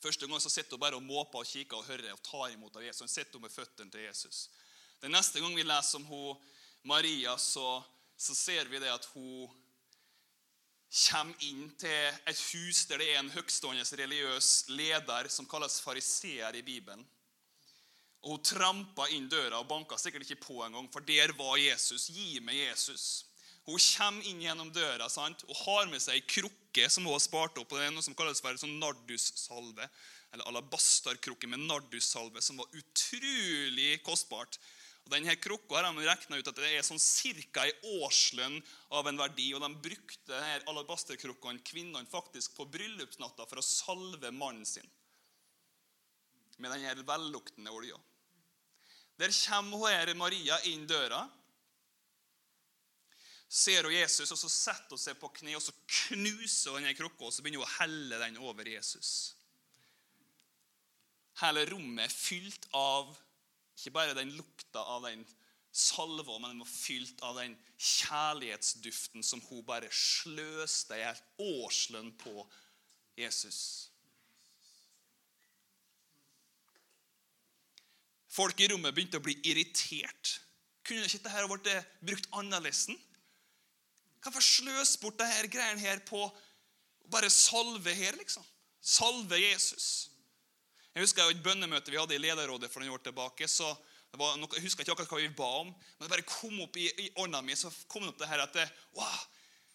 Første 0.00 0.26
gang 0.26 0.40
så 0.40 0.52
sitter 0.52 0.76
hun 0.76 0.80
bare 0.80 0.96
og 0.96 1.04
måper 1.04 1.42
og 1.42 1.48
kikker 1.48 1.80
og 1.80 1.88
hører 1.88 2.14
og 2.14 2.22
tar 2.24 2.54
imot 2.54 2.76
av 2.76 2.86
Jesus. 2.86 3.04
Hun 3.04 3.12
sitter 3.12 3.42
med 3.42 3.52
føttene 3.52 3.92
til 3.92 4.06
Jesus. 4.06 4.46
Den 5.02 5.12
neste 5.12 5.42
gang 5.44 5.56
vi 5.56 5.66
leser 5.66 6.00
om 6.00 6.06
hun, 6.08 6.40
Maria, 6.88 7.36
så, 7.40 7.82
så 8.16 8.36
ser 8.36 8.68
vi 8.72 8.80
det 8.80 8.92
at 8.92 9.10
hun 9.12 9.52
kommer 10.94 11.34
inn 11.42 11.66
til 11.80 12.18
et 12.30 12.40
hus 12.52 12.84
der 12.86 13.02
det 13.02 13.10
er 13.10 13.20
en 13.20 13.32
høgstående 13.34 13.84
religiøs 13.98 14.50
leder 14.70 15.28
som 15.32 15.48
kalles 15.50 15.80
fariseer 15.82 16.54
i 16.54 16.62
Bibelen. 16.62 17.02
Og 18.24 18.36
Hun 18.36 18.44
trampa 18.46 19.08
inn 19.12 19.26
døra 19.28 19.58
og 19.60 19.68
banka 19.68 19.98
sikkert 20.00 20.24
ikke 20.24 20.46
på 20.46 20.60
engang, 20.64 20.86
for 20.92 21.04
der 21.04 21.34
var 21.36 21.58
Jesus. 21.60 22.06
Gi 22.08 22.38
meg 22.40 22.56
Jesus. 22.56 23.26
Hun 23.66 23.80
kommer 23.80 24.28
inn 24.28 24.42
gjennom 24.44 24.70
døra 24.72 25.08
sant? 25.08 25.44
og 25.48 25.56
har 25.64 25.90
med 25.90 26.00
seg 26.00 26.18
ei 26.18 26.24
krukke 26.28 26.88
som 26.88 27.04
hun 27.04 27.16
har 27.16 27.24
spart 27.24 27.58
opp. 27.58 27.72
og 27.72 27.78
det 27.78 27.88
er 27.88 27.92
noe 27.94 28.04
som 28.04 28.16
kalles 28.16 28.40
for 28.44 28.56
sånn 28.60 28.78
nardussalve, 28.80 29.88
eller 30.32 30.48
alabasterkrukke 30.50 31.48
med 31.48 31.64
nardussalve, 31.64 32.42
som 32.42 32.60
var 32.60 32.70
utrolig 32.76 34.02
kostbart. 34.06 34.58
Og 35.04 35.12
denne 35.12 35.34
krukka 35.36 35.76
har 35.76 35.84
de 35.90 36.06
regna 36.06 36.38
ut 36.40 36.48
at 36.48 36.56
det 36.56 36.70
er 36.78 36.84
sånn 36.86 37.02
ca. 37.52 37.66
ei 37.66 37.74
årslønn 38.00 38.56
av 38.96 39.08
en 39.10 39.20
verdi. 39.20 39.50
Og 39.52 39.60
de 39.60 39.70
brukte 39.88 40.32
denne 40.32 40.64
alabasterkrukkene 40.72 41.60
kvinnene 41.66 42.08
faktisk 42.08 42.56
på 42.56 42.66
bryllupsnatta 42.72 43.44
for 43.50 43.60
å 43.60 43.66
salve 43.66 44.32
mannen 44.32 44.64
sin 44.68 44.88
med 46.62 46.70
denne 46.70 47.04
velluktende 47.04 47.72
olja. 47.74 47.96
Der 49.18 49.32
kommer 49.34 49.90
her, 49.90 50.14
Maria 50.14 50.58
inn 50.70 50.86
døra. 50.86 51.24
Ser 53.48 53.86
hun 53.86 53.94
Jesus, 53.94 54.32
og 54.32 54.38
så 54.38 54.50
setter 54.50 54.96
hun 54.96 55.02
seg 55.02 55.18
på 55.20 55.30
kne 55.36 55.54
og 55.58 55.62
så 55.62 55.74
knuser 55.84 56.74
hun 56.74 56.82
denne 56.82 56.96
krukka 56.98 57.28
og 57.28 57.34
så 57.34 57.44
begynner 57.44 57.62
hun 57.62 57.68
å 57.68 57.74
helle 57.76 58.22
den 58.22 58.40
over 58.42 58.66
Jesus. 58.66 59.34
Hele 61.42 61.66
rommet 61.68 62.06
er 62.06 62.14
fylt 62.14 62.66
av 62.74 63.12
ikke 63.74 63.94
bare 63.94 64.16
den 64.16 64.32
lukta 64.36 64.82
av 64.82 65.06
den 65.08 65.24
salva, 65.74 66.38
men 66.38 66.54
den 66.54 66.62
var 66.62 66.70
fylt 66.70 67.22
av 67.26 67.40
den 67.40 67.56
kjærlighetsduften 67.78 69.26
som 69.26 69.42
hun 69.48 69.64
bare 69.66 69.90
sløste 69.90 70.98
i 70.98 71.02
helt 71.02 71.42
årslønn 71.42 72.12
på 72.20 72.44
Jesus. 73.18 73.60
Folk 78.34 78.58
i 78.62 78.68
rommet 78.70 78.94
begynte 78.94 79.20
å 79.20 79.24
bli 79.24 79.36
irritert. 79.46 80.38
Kunne 80.86 81.06
ikke 81.06 81.22
dette 81.22 81.44
blitt 81.50 82.00
brukt 82.02 82.32
annerledes? 82.34 82.88
Hvorfor 84.24 84.42
sløse 84.42 84.98
bort 85.02 85.20
disse 85.20 85.50
greiene 85.52 85.82
her 85.82 86.00
på 86.06 86.22
bare 87.12 87.30
salve 87.30 87.92
her, 87.94 88.16
liksom? 88.18 88.44
Salve 88.80 89.38
Jesus. 89.38 90.10
Jeg 90.94 91.02
husker 91.02 91.26
et 91.26 91.42
bønnemøte 91.42 91.90
vi 91.90 91.98
hadde 91.98 92.14
i 92.14 92.22
lederrådet 92.22 92.70
for 92.70 92.80
noen 92.80 92.94
år 92.94 93.02
tilbake. 93.02 93.48
så 93.48 93.66
noe, 94.14 94.48
Jeg 94.54 94.62
husker 94.62 94.84
ikke 94.84 94.92
akkurat 94.92 95.10
hva 95.10 95.22
vi 95.22 95.28
ba 95.28 95.48
om, 95.64 95.72
men 95.74 96.06
det 96.06 96.10
bare 96.12 96.22
kom 96.22 96.60
opp 96.62 96.76
i, 96.76 96.86
i 96.86 97.10
ånda 97.18 97.42
mi 97.42 97.56
så 97.58 97.72
kom 97.88 98.02
det 98.02 98.12
opp 98.14 98.20
det 98.22 98.28
her 98.30 98.44
at 98.44 98.54
wow, 98.94 99.24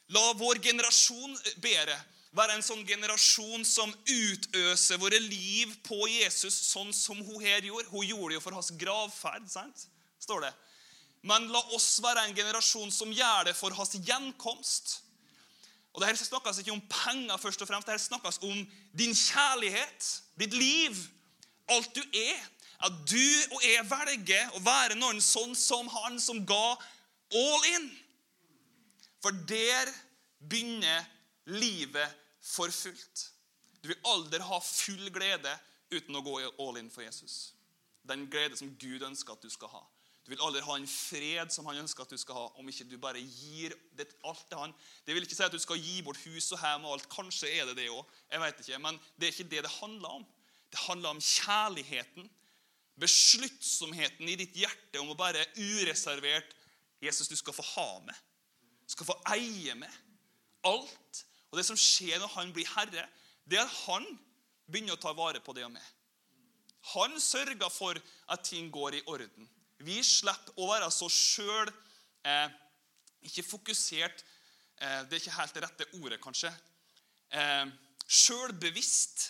La 0.10 0.32
vår 0.34 0.58
generasjon 0.64 1.36
bedre 1.62 1.98
være 2.34 2.56
en 2.56 2.64
sånn 2.66 2.82
generasjon 2.86 3.66
som 3.66 3.92
utøser 4.06 4.98
våre 5.02 5.20
liv 5.22 5.74
på 5.86 6.08
Jesus, 6.10 6.56
sånn 6.70 6.90
som 6.94 7.20
hun 7.26 7.44
her 7.44 7.66
gjorde. 7.66 7.90
Hun 7.92 8.06
gjorde 8.08 8.32
det 8.32 8.40
jo 8.40 8.44
for 8.46 8.58
hans 8.58 8.72
gravferd. 8.78 9.46
sant? 9.50 9.86
Står 10.22 10.46
det. 10.48 10.54
Men 11.22 11.50
la 11.52 11.62
oss 11.76 12.00
være 12.02 12.28
en 12.28 12.36
generasjon 12.38 12.92
som 12.94 13.12
gjør 13.14 13.50
det 13.50 13.56
for 13.58 13.76
hans 13.76 13.98
gjenkomst. 13.98 15.00
Og 15.94 16.02
det 16.02 16.10
her 16.10 16.20
snakkes 16.22 16.62
ikke 16.62 16.74
om 16.74 16.86
penger, 16.90 17.38
først 17.42 17.62
og 17.66 17.70
fremst. 17.70 17.90
Det 17.90 17.98
her 17.98 18.06
snakkes 18.06 18.42
om 18.46 18.62
din 18.98 19.14
kjærlighet, 19.14 20.10
ditt 20.40 20.56
liv, 20.56 20.98
alt 21.70 21.94
du 21.96 22.02
er. 22.16 22.40
At 22.80 22.96
du 23.12 23.26
og 23.52 23.64
jeg 23.66 23.84
velger 23.90 24.54
å 24.56 24.62
være 24.64 24.96
noen 24.96 25.20
sånn 25.20 25.52
som 25.60 25.90
han 25.92 26.16
som 26.24 26.46
ga 26.48 26.78
all 27.36 27.66
in. 27.74 27.90
For 29.20 29.36
der 29.50 29.92
begynner 30.40 31.04
livet 31.52 32.16
for 32.40 32.72
fullt. 32.72 33.26
Du 33.84 33.92
vil 33.92 34.00
aldri 34.08 34.40
ha 34.44 34.60
full 34.64 35.12
glede 35.12 35.52
uten 35.92 36.16
å 36.16 36.24
gå 36.24 36.40
all 36.48 36.80
in 36.80 36.92
for 36.92 37.04
Jesus. 37.04 37.52
Den 38.08 38.30
glede 38.32 38.58
som 38.58 38.72
Gud 38.80 39.04
ønsker 39.04 39.36
at 39.36 39.44
du 39.44 39.52
skal 39.52 39.72
ha. 39.74 39.84
Du 40.30 40.36
vil 40.36 40.44
aldri 40.46 40.62
ha 40.62 40.76
en 40.78 40.84
fred 40.86 41.50
som 41.50 41.66
han 41.66 41.80
ønsker 41.82 42.06
at 42.06 42.12
du 42.14 42.20
skal 42.22 42.38
ha, 42.38 42.42
om 42.62 42.68
ikke 42.70 42.86
du 42.86 43.00
bare 43.02 43.18
gir 43.18 43.74
det, 43.98 44.06
alt 44.30 44.44
til 44.46 44.60
han. 44.62 44.76
Det 45.02 45.16
vil 45.18 45.26
ikke 45.26 45.34
si 45.34 45.42
at 45.42 45.56
du 45.56 45.58
skal 45.58 45.82
gi 45.82 46.04
bort 46.06 46.22
hus 46.22 46.52
og 46.54 46.62
hjem 46.62 46.86
og 46.86 46.94
alt. 46.94 47.08
Kanskje 47.10 47.50
er 47.50 47.66
det 47.66 47.80
det 47.80 47.88
òg. 47.90 48.06
Jeg 48.30 48.44
vet 48.44 48.62
ikke. 48.62 48.80
Men 48.84 49.02
det 49.18 49.26
er 49.26 49.34
ikke 49.34 49.48
det 49.56 49.66
det 49.66 49.74
handler 49.80 50.20
om. 50.20 50.30
Det 50.70 50.84
handler 50.84 51.16
om 51.18 51.24
kjærligheten. 51.32 52.30
Besluttsomheten 53.02 54.30
i 54.30 54.38
ditt 54.38 54.62
hjerte 54.62 55.02
om 55.02 55.10
å 55.10 55.18
bare 55.18 55.50
ureservert 55.58 56.54
Jesus, 57.02 57.26
du 57.26 57.38
skal 57.42 57.58
få 57.58 57.66
ha 57.74 57.90
med. 58.06 58.24
Du 58.86 58.94
skal 58.94 59.10
få 59.10 59.20
eie 59.34 59.82
med. 59.82 60.00
Alt. 60.62 61.26
Og 61.50 61.58
det 61.58 61.66
som 61.66 61.86
skjer 61.90 62.22
når 62.22 62.36
han 62.38 62.54
blir 62.54 62.70
herre, 62.78 63.10
det 63.50 63.58
er 63.58 63.66
at 63.66 63.80
han 63.88 64.06
begynner 64.70 64.94
å 64.94 65.02
ta 65.02 65.18
vare 65.18 65.42
på 65.42 65.58
det 65.58 65.66
og 65.66 65.74
med. 65.74 65.94
Han 66.94 67.18
sørger 67.18 67.74
for 67.74 67.98
at 68.30 68.46
ting 68.46 68.70
går 68.70 69.02
i 69.02 69.08
orden. 69.10 69.56
Vi 69.86 70.02
slipper 70.04 70.60
å 70.60 70.68
være 70.74 70.90
så 70.92 71.08
sjøl 71.12 71.70
eh, 72.28 72.48
Ikke 73.30 73.46
fokusert 73.48 74.24
eh, 74.82 75.02
Det 75.08 75.16
er 75.16 75.22
ikke 75.22 75.38
helt 75.38 75.56
det 75.56 75.64
rette 75.64 75.88
ordet, 76.02 76.20
kanskje. 76.24 76.52
Eh, 77.32 77.68
Sjølbevisst. 78.10 79.30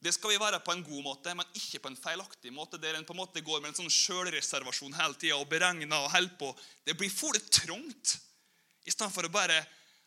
Det 0.00 0.12
skal 0.12 0.32
vi 0.32 0.40
være 0.40 0.60
på 0.64 0.72
en 0.72 0.82
god 0.84 1.02
måte, 1.04 1.32
men 1.36 1.48
ikke 1.56 1.80
på 1.82 1.90
en 1.90 1.98
feilaktig 1.98 2.52
måte. 2.52 2.78
Der 2.80 2.96
en 2.96 3.04
på 3.08 3.12
en 3.12 3.20
måte 3.20 3.42
går 3.44 3.60
med 3.60 3.72
en 3.72 3.78
sånn 3.82 3.92
sjølreservasjon 3.92 4.96
hele 4.96 5.16
tida 5.20 5.36
og 5.36 5.48
beregner 5.48 5.96
og 5.96 6.12
holder 6.12 6.36
på. 6.40 6.50
Det 6.84 6.96
blir 6.96 7.12
for 7.12 7.36
det 7.36 7.46
trangt. 7.52 8.18
I 8.84 8.92
stedet 8.92 9.12
for 9.14 9.28
å 9.28 9.32
bare 9.32 9.58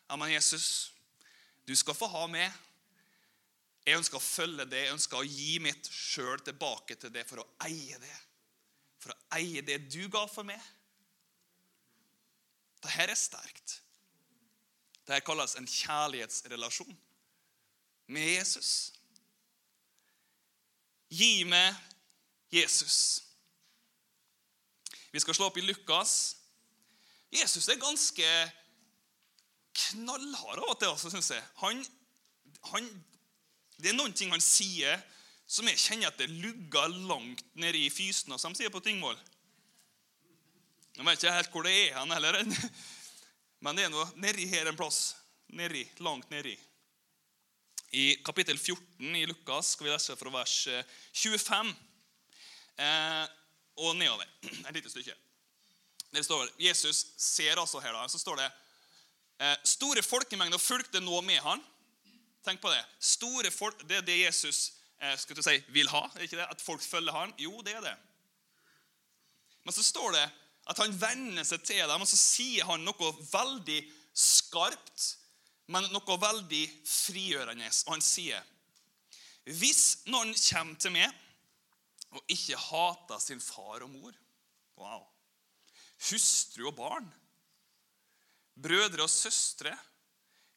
Ja, 0.04 0.18
men 0.20 0.34
Jesus, 0.34 0.92
du 1.64 1.72
skal 1.78 1.96
få 1.96 2.06
ha 2.12 2.26
med. 2.28 2.50
Jeg 3.86 3.98
ønsker 3.98 4.18
å 4.18 4.24
følge 4.24 4.66
det. 4.68 4.82
Jeg 4.84 4.96
ønsker 4.96 5.18
å 5.18 5.26
gi 5.26 5.58
mitt 5.62 5.88
sjøl 5.90 6.42
tilbake 6.44 6.98
til 7.00 7.12
det 7.14 7.24
for 7.28 7.40
å 7.42 7.48
eie 7.66 7.98
det 8.02 8.18
for 9.04 9.12
å 9.12 9.38
eie 9.38 9.62
det 9.64 9.82
du 9.92 10.06
ga 10.12 10.24
for 10.30 10.46
meg. 10.48 10.60
Dette 12.84 13.04
er 13.04 13.16
sterkt. 13.16 13.78
Dette 15.04 15.20
kalles 15.24 15.56
en 15.60 15.68
kjærlighetsrelasjon 15.68 16.96
med 18.14 18.28
Jesus. 18.28 18.70
Gi 21.12 21.44
meg 21.48 21.76
Jesus. 22.52 22.98
Vi 25.12 25.20
skal 25.22 25.36
slå 25.36 25.50
opp 25.50 25.58
i 25.60 25.64
Lukas. 25.64 26.36
Jesus 27.34 27.68
er 27.68 27.80
ganske 27.82 28.28
knallhard 29.74 30.62
av 30.62 30.70
og 30.72 30.78
til, 30.78 30.90
altså, 30.90 31.10
syns 31.12 31.32
jeg. 31.34 31.44
Han, 31.60 31.82
han, 32.72 32.88
det 33.78 33.92
er 33.92 33.98
noen 33.98 34.14
ting 34.16 34.32
han 34.32 34.42
sier 34.42 35.00
som 35.46 35.68
jeg 35.68 35.80
kjenner 35.80 36.10
at 36.10 36.18
det 36.18 36.30
lugger 36.32 36.92
langt 37.08 37.44
nede 37.54 37.78
i 37.78 37.90
fysene, 37.92 38.38
som 38.40 38.54
de 38.56 38.70
på 38.72 38.82
Tingvoll. 38.84 39.18
Jeg 40.94 41.06
vet 41.06 41.18
ikke 41.18 41.34
helt 41.34 41.50
hvor 41.52 41.66
det 41.66 41.74
er 41.74 41.98
han 41.98 42.14
heller, 42.14 42.38
men 43.64 43.76
det 43.76 43.86
er 43.86 43.92
noe 43.92 44.06
nedi 44.20 44.46
her 44.50 44.70
en 44.70 44.78
plass. 44.78 45.16
Nedi, 45.54 45.84
langt 46.02 46.30
nedi. 46.32 46.54
I 47.94 48.16
kapittel 48.26 48.58
14 48.58 49.16
i 49.16 49.26
Lukas 49.26 49.74
skal 49.74 49.86
vi 49.86 49.92
lese 49.92 50.16
fra 50.18 50.30
vers 50.34 50.54
25 51.14 51.68
eh, 51.70 52.86
eh, 52.86 53.26
og 53.84 53.94
nedover. 53.98 54.26
Et 54.68 54.74
lite 54.74 54.90
stykke. 54.90 55.14
Der 56.14 56.22
står 56.22 56.48
Jesus 56.58 57.04
ser 57.18 57.58
altså 57.58 57.82
her 57.82 57.94
da, 57.94 58.06
så 58.08 58.18
står 58.18 58.38
det 58.38 58.48
eh, 59.42 59.54
Store 59.66 60.02
folkemengder 60.02 60.62
fulgte 60.62 61.02
nå 61.02 61.20
med 61.26 61.38
han. 61.42 61.62
Tenk 62.46 62.62
på 62.62 62.70
det. 62.70 62.82
Store 62.98 63.50
folk, 63.50 63.82
Det 63.88 64.00
er 64.00 64.06
det 64.06 64.18
Jesus 64.24 64.72
Eh, 65.00 65.16
skal 65.18 65.36
du 65.36 65.42
si, 65.44 65.56
vil 65.74 65.90
ha. 65.92 66.04
Er 66.14 66.26
ikke 66.26 66.38
det? 66.38 66.48
At 66.50 66.62
folk 66.62 66.82
følger 66.82 67.16
han? 67.16 67.34
Jo, 67.38 67.60
det 67.66 67.74
er 67.76 67.84
det. 67.84 67.94
Men 69.64 69.76
så 69.76 69.84
står 69.84 70.12
det 70.16 70.24
at 70.70 70.80
han 70.80 70.96
venner 70.96 71.44
seg 71.44 71.64
til 71.66 71.84
dem, 71.88 72.04
og 72.04 72.08
så 72.08 72.18
sier 72.18 72.68
han 72.68 72.84
noe 72.86 73.10
veldig 73.28 73.80
skarpt, 74.16 75.06
men 75.72 75.88
noe 75.92 76.18
veldig 76.20 76.64
frigjørende. 76.88 77.70
Og 77.86 77.96
han 77.96 78.04
sier 78.04 78.50
Hvis 79.44 80.06
noen 80.08 80.32
kommer 80.32 80.80
til 80.80 80.94
meg 80.94 81.20
og 82.14 82.30
ikke 82.30 82.56
hater 82.60 83.18
sin 83.20 83.40
far 83.42 83.82
og 83.82 83.90
mor 83.90 84.14
wow, 84.78 85.02
Hustru 86.08 86.68
og 86.68 86.76
barn, 86.78 87.06
brødre 88.54 89.04
og 89.04 89.10
søstre, 89.10 89.72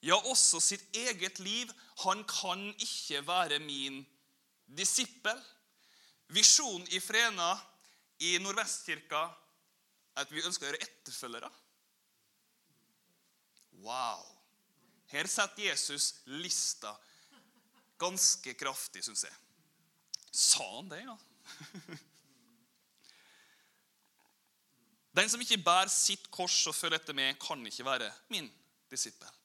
ja, 0.06 0.16
også 0.16 0.60
sitt 0.62 0.84
eget 0.96 1.40
liv, 1.40 1.72
han 2.04 2.24
kan 2.30 2.68
ikke 2.76 3.24
være 3.28 3.60
min 3.64 4.04
disippel. 4.68 5.40
visjon 6.28 6.84
i 6.92 7.00
Frena 7.00 7.54
i 8.20 8.40
Nordvestkirka 8.44 9.22
at 10.20 10.32
vi 10.34 10.44
ønsker 10.44 10.66
å 10.66 10.70
gjøre 10.72 10.84
etterfølgere. 10.84 11.50
Wow! 13.86 14.26
Her 15.08 15.30
setter 15.32 15.70
Jesus 15.70 16.10
lista 16.26 16.92
ganske 18.02 18.54
kraftig, 18.60 19.04
syns 19.06 19.24
jeg. 19.24 19.36
Sa 20.32 20.66
han 20.76 20.90
det, 20.92 21.02
ja? 21.06 21.18
Den 25.18 25.30
som 25.32 25.42
ikke 25.42 25.64
bærer 25.64 25.90
sitt 25.90 26.28
kors 26.34 26.60
og 26.70 26.76
følger 26.78 27.00
etter 27.00 27.16
meg, 27.18 27.40
kan 27.42 27.64
ikke 27.66 27.88
være 27.88 28.12
min 28.34 28.52
disippel. 28.92 29.37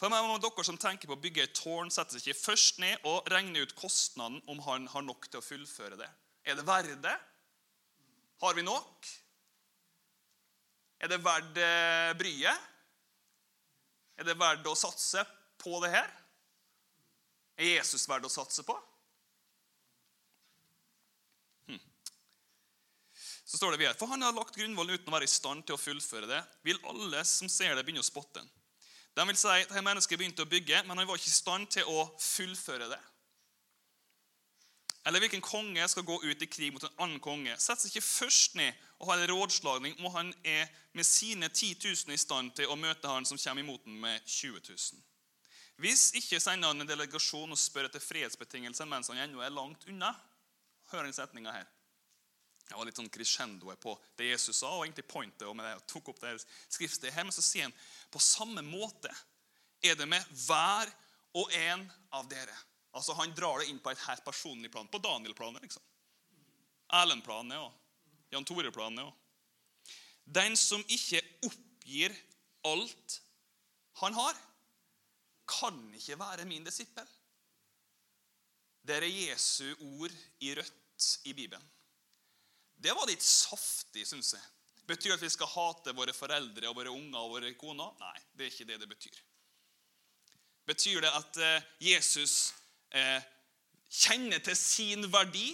For 0.00 0.10
meg 0.10 0.26
må 0.26 0.38
Dere 0.42 0.64
som 0.66 0.78
tenker 0.80 1.08
på 1.08 1.14
å 1.16 1.22
bygge 1.22 1.44
et 1.46 1.54
tårn, 1.54 1.92
setter 1.92 2.18
seg 2.18 2.32
ikke 2.32 2.40
først 2.50 2.80
ned 2.82 3.06
og 3.06 3.28
regner 3.30 3.62
ut 3.62 3.76
kostnaden 3.78 4.40
om 4.50 4.62
han 4.66 4.88
har 4.90 5.04
nok 5.06 5.28
til 5.30 5.38
å 5.38 5.44
fullføre 5.44 5.98
det. 6.00 6.08
Er 6.44 6.58
det 6.58 6.66
verdt 6.66 6.98
det? 7.04 7.14
Har 8.42 8.56
vi 8.58 8.64
nok? 8.66 9.10
Er 11.04 11.12
det 11.12 11.20
verdt 11.22 11.60
eh, 11.62 12.10
bryet? 12.18 12.70
Er 14.18 14.26
det 14.26 14.36
verdt 14.38 14.66
å 14.70 14.74
satse 14.78 15.22
på 15.62 15.78
det 15.84 15.92
her? 15.94 16.10
Er 17.54 17.76
Jesus 17.76 18.08
verdt 18.10 18.26
å 18.26 18.32
satse 18.32 18.64
på? 18.66 18.74
Hm. 21.70 21.80
Så 23.14 23.60
står 23.60 23.74
det 23.74 23.82
videre, 23.84 23.98
For 23.98 24.10
han 24.10 24.26
har 24.26 24.34
lagt 24.34 24.58
grunnvollen 24.58 24.98
uten 24.98 25.12
å 25.12 25.16
være 25.16 25.30
i 25.30 25.34
stand 25.34 25.66
til 25.66 25.78
å 25.78 25.80
fullføre 25.80 26.30
det. 26.30 26.42
Vil 26.66 26.82
alle 26.90 27.22
som 27.28 27.50
ser 27.52 27.76
det, 27.76 27.86
begynne 27.86 28.02
å 28.02 28.10
spotte 28.10 28.42
den. 28.42 28.50
De 29.14 29.26
vil 29.28 29.38
si 29.38 29.50
at 29.50 29.68
dette 29.68 29.82
mennesket 29.84 30.18
begynte 30.18 30.42
å 30.42 30.50
bygge, 30.50 30.82
men 30.86 30.98
han 30.98 31.06
var 31.06 31.20
ikke 31.20 31.30
i 31.30 31.34
stand 31.34 31.68
til 31.70 31.86
å 31.90 32.08
fullføre 32.18 32.88
det. 32.90 33.00
Eller 35.04 35.20
hvilken 35.20 35.44
konge 35.44 35.84
skal 35.88 36.06
gå 36.08 36.16
ut 36.24 36.42
i 36.42 36.48
krig 36.48 36.72
mot 36.72 36.84
en 36.86 37.02
annen 37.04 37.20
konge? 37.22 37.52
Sett 37.60 37.82
seg 37.82 37.92
ikke 37.92 38.06
først 38.06 38.54
ned 38.56 38.72
og 38.98 39.10
ha 39.10 39.18
en 39.18 39.28
rådslagning 39.28 39.98
om 40.00 40.08
han 40.14 40.30
er 40.48 40.70
med 40.96 41.04
sine 41.04 41.50
10 41.50 41.76
000 41.84 42.14
i 42.14 42.20
stand 42.20 42.54
til 42.56 42.72
å 42.72 42.78
møte 42.80 43.10
han 43.10 43.28
som 43.28 43.38
kommer 43.38 43.62
imot 43.62 43.84
ham 43.84 43.98
med 44.00 44.24
20 44.24 44.62
000. 44.64 45.02
Hvis 45.84 46.08
ikke 46.16 46.40
sender 46.40 46.70
han 46.70 46.80
en 46.80 46.88
delegasjon 46.88 47.52
og 47.52 47.60
spør 47.60 47.90
etter 47.90 48.02
fredsbetingelser 48.02 48.88
mens 48.88 49.10
han 49.12 49.20
ennå 49.26 49.42
er 49.44 49.52
langt 49.52 49.84
unna. 49.90 50.14
Hør 50.92 51.04
den 51.04 51.16
setninga 51.16 51.52
her. 51.52 51.68
Jeg 52.68 52.78
var 52.78 52.88
litt 52.88 52.98
sånn 52.98 53.12
crescendoet 53.12 53.80
på 53.80 53.92
det 54.16 54.30
Jesus 54.30 54.56
sa, 54.62 54.70
og 54.72 54.86
egentlig 54.86 55.04
pointet 55.08 55.48
med 55.56 55.66
det, 55.66 55.74
og 55.76 55.88
tok 55.90 56.12
opp 56.14 56.20
det 56.22 56.36
skriftstedet 56.72 57.12
her, 57.14 57.26
Men 57.26 57.36
så 57.36 57.44
sier 57.44 57.68
han 57.68 57.74
på 58.10 58.22
samme 58.22 58.64
måte 58.64 59.12
er 59.84 59.98
det 59.98 60.06
med 60.08 60.24
hver 60.46 60.88
og 61.36 61.52
en 61.52 61.84
av 62.16 62.28
dere. 62.30 62.54
Altså 62.94 63.16
Han 63.18 63.34
drar 63.34 63.60
det 63.60 63.68
inn 63.68 63.82
på 63.82 63.90
et 63.90 64.04
helt 64.06 64.24
personlig 64.24 64.70
plan. 64.72 64.88
På 64.88 65.02
Daniel-planet, 65.02 65.62
liksom. 65.66 65.82
Erlend-planet 66.94 67.58
og 67.58 67.72
Jan 68.32 68.46
Tore-planet 68.46 69.04
òg. 69.04 69.12
Den 70.24 70.56
som 70.56 70.80
ikke 70.88 71.20
oppgir 71.44 72.14
alt 72.64 73.18
han 74.00 74.16
har, 74.16 74.38
kan 75.44 75.76
ikke 75.98 76.16
være 76.18 76.46
min 76.48 76.64
disippel. 76.64 77.06
Det 78.84 78.96
er 78.96 79.08
Jesu 79.08 79.74
ord 79.74 80.12
i 80.40 80.54
rødt 80.56 81.10
i 81.28 81.34
Bibelen. 81.36 81.73
Det 82.84 82.92
var 82.92 83.08
litt 83.08 83.24
saftig, 83.24 84.04
syns 84.04 84.34
jeg. 84.36 84.42
Betyr 84.84 85.14
det 85.14 85.16
at 85.16 85.22
vi 85.24 85.32
skal 85.32 85.48
hate 85.48 85.94
våre 85.96 86.12
foreldre 86.12 86.68
og 86.68 86.76
våre 86.76 86.92
unger 86.92 87.22
og 87.22 87.38
våre 87.38 87.52
koner? 87.56 87.94
Nei, 88.00 88.18
det 88.36 88.44
er 88.44 88.52
ikke 88.52 88.66
det 88.68 88.80
det 88.82 88.88
betyr. 88.90 89.20
Betyr 90.68 91.00
det 91.04 91.12
at 91.16 91.38
eh, 91.40 91.70
Jesus 91.86 92.52
eh, 92.92 93.24
kjenner 93.88 94.44
til 94.44 94.56
sin 94.56 95.08
verdi? 95.12 95.46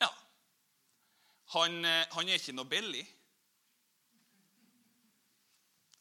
Ja. 0.00 0.08
Han, 1.56 1.78
eh, 1.84 2.04
han 2.16 2.28
er 2.28 2.40
ikke 2.40 2.56
noe 2.56 2.68
billig. 2.68 3.04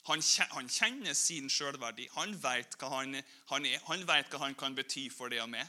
Han, 0.08 0.24
han 0.56 0.70
kjenner 0.72 1.16
sin 1.20 1.52
sjølverdi. 1.52 2.08
Han 2.16 2.36
vet 2.40 2.80
hva 2.80 2.94
han, 3.02 3.20
han, 3.52 3.68
er. 3.68 3.84
Han 3.92 4.08
vet 4.08 4.32
hva 4.32 4.46
han 4.46 4.56
kan 4.56 4.76
bety 4.76 5.10
for 5.12 5.28
det 5.32 5.44
og 5.44 5.52
meg. 5.52 5.68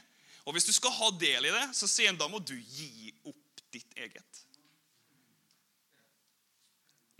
Og 0.49 0.55
Hvis 0.55 0.65
du 0.65 0.73
skal 0.73 0.95
ha 0.97 1.11
del 1.13 1.45
i 1.45 1.53
det, 1.53 1.65
så 1.77 1.85
sier 1.85 2.09
han 2.09 2.17
da 2.17 2.25
må 2.25 2.39
du 2.41 2.55
gi 2.57 3.11
opp 3.29 3.61
ditt 3.69 3.91
eget. 4.01 4.39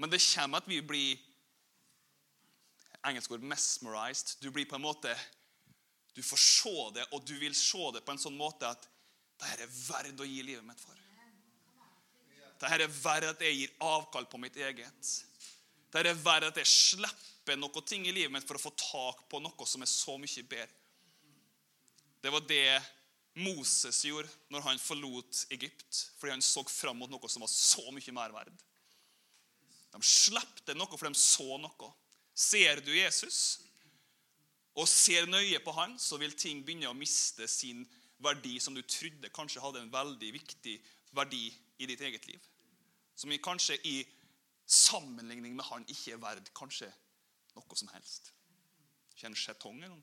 Men 0.01 0.09
det 0.09 0.17
kommer 0.23 0.63
at 0.63 0.69
vi 0.71 0.79
blir 0.81 1.19
engelsk 3.05 3.31
ord 3.31 3.45
'mesmerized'. 3.45 4.39
Du 4.41 4.49
blir 4.51 4.65
på 4.65 4.75
en 4.75 4.81
måte 4.81 5.17
Du 6.15 6.23
får 6.23 6.37
se 6.37 6.91
det, 6.93 7.05
og 7.13 7.27
du 7.27 7.37
vil 7.39 7.55
se 7.55 7.91
det 7.93 8.01
på 8.05 8.11
en 8.11 8.17
sånn 8.17 8.35
måte 8.35 8.67
at 8.67 8.87
dette 9.39 9.63
er 9.63 9.67
verdt 9.67 10.19
å 10.19 10.25
gi 10.27 10.41
livet 10.43 10.65
mitt 10.65 10.79
for. 10.81 10.97
Dette 12.59 12.83
er 12.83 12.87
verdt 12.87 13.29
at 13.29 13.41
jeg 13.41 13.55
gir 13.55 13.75
avkall 13.79 14.25
på 14.25 14.37
mitt 14.41 14.57
eget. 14.57 15.11
Det 15.93 16.01
er 16.01 16.13
verdt 16.13 16.49
at 16.49 16.57
jeg 16.57 16.67
slipper 16.67 17.55
noe 17.55 17.81
ting 17.85 18.07
i 18.07 18.11
livet 18.11 18.31
mitt 18.31 18.47
for 18.47 18.57
å 18.57 18.65
få 18.65 18.73
tak 18.75 19.29
på 19.29 19.39
noe 19.39 19.65
som 19.65 19.81
er 19.81 19.85
så 19.85 20.17
mye 20.17 20.43
bedre. 20.43 20.75
Det 22.21 22.31
var 22.31 22.41
det 22.49 22.81
Moses 23.37 24.01
gjorde 24.05 24.29
når 24.49 24.65
han 24.65 24.81
forlot 24.81 25.45
Egypt, 25.53 26.01
fordi 26.17 26.33
han 26.33 26.43
så 26.43 26.63
fram 26.67 26.99
mot 26.99 27.11
noe 27.11 27.29
som 27.29 27.43
var 27.45 27.51
så 27.51 27.85
mye 27.93 28.15
mer 28.15 28.33
verd. 28.35 28.65
De 29.93 30.01
slepte 30.05 30.75
noe, 30.77 30.97
for 30.97 31.07
de 31.07 31.17
så 31.17 31.57
noe. 31.61 31.91
Ser 32.33 32.81
du 32.85 32.93
Jesus 32.95 33.59
og 34.79 34.87
ser 34.87 35.25
nøye 35.27 35.59
på 35.59 35.73
han, 35.75 35.97
så 35.99 36.19
vil 36.21 36.35
ting 36.37 36.61
begynne 36.63 36.91
å 36.91 36.95
miste 36.95 37.47
sin 37.51 37.81
verdi 38.23 38.59
som 38.63 38.75
du 38.75 38.81
trodde 38.83 39.31
kanskje 39.33 39.63
hadde 39.63 39.81
en 39.83 39.91
veldig 39.91 40.29
viktig 40.35 40.75
verdi 41.17 41.49
i 41.79 41.87
ditt 41.89 42.01
eget 42.05 42.27
liv. 42.29 42.39
Som 43.15 43.33
kanskje 43.43 43.79
i 43.83 43.97
sammenligning 44.69 45.55
med 45.57 45.67
han 45.67 45.87
ikke 45.89 46.13
er 46.15 46.21
verd 46.21 46.51
kanskje 46.55 46.87
noe 47.57 47.79
som 47.79 47.89
helst. 47.91 48.31
Kjenner 49.19 49.39
skjetong 49.39 49.81
en 49.83 49.97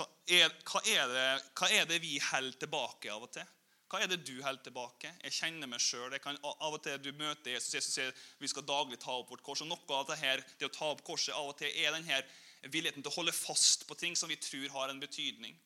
Hva 0.00 0.82
er, 0.84 1.08
det, 1.10 1.24
hva 1.58 1.70
er, 1.70 1.88
det, 1.88 2.00
vi 2.02 2.18
holder 2.30 2.58
tilbake 2.64 3.12
av 3.12 3.26
og 3.26 3.32
til? 3.34 3.56
Hva 3.90 3.98
er 4.04 4.10
det 4.10 4.20
du 4.22 4.36
holder 4.44 4.62
tilbake? 4.68 5.10
Jeg 5.24 5.34
kjenner 5.34 5.70
meg 5.70 5.82
sjøl. 5.82 6.14
Av 6.14 6.68
og 6.68 6.78
til 6.84 7.00
du 7.02 7.10
møter 7.18 7.56
Jesus, 7.56 7.72
Jesus 7.74 7.96
sier 7.96 8.12
vi 8.38 8.50
skal 8.50 8.66
daglig 8.68 9.00
ta 9.02 9.16
opp 9.16 9.32
vårt 9.32 9.42
kors. 9.46 9.64
og 9.64 9.70
Noe 9.72 9.96
av 9.96 10.06
det 10.12 10.20
her, 10.20 10.44
det 10.60 10.68
å 10.68 10.74
ta 10.74 10.92
opp 10.92 11.02
korset 11.06 11.34
av 11.34 11.50
og 11.50 11.58
til 11.58 11.74
er 11.74 11.96
denne 11.96 12.22
villigheten 12.68 13.02
til 13.02 13.10
å 13.10 13.18
holde 13.18 13.34
fast 13.34 13.86
på 13.88 13.96
ting 13.98 14.16
som 14.16 14.30
vi 14.30 14.38
tror 14.38 14.68
har 14.76 14.92
en 14.92 15.02
betydning. 15.02 15.56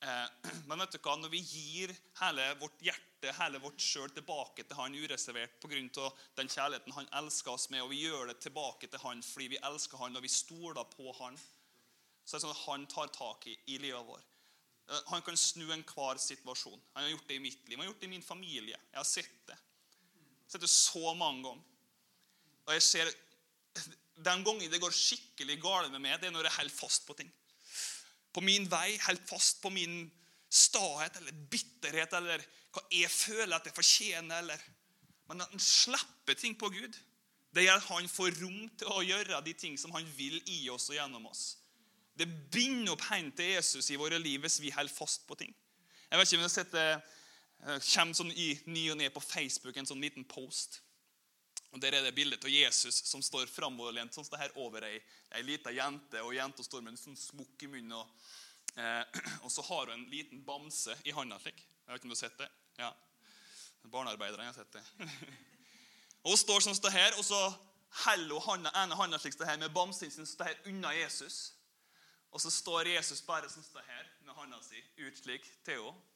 Eh, 0.00 0.26
men 0.68 0.78
vet 0.84 0.94
du 0.94 1.00
hva? 1.02 1.16
når 1.18 1.32
vi 1.34 1.42
gir 1.42 1.94
hele 2.20 2.46
vårt 2.60 2.82
hjerte, 2.84 3.34
hele 3.40 3.58
vårt 3.62 3.82
sjøl 3.82 4.12
tilbake 4.14 4.62
til 4.62 4.78
Han 4.78 4.94
ureservert 4.94 5.58
pga. 5.58 6.10
den 6.38 6.48
kjærligheten 6.48 6.94
Han 6.94 7.08
elsker 7.20 7.56
oss 7.56 7.70
med, 7.70 7.82
og 7.82 7.90
vi 7.90 8.04
gjør 8.04 8.30
det 8.30 8.38
tilbake 8.44 8.86
til 8.86 9.02
Han 9.02 9.22
fordi 9.26 9.54
vi 9.56 9.62
elsker 9.70 9.98
Han 9.98 10.16
og 10.16 10.22
vi 10.22 10.30
stoler 10.30 10.86
på 10.94 11.10
Han, 11.18 11.38
så 12.28 12.36
det 12.36 12.42
er 12.42 12.44
sånn 12.44 12.52
at 12.52 12.64
Han 12.66 12.82
tar 12.92 13.08
tak 13.14 13.46
i, 13.48 13.54
i 13.72 13.78
livet 13.80 14.04
vårt. 14.04 14.34
Eh, 14.90 15.00
han 15.08 15.24
kan 15.24 15.36
snu 15.40 15.64
enhver 15.72 16.20
situasjon. 16.20 16.76
Han 16.92 17.06
har 17.06 17.14
gjort 17.14 17.30
det 17.30 17.38
i 17.38 17.44
mitt 17.44 17.62
liv. 17.64 17.78
Han 17.78 17.86
har 17.86 17.92
gjort 17.92 18.04
det 18.04 18.10
i 18.10 18.12
min 18.12 18.26
familie. 18.26 18.76
Jeg 18.76 19.00
har 19.00 19.08
sett 19.08 19.40
det. 19.48 19.56
Jeg 19.56 20.44
har 20.44 20.52
sett 20.52 20.66
det 20.66 20.72
så 20.74 21.14
mange 21.16 21.46
ganger. 21.46 21.64
Og 22.68 22.76
jeg 22.76 22.84
ser 22.84 23.14
Den 24.18 24.42
gangen 24.42 24.70
det 24.70 24.80
går 24.82 24.90
skikkelig 24.90 25.60
galt 25.62 25.92
med 25.92 26.02
meg, 26.02 26.16
det 26.18 26.26
er 26.26 26.32
når 26.34 26.48
jeg 26.48 26.56
holder 26.56 26.74
fast 26.74 27.04
på 27.06 27.14
ting 27.14 27.28
på 28.34 28.42
min 28.44 28.68
vei, 28.70 28.96
helt 29.06 29.24
fast 29.26 29.62
på 29.62 29.70
min 29.74 30.04
stahet 30.48 31.16
eller 31.18 31.36
bitterhet 31.50 32.12
eller 32.14 32.42
hva 32.74 32.84
jeg 32.92 33.10
føler 33.10 33.56
at 33.56 33.66
jeg 33.66 33.74
fortjener. 33.74 34.42
eller 34.42 34.60
Men 35.28 35.42
at 35.42 35.50
han 35.50 35.62
slipper 35.62 36.38
ting 36.38 36.54
på 36.58 36.70
Gud, 36.70 36.94
det 37.54 37.64
gjør 37.64 37.80
at 37.80 37.88
han 37.88 38.08
får 38.08 38.38
rom 38.42 38.68
til 38.78 38.92
å 38.92 39.02
gjøre 39.02 39.40
de 39.44 39.54
ting 39.58 39.78
som 39.80 39.94
han 39.96 40.06
vil 40.16 40.38
i 40.46 40.68
oss 40.70 40.90
og 40.90 40.98
gjennom 40.98 41.26
oss. 41.26 41.57
Det 42.18 42.26
binder 42.52 42.92
opp 42.94 43.04
hendene 43.12 43.36
til 43.36 43.52
Jesus 43.54 43.90
i 43.94 43.98
våre 44.00 44.18
liv 44.18 44.42
hvis 44.42 44.60
vi 44.62 44.74
holder 44.74 44.94
fast 44.94 45.26
på 45.28 45.36
ting. 45.38 45.54
Jeg 46.08 46.18
vet 46.18 46.32
ikke 46.32 46.42
om 46.42 46.72
det 46.72 46.88
kommer 47.92 48.16
sånn 48.16 48.32
i 48.32 48.52
ny 48.70 48.84
og 48.92 48.98
ne 49.00 49.08
på 49.12 49.22
Facebook 49.22 49.76
en 49.76 49.88
sånn 49.88 50.02
liten 50.02 50.26
post. 50.28 50.80
Og 51.72 51.82
Der 51.82 51.94
er 51.94 52.02
det 52.02 52.14
bildet 52.16 52.44
av 52.44 52.50
Jesus 52.50 53.02
som 53.10 53.22
står 53.22 53.50
framoverlent 53.52 54.14
sånn 54.14 54.24
som 54.24 54.36
det 54.36 54.40
her 54.46 54.54
over 54.62 54.86
ei, 54.88 55.00
ei 55.36 55.42
lita 55.44 55.72
jente. 55.74 56.22
og 56.24 56.34
Jenta 56.34 56.64
står 56.64 56.84
med 56.84 56.94
en 56.94 57.00
sånn 57.00 57.18
smokk 57.18 57.66
i 57.66 57.68
munnen. 57.68 57.98
Og, 57.98 58.30
eh, 58.78 59.20
og, 59.44 59.50
så 59.52 59.64
har 59.68 59.90
hun 59.90 59.98
en 59.98 60.08
liten 60.12 60.40
bamse 60.46 60.96
i 61.04 61.12
handa. 61.12 61.40
Jeg 61.44 61.58
vet 61.58 62.00
ikke 62.00 62.08
om 62.08 62.14
du 62.14 62.16
har 62.16 62.22
sett 62.22 62.40
det? 62.40 62.48
Ja. 62.80 62.92
Barnearbeiderne 63.88 64.48
har 64.48 64.56
sett 64.56 64.72
det. 64.72 64.84
og 66.24 66.32
Hun 66.32 66.40
står 66.40 66.64
sånn 66.64 66.78
som 66.78 66.88
det 66.88 66.96
her, 66.96 67.18
og 67.20 67.26
så 67.26 67.42
holder 68.06 68.48
hun 68.48 68.68
ene 68.72 68.96
handa 68.96 69.20
det 69.20 69.48
her, 69.50 69.60
med 69.60 69.72
bamsen 69.74 70.10
sin 70.12 70.28
sånn 70.28 70.48
her 70.48 70.58
unna 70.72 70.94
Jesus. 70.96 71.52
Og 72.30 72.40
så 72.40 72.50
står 72.52 72.92
Jesus 72.92 73.22
bare 73.24 73.48
som 73.50 73.64
står 73.64 73.84
her, 73.88 74.08
med 74.26 74.36
hånda 74.36 74.60
si 74.62 74.80
ut 75.00 75.18
slik 75.18 75.46
til 75.64 75.80
henne. 75.80 76.06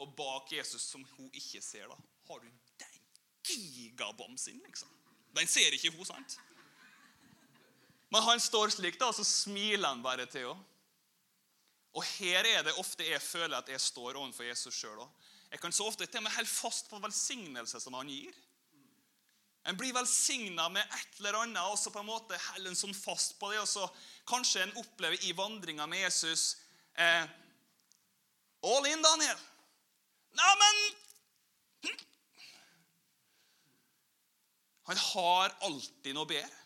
Og 0.00 0.14
bak 0.16 0.48
Jesus, 0.52 0.82
som 0.88 1.04
hun 1.16 1.28
ikke 1.36 1.60
ser, 1.62 1.84
da, 1.90 1.96
har 2.28 2.40
du 2.40 2.48
den 2.80 3.00
gigabamsen, 3.44 4.56
liksom. 4.64 4.88
Den 5.36 5.48
ser 5.48 5.74
ikke 5.76 5.92
hun, 5.92 6.06
sant? 6.08 6.38
Men 8.12 8.24
han 8.24 8.40
står 8.40 8.72
slik, 8.72 8.98
da, 9.00 9.10
og 9.12 9.16
så 9.16 9.24
smiler 9.24 9.92
han 9.92 10.02
bare 10.04 10.26
til 10.26 10.48
henne. 10.48 10.68
Og 11.92 12.04
her 12.16 12.46
er 12.48 12.62
det 12.64 12.72
ofte 12.80 13.04
jeg 13.04 13.20
føler 13.20 13.58
at 13.58 13.68
jeg 13.68 13.80
står 13.80 14.16
overfor 14.16 14.46
Jesus 14.48 14.74
sjøl 14.74 15.02
òg. 15.04 15.28
Jeg 15.52 15.60
kan 15.60 15.74
så 15.76 15.84
ofte 15.84 16.06
til 16.06 16.22
og 16.22 16.24
med 16.24 16.32
holde 16.32 16.48
fast 16.48 16.88
på 16.88 17.00
velsignelse 17.04 17.80
som 17.80 17.98
han 17.98 18.08
gir. 18.08 18.36
En 19.64 19.76
blir 19.78 19.94
velsigna 19.94 20.66
med 20.74 20.82
et 20.82 21.18
eller 21.20 21.38
annet, 21.44 21.62
og 21.70 21.78
så 21.78 21.92
på 21.94 22.00
en 22.02 22.08
måte 22.08 22.38
holder 22.48 22.72
en 22.72 22.78
sånn 22.78 22.96
fast 22.96 23.36
på 23.38 23.52
det. 23.52 23.60
Og 23.62 23.68
så 23.70 23.86
kanskje 24.28 24.64
en 24.64 24.74
opplever 24.80 25.22
i 25.28 25.34
vandringa 25.38 25.86
med 25.90 26.02
Jesus 26.02 26.56
eh, 26.98 27.22
All 28.62 28.86
in, 28.86 29.02
Daniel! 29.02 29.38
Neimen 30.38 30.80
hm. 31.84 32.02
Han 34.90 35.00
har 35.12 35.54
alltid 35.68 36.16
noe 36.16 36.26
bedre. 36.30 36.58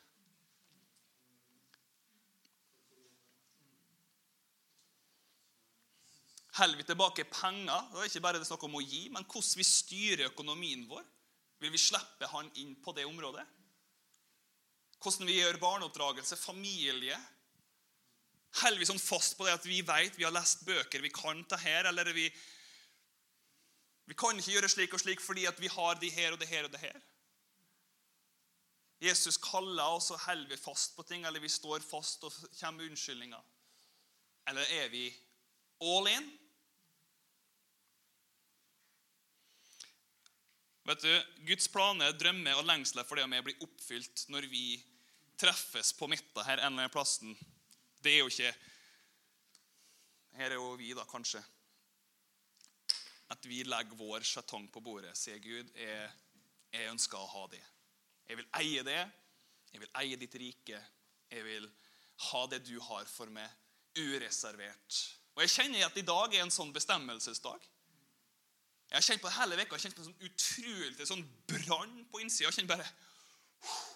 Holder 6.57 6.81
vi 6.81 6.87
tilbake 6.89 7.27
penger, 7.29 7.89
det 7.93 8.01
er 8.01 8.09
ikke 8.09 8.25
bare 8.25 8.41
det 8.41 8.49
snakk 8.49 8.63
om 8.65 8.79
å 8.79 8.81
gi, 8.81 9.03
men 9.13 9.27
hvordan 9.29 9.61
vi 9.61 9.67
styrer 9.69 10.31
økonomien 10.31 10.87
vår. 10.89 11.05
Vil 11.63 11.73
vi 11.73 11.81
slippe 11.81 12.29
han 12.31 12.51
inn 12.61 12.75
på 12.85 12.93
det 12.97 13.07
området? 13.09 13.45
Hvordan 15.01 15.29
vi 15.29 15.39
gjør 15.39 15.59
barneoppdragelse, 15.61 16.37
familie. 16.41 17.17
Holder 18.63 18.81
vi 18.81 18.89
sånn 18.89 19.01
fast 19.01 19.37
på 19.37 19.47
det 19.47 19.57
at 19.57 19.67
vi 19.69 19.83
vet, 19.85 20.17
vi 20.17 20.25
har 20.25 20.35
lest 20.35 20.65
bøker, 20.69 21.05
vi 21.05 21.13
kan 21.13 21.43
ta 21.49 21.59
her, 21.61 21.89
eller 21.91 22.09
vi, 22.17 22.25
vi 24.09 24.17
kan 24.17 24.39
ikke 24.41 24.55
gjøre 24.55 24.71
slik 24.73 24.97
og 24.97 25.03
slik 25.03 25.21
fordi 25.21 25.45
vi 25.61 25.73
har 25.73 26.01
de 26.01 26.11
her 26.13 26.33
og 26.33 26.41
det 26.41 26.49
her 26.49 26.69
og 26.69 26.73
det 26.73 26.81
her? 26.81 26.97
Jesus 29.05 29.37
kaller, 29.37 29.93
og 29.93 30.01
så 30.03 30.17
holder 30.17 30.49
vi 30.55 30.57
fast 30.57 30.97
på 30.97 31.05
ting, 31.05 31.27
eller 31.29 31.41
vi 31.41 31.53
står 31.53 31.85
fast 31.85 32.25
og 32.25 32.33
kommer 32.33 32.81
med 32.81 32.91
unnskyldninger. 32.91 33.43
Eller 34.49 34.73
er 34.81 34.89
vi 34.89 35.11
all 35.85 36.09
in? 36.09 36.31
Vet 40.87 41.03
du, 41.03 41.23
Guds 41.49 41.67
planer, 41.67 42.13
drømmer 42.15 42.61
og 42.61 42.67
lengsler 42.69 43.07
for 43.07 43.19
det 43.19 43.25
og 43.27 43.31
meg 43.33 43.43
blir 43.43 43.59
oppfylt 43.65 44.29
når 44.31 44.47
vi 44.47 44.77
treffes 45.41 45.91
på 45.99 46.07
midten 46.07 46.47
her 46.47 46.61
en 46.61 46.77
eller 46.77 46.87
annen 46.87 46.93
plassen. 46.95 47.33
Det 47.99 48.13
er 48.13 48.23
jo 48.23 48.31
ikke 48.31 48.53
Her 50.37 50.53
er 50.53 50.61
jo 50.61 50.75
vi, 50.77 50.93
da, 50.95 51.03
kanskje. 51.09 51.41
At 53.33 53.47
vi 53.49 53.63
legger 53.65 53.97
vår 53.99 54.23
sjetong 54.29 54.67
på 54.71 54.83
bordet. 54.85 55.15
Sier 55.17 55.41
Gud, 55.41 55.71
jeg, 55.75 56.11
jeg 56.71 56.91
ønsker 56.93 57.19
å 57.19 57.31
ha 57.33 57.47
det. 57.51 57.63
Jeg 58.29 58.43
vil 58.43 58.51
eie 58.61 58.83
det. 58.87 59.01
Jeg 59.73 59.83
vil 59.83 59.95
eie 60.03 60.19
ditt 60.21 60.37
rike. 60.39 60.83
Jeg 61.33 61.47
vil 61.49 61.71
ha 62.29 62.43
det 62.53 62.61
du 62.69 62.77
har 62.85 63.09
for 63.09 63.33
meg, 63.33 63.49
ureservert. 63.97 65.01
Og 65.35 65.43
Jeg 65.43 65.55
kjenner 65.57 65.89
at 65.89 65.97
i 65.99 66.05
dag 66.07 66.37
er 66.37 66.45
en 66.45 66.53
sånn 66.53 66.75
bestemmelsesdag. 66.77 67.65
Jeg 68.87 68.97
har 68.97 69.07
kjent 69.07 69.23
på 69.23 69.31
det 69.31 69.37
hele 69.41 69.59
veka, 69.59 69.79
kjent 69.83 69.97
på 69.97 70.05
en 70.05 70.11
sånn 70.11 70.29
utrolig 70.29 71.09
sånn 71.09 71.25
brann 71.51 71.97
på 72.11 72.23
innsida. 72.23 72.53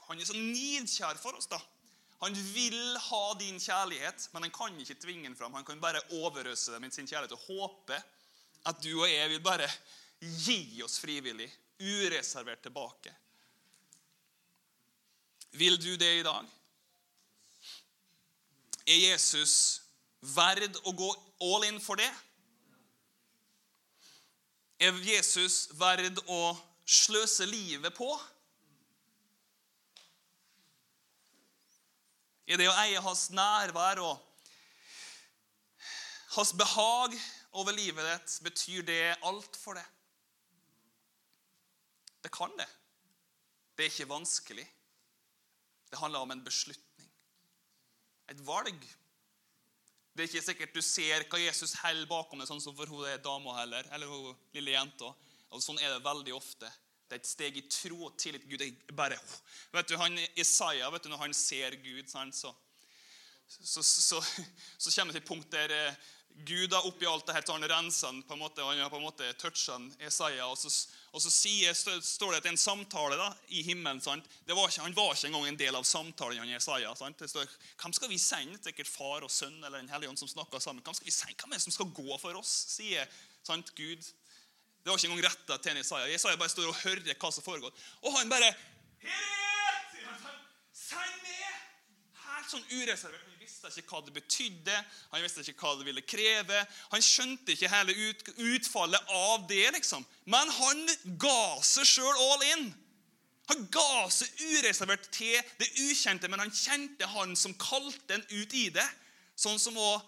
Han 0.09 0.18
er 0.18 0.26
så 0.26 0.35
nidkjær 0.35 1.20
for 1.22 1.38
oss. 1.38 1.46
da. 1.50 1.61
Han 2.20 2.35
vil 2.53 2.96
ha 3.00 3.35
din 3.40 3.61
kjærlighet, 3.61 4.29
men 4.33 4.44
han 4.44 4.53
kan 4.53 4.81
ikke 4.83 4.98
tvinge 5.00 5.29
den 5.29 5.37
fram. 5.37 5.55
Han 5.57 5.64
kan 5.64 5.81
bare 5.81 6.03
overøse 6.18 6.74
deg 6.74 6.83
med 6.83 6.92
sin 6.92 7.09
kjærlighet 7.09 7.37
og 7.38 7.46
håpe 7.46 7.96
at 8.68 8.83
du 8.85 8.92
og 8.98 9.09
jeg 9.09 9.31
vil 9.31 9.40
bare 9.40 9.68
gi 10.20 10.83
oss 10.85 10.98
frivillig, 11.00 11.48
ureservert 11.81 12.61
tilbake. 12.66 13.14
Vil 15.57 15.79
du 15.81 15.94
det 15.96 16.11
i 16.18 16.26
dag? 16.26 16.44
Er 18.85 19.00
Jesus 19.00 19.55
verd 20.20 20.76
å 20.85 20.92
gå 20.92 21.09
all 21.46 21.64
in 21.70 21.81
for 21.81 21.96
det? 21.96 22.11
Er 24.81 24.97
Jesus 25.05 25.66
verd 25.77 26.23
å 26.33 26.55
sløse 26.88 27.45
livet 27.45 27.93
på? 27.93 28.09
Er 32.51 32.59
det 32.59 32.71
å 32.71 32.79
eie 32.83 33.03
hans 33.05 33.29
nærvær 33.37 34.01
og 34.03 34.16
hans 36.35 36.55
behag 36.57 37.14
over 37.61 37.77
livet 37.77 38.09
ditt, 38.09 38.38
betyr 38.47 38.87
det 38.88 39.03
alt 39.29 39.59
for 39.61 39.77
det? 39.77 39.85
Det 42.25 42.33
kan 42.33 42.57
det. 42.57 42.69
Det 43.77 43.85
er 43.85 43.93
ikke 43.93 44.11
vanskelig. 44.11 44.66
Det 45.90 45.99
handler 46.01 46.25
om 46.25 46.33
en 46.33 46.45
beslutning. 46.45 47.12
Et 48.33 48.43
valg 48.47 48.81
det 50.20 50.26
er 50.26 50.35
ikke 50.35 50.44
sikkert 50.44 50.74
du 50.76 50.83
ser 50.85 51.22
hva 51.33 51.38
Jesus 51.40 51.72
holder 51.80 52.09
bakom 52.11 52.42
det, 52.42 52.46
sånn 52.50 52.61
som 52.61 52.74
for 52.76 52.90
hun 52.92 53.06
er 53.09 53.22
dama 53.24 53.54
heller, 53.56 53.87
eller 53.96 54.11
hun 54.11 54.35
lille 54.52 54.74
jenta. 54.74 55.09
Og 55.50 55.62
Sånn 55.64 55.80
er 55.80 55.94
det 55.94 56.04
veldig 56.04 56.35
ofte. 56.37 56.68
Det 57.09 57.16
er 57.16 57.22
et 57.22 57.30
steg 57.30 57.56
i 57.56 57.62
tro 57.72 58.04
og 58.11 58.18
tillit 58.20 58.44
til 58.44 58.52
Gud. 58.52 58.61
Det 58.61 58.96
bare, 58.98 59.16
vet 59.72 59.88
du, 59.88 59.96
han, 59.96 60.18
Isaiah, 60.37 60.92
vet 60.92 61.06
du, 61.06 61.09
når 61.11 61.22
han 61.24 61.33
ser 61.35 61.78
Gud, 61.80 62.04
sant, 62.12 62.37
så, 62.37 62.52
så, 63.48 63.83
så, 63.83 64.20
så, 64.20 64.92
kommer 64.92 65.16
det 65.16 65.22
til 65.22 65.26
punkt 65.33 65.48
der 65.56 65.72
eh, 65.74 65.96
Gud 66.45 66.73
har 66.73 66.87
oppi 66.87 67.07
alt 67.07 67.27
det 67.27 67.35
her, 67.37 67.43
så 67.47 67.53
han 67.53 67.66
renser 67.69 68.07
han 68.07 68.23
på 68.25 68.35
en 68.35 68.40
måte, 68.40 68.64
han 68.64 68.79
har 68.81 68.90
på 68.90 68.97
en 68.97 69.05
måte 69.05 69.33
toucha 69.38 69.77
Isaiah. 70.01 70.49
og 70.49 70.59
så, 70.59 70.71
og 71.12 71.23
så 71.23 71.31
sier, 71.31 71.75
står 71.75 72.33
det 72.33 72.38
at 72.40 72.47
er 72.49 72.55
en 72.55 72.61
samtale 72.61 73.19
da, 73.21 73.29
i 73.49 73.62
himmelen. 73.66 74.01
sant? 74.01 74.25
Var 74.49 74.69
ikke, 74.69 74.87
han 74.87 74.97
var 74.97 75.12
ikke 75.14 75.29
engang 75.29 75.49
en 75.51 75.61
del 75.61 75.77
av 75.77 75.85
samtalen. 75.85 76.38
han 76.40 76.57
Isaiah, 76.57 76.95
sant? 76.97 77.19
Det 77.19 77.29
står, 77.29 77.51
Hvem 77.83 77.93
skal 77.93 78.09
vi 78.09 78.19
sende? 78.19 78.62
Sikkert 78.64 78.88
far 78.88 79.27
og 79.27 79.31
sønn 79.31 79.59
eller 79.64 79.79
en 79.79 79.93
hellige 79.93 80.11
ånd 80.11 80.23
som 80.23 80.33
snakker 80.33 80.59
sammen. 80.59 80.83
Hvem 80.85 80.97
skal 80.97 81.11
vi 81.11 81.16
sende? 81.19 81.37
Hvem 81.43 81.53
er 81.53 81.61
det 81.61 81.66
som 81.66 81.77
skal 81.77 81.93
gå 81.93 82.19
for 82.19 82.40
oss? 82.40 82.55
sier 82.77 83.09
sant, 83.43 83.75
Gud. 83.77 84.01
Det 84.81 84.88
var 84.88 84.97
ikke 84.97 85.11
engang 85.11 85.27
retta 85.29 85.59
til 85.61 85.83
Isaiah. 85.83 86.14
Isaiah 86.14 86.38
bare 86.40 86.49
står 86.49 86.71
og 86.71 86.81
hører 86.87 87.12
hva 87.12 87.33
som 87.35 87.45
foregår. 87.45 87.75
Og 88.01 88.16
han 88.16 88.33
bare 88.33 88.55
Her 89.05 89.83
sier 89.93 90.09
han. 90.25 90.40
Send 90.73 91.21
meg! 91.25 91.69
Helt 92.40 92.55
sånn 92.55 92.70
ureservert 92.72 93.26
Han 93.26 93.40
visste 93.42 93.70
ikke 93.83 93.92
hva 93.92 94.05
det 94.07 94.14
betydde, 94.16 94.76
han 95.11 95.24
visste 95.24 95.42
ikke 95.44 95.66
hva 95.66 95.74
det 95.76 95.85
ville 95.85 96.03
kreve. 96.09 96.61
Han 96.94 97.03
skjønte 97.05 97.53
ikke 97.53 97.68
hele 97.68 97.92
ut, 97.98 98.22
utfallet 98.40 99.11
av 99.12 99.44
det, 99.50 99.66
liksom. 99.74 100.07
Men 100.24 100.48
han 100.57 100.81
ga 101.20 101.59
seg 101.66 101.88
sjøl 101.88 102.22
all 102.24 102.44
in. 102.55 102.70
Han 103.50 103.66
ga 103.74 104.07
seg 104.14 104.40
ureservert 104.46 105.11
til 105.12 105.37
det 105.61 105.68
ukjente, 105.83 106.31
men 106.31 106.40
han 106.40 106.55
kjente 106.55 107.09
han 107.12 107.35
som 107.37 107.57
kalte 107.61 108.16
en 108.16 108.24
ut 108.31 108.57
i 108.57 108.68
det. 108.72 108.87
Sånn 109.37 109.61
som 109.61 109.76
også 109.76 110.07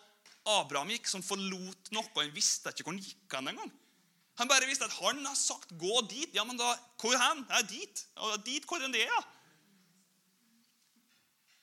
Abraham 0.61 0.95
gikk, 0.95 1.11
som 1.11 1.25
forlot 1.27 1.92
noe. 1.92 2.09
Han 2.16 2.33
visste 2.35 2.73
ikke 2.73 2.87
hvor 2.87 2.97
han 2.97 3.05
gikk 3.05 3.37
hen 3.37 3.53
engang. 3.53 3.75
Han 4.40 4.49
bare 4.49 4.71
visste 4.71 4.88
at 4.88 4.97
han 5.03 5.21
har 5.27 5.37
sagt 5.37 5.75
'gå 5.77 6.01
dit'. 6.09 6.35
Ja, 6.35 6.45
men 6.49 6.57
da, 6.57 6.73
hvor 6.97 7.18
hen? 7.18 7.45
Ja, 7.51 7.62
dit. 7.62 8.07
Ja, 8.16 8.37
dit, 8.37 8.64
hvor 8.64 8.81
er 8.81 8.88
det, 8.88 9.05
ja? 9.05 9.21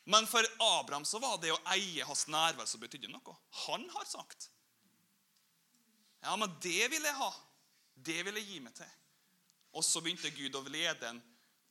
Men 0.09 0.25
for 0.27 0.45
Abraham 0.57 1.05
så 1.05 1.19
var 1.21 1.37
det 1.37 1.51
å 1.53 1.59
eie 1.75 2.05
hans 2.07 2.25
nærvær 2.33 2.65
som 2.65 2.81
betydde 2.81 3.11
noe. 3.11 3.35
Han 3.67 3.83
har 3.93 4.07
sagt. 4.09 4.47
Ja, 6.23 6.33
men 6.33 6.49
det 6.63 6.87
vil 6.89 7.05
jeg 7.05 7.17
ha. 7.19 7.29
Det 7.93 8.15
vil 8.25 8.39
jeg 8.39 8.47
gi 8.47 8.61
meg 8.65 8.73
til. 8.73 8.95
Og 9.77 9.85
så 9.85 10.01
begynte 10.01 10.31
Gud 10.33 10.57
å 10.57 10.63
lede 10.65 10.97
den, 11.03 11.19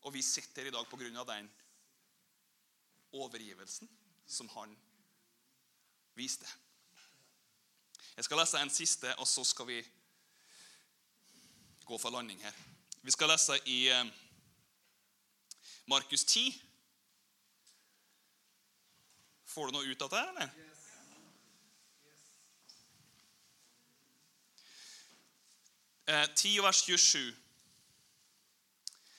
og 0.06 0.14
vi 0.14 0.22
sitter 0.22 0.68
i 0.68 0.70
dag 0.70 0.86
pga. 0.86 1.24
den 1.24 1.50
overgivelsen 3.12 3.88
som 4.26 4.48
han 4.54 4.76
viste. 6.14 6.46
Jeg 8.14 8.24
skal 8.24 8.38
lese 8.38 8.62
en 8.62 8.70
siste, 8.70 9.16
og 9.18 9.26
så 9.26 9.42
skal 9.44 9.66
vi 9.66 9.82
gå 11.84 11.98
for 11.98 12.14
landing 12.14 12.38
her. 12.42 12.54
Vi 13.02 13.10
skal 13.10 13.34
lese 13.34 13.58
i 13.66 13.88
eh, 13.88 14.06
Markus 15.90 16.24
10. 16.24 16.67
Får 19.48 19.68
du 19.68 19.78
noe 19.78 19.88
ut 19.88 20.02
av 20.04 20.12
det, 20.12 20.24
eller? 20.32 20.56
Eh, 26.08 26.26
10 26.34 26.62
vers 26.64 26.82
27. 26.84 27.34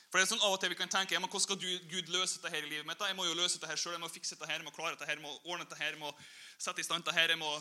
For 0.09 0.17
det 0.17 0.23
er 0.25 0.29
sånn 0.31 0.41
Av 0.41 0.55
og 0.55 0.61
til 0.61 0.71
vi 0.73 0.77
kan 0.77 0.89
tenke 0.89 1.13
ja, 1.13 1.19
men 1.21 1.29
hvordan 1.29 1.43
skal 1.43 1.59
Gud 1.61 2.07
løse 2.09 2.39
dette 2.39 2.49
her 2.49 2.65
i 2.65 2.69
livet 2.71 2.87
mitt? 2.87 3.01
Jeg 3.05 3.17
må 3.17 3.27
jo 3.27 3.35
løse 3.37 3.59
dette 3.59 3.69
her 3.69 3.77
selv, 3.77 3.93
jeg 3.93 4.01
må 4.01 4.09
fikse 4.09 4.33
dette 4.33 4.47
her, 4.49 4.57
jeg 4.57 4.65
må 4.65 4.73
klare 4.73 4.95
dette 4.95 5.05
her, 5.05 5.19
jeg 5.19 5.25
må 5.25 5.35
ordne 5.43 5.67
dette 5.67 5.77
her, 5.77 5.93
jeg 5.93 6.01
må 6.01 6.09
sette 6.57 6.81
i 6.81 6.87
stand 6.87 7.05
dette 7.05 7.13
her. 7.13 7.29
jeg 7.29 7.37
Må, 7.37 7.51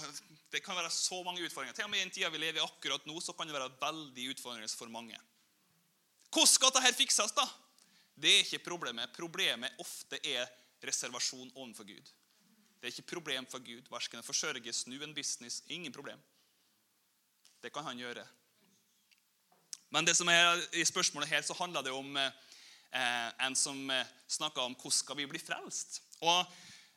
det 0.53 0.63
kan 0.65 0.79
være 0.79 0.93
så 0.95 1.21
mange 1.27 1.45
utfordringer. 1.45 1.77
Til 1.77 1.85
og 1.85 1.93
med 1.93 2.01
i 2.01 2.07
den 2.07 2.15
tida 2.15 2.33
vi 2.33 2.41
lever 2.41 2.63
i 2.63 2.65
akkurat 2.65 3.05
nå, 3.09 3.19
så 3.21 3.37
kan 3.37 3.49
det 3.49 3.57
være 3.57 3.69
veldig 3.83 4.31
utfordrende 4.33 4.73
for 4.73 4.93
mange. 4.93 5.21
Hvordan 6.33 6.53
skal 6.55 6.73
dette 6.79 6.95
fikses? 7.03 7.37
da? 7.37 7.45
Det 8.17 8.33
er 8.33 8.47
ikke 8.47 8.65
problemet. 8.71 9.13
Problemet 9.17 9.85
ofte 9.85 10.17
er 10.25 10.49
reservasjon 10.89 11.53
overfor 11.53 11.85
Gud. 11.85 12.15
Det 12.79 12.87
er 12.87 12.95
ikke 12.95 13.15
problem 13.15 13.47
for 13.51 13.63
Gud. 13.65 13.89
Verken 13.91 14.23
å 14.23 14.27
forsørge, 14.27 14.73
snu 14.73 14.97
en 15.03 15.15
business. 15.15 15.63
Ingen 15.75 15.95
problem. 15.95 16.21
Det 17.63 17.73
kan 17.75 17.87
han 17.89 17.99
gjøre. 17.99 18.23
Men 19.91 20.07
det 20.07 20.15
som 20.15 20.29
er 20.31 20.61
i 20.77 20.85
spørsmålet 20.87 21.31
her, 21.31 21.43
så 21.43 21.57
handler 21.59 21.83
det 21.83 21.95
om 21.97 22.17
eh, 22.21 23.29
en 23.47 23.57
som 23.57 23.91
eh, 23.91 24.15
snakker 24.31 24.63
om 24.63 24.77
hvordan 24.77 24.99
skal 24.99 25.19
vi 25.19 25.27
bli 25.27 25.41
frelst. 25.43 26.03
Og 26.21 26.39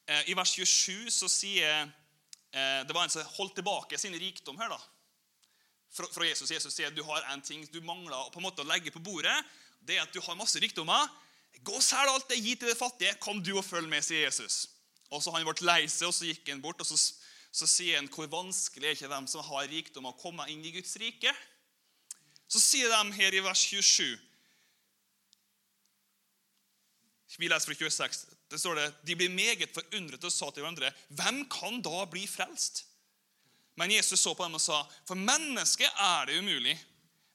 eh, 0.06 0.30
I 0.30 0.38
vers 0.38 0.54
27 0.54 1.10
så 1.14 1.30
sier 1.32 1.82
eh, 1.82 2.82
Det 2.86 2.94
var 2.94 3.08
en 3.08 3.14
som 3.14 3.36
holdt 3.40 3.58
tilbake 3.62 3.98
sin 3.98 4.14
rikdom 4.14 4.60
her. 4.62 4.70
da, 4.70 4.82
fra, 5.92 6.08
fra 6.12 6.28
Jesus. 6.28 6.52
Jesus 6.52 6.76
sier 6.76 6.92
du 6.94 7.04
har 7.08 7.26
en 7.34 7.42
ting 7.42 7.66
du 7.72 7.82
mangler 7.82 8.30
på 8.32 8.40
en 8.40 8.48
måte 8.48 8.64
å 8.64 8.70
legge 8.70 8.94
på 8.94 9.04
bordet. 9.04 9.36
Det 9.82 9.98
er 9.98 10.06
at 10.06 10.14
du 10.14 10.22
har 10.22 10.38
masse 10.38 10.60
rikdommer. 10.62 11.10
Gå 11.66 11.74
og 11.80 11.84
selg 11.84 12.12
alt 12.12 12.30
det, 12.30 12.40
gi 12.40 12.56
til 12.56 12.72
det 12.72 12.78
fattige. 12.80 13.18
Kom 13.24 13.42
du 13.44 13.56
og 13.58 13.66
følg 13.66 13.90
med, 13.90 14.04
sier 14.06 14.28
Jesus. 14.28 14.68
Og 15.12 15.22
så 15.24 15.34
Han 15.36 15.46
ble 15.46 15.68
lei 15.68 15.86
seg, 15.88 16.08
og 16.08 16.16
så 16.16 16.28
gikk 16.30 16.50
han 16.50 16.64
bort 16.64 16.82
og 16.82 16.88
så, 16.88 16.98
så 17.52 17.68
sier 17.68 18.00
han, 18.00 18.10
hvor 18.12 18.30
vanskelig 18.32 18.88
er 18.88 18.96
ikke 18.96 19.12
dem 19.12 19.28
som 19.28 19.44
har 19.44 19.68
rikdom, 19.68 20.08
å 20.08 20.18
komme 20.20 20.48
inn 20.52 20.64
i 20.64 20.74
Guds 20.76 20.96
rike? 21.02 21.34
Så 22.52 22.60
sier 22.64 22.92
de 22.92 23.18
her 23.20 23.36
i 23.36 23.44
vers 23.44 23.64
27 23.68 24.20
Vi 27.40 27.48
leser 27.48 27.72
fra 27.72 27.76
26. 27.80 28.26
Det 28.52 28.60
står 28.60 28.76
det, 28.76 28.88
De 29.08 29.16
blir 29.16 29.32
meget 29.32 29.72
forundret 29.72 30.24
og 30.28 30.34
sa 30.34 30.50
til 30.52 30.66
hverandre, 30.66 30.92
hvem 31.16 31.46
kan 31.50 31.80
da 31.82 32.04
bli 32.12 32.26
frelst? 32.28 32.84
Men 33.80 33.94
Jesus 33.96 34.20
så 34.20 34.34
på 34.36 34.44
dem 34.44 34.58
og 34.60 34.62
sa, 34.62 34.82
for 35.08 35.16
mennesket 35.16 35.88
er 35.88 36.28
det 36.28 36.42
umulig, 36.44 36.76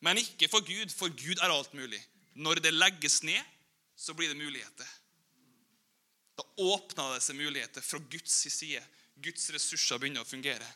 men 0.04 0.20
ikke 0.20 0.50
for 0.52 0.60
Gud, 0.60 0.92
for 0.92 1.08
Gud 1.08 1.40
er 1.40 1.50
alt 1.50 1.72
mulig. 1.74 2.02
Når 2.36 2.60
det 2.60 2.74
legges 2.76 3.22
ned, 3.24 3.40
så 3.96 4.14
blir 4.14 4.28
det 4.28 4.36
muligheter. 4.36 4.86
Da 6.36 6.44
åpna 6.56 7.12
det 7.14 7.22
seg 7.24 7.38
muligheter 7.38 7.84
fra 7.84 8.00
Guds 8.12 8.34
side. 8.52 8.82
Guds 9.24 9.48
ressurser 9.54 10.00
begynner 10.00 10.24
å 10.24 10.28
fungere. 10.28 10.66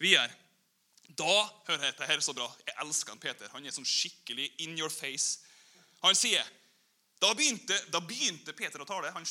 Videre. 0.00 0.32
Da 1.08 1.34
hører 1.66 1.88
jeg 1.88 1.92
dette 1.92 2.08
her 2.08 2.22
så 2.24 2.34
bra. 2.36 2.46
Jeg 2.66 2.76
elsker 2.84 3.14
han 3.14 3.20
Peter. 3.20 3.50
Han 3.54 3.66
er 3.66 3.74
sånn 3.74 3.88
skikkelig 3.88 4.48
in 4.64 4.76
your 4.78 4.92
face. 4.92 5.44
Han 6.04 6.16
sier 6.16 6.46
Da 7.18 7.32
begynte, 7.34 7.74
da 7.90 7.98
begynte 7.98 8.52
Peter 8.54 8.78
å 8.78 8.86
tale. 8.86 9.10
Han, 9.10 9.24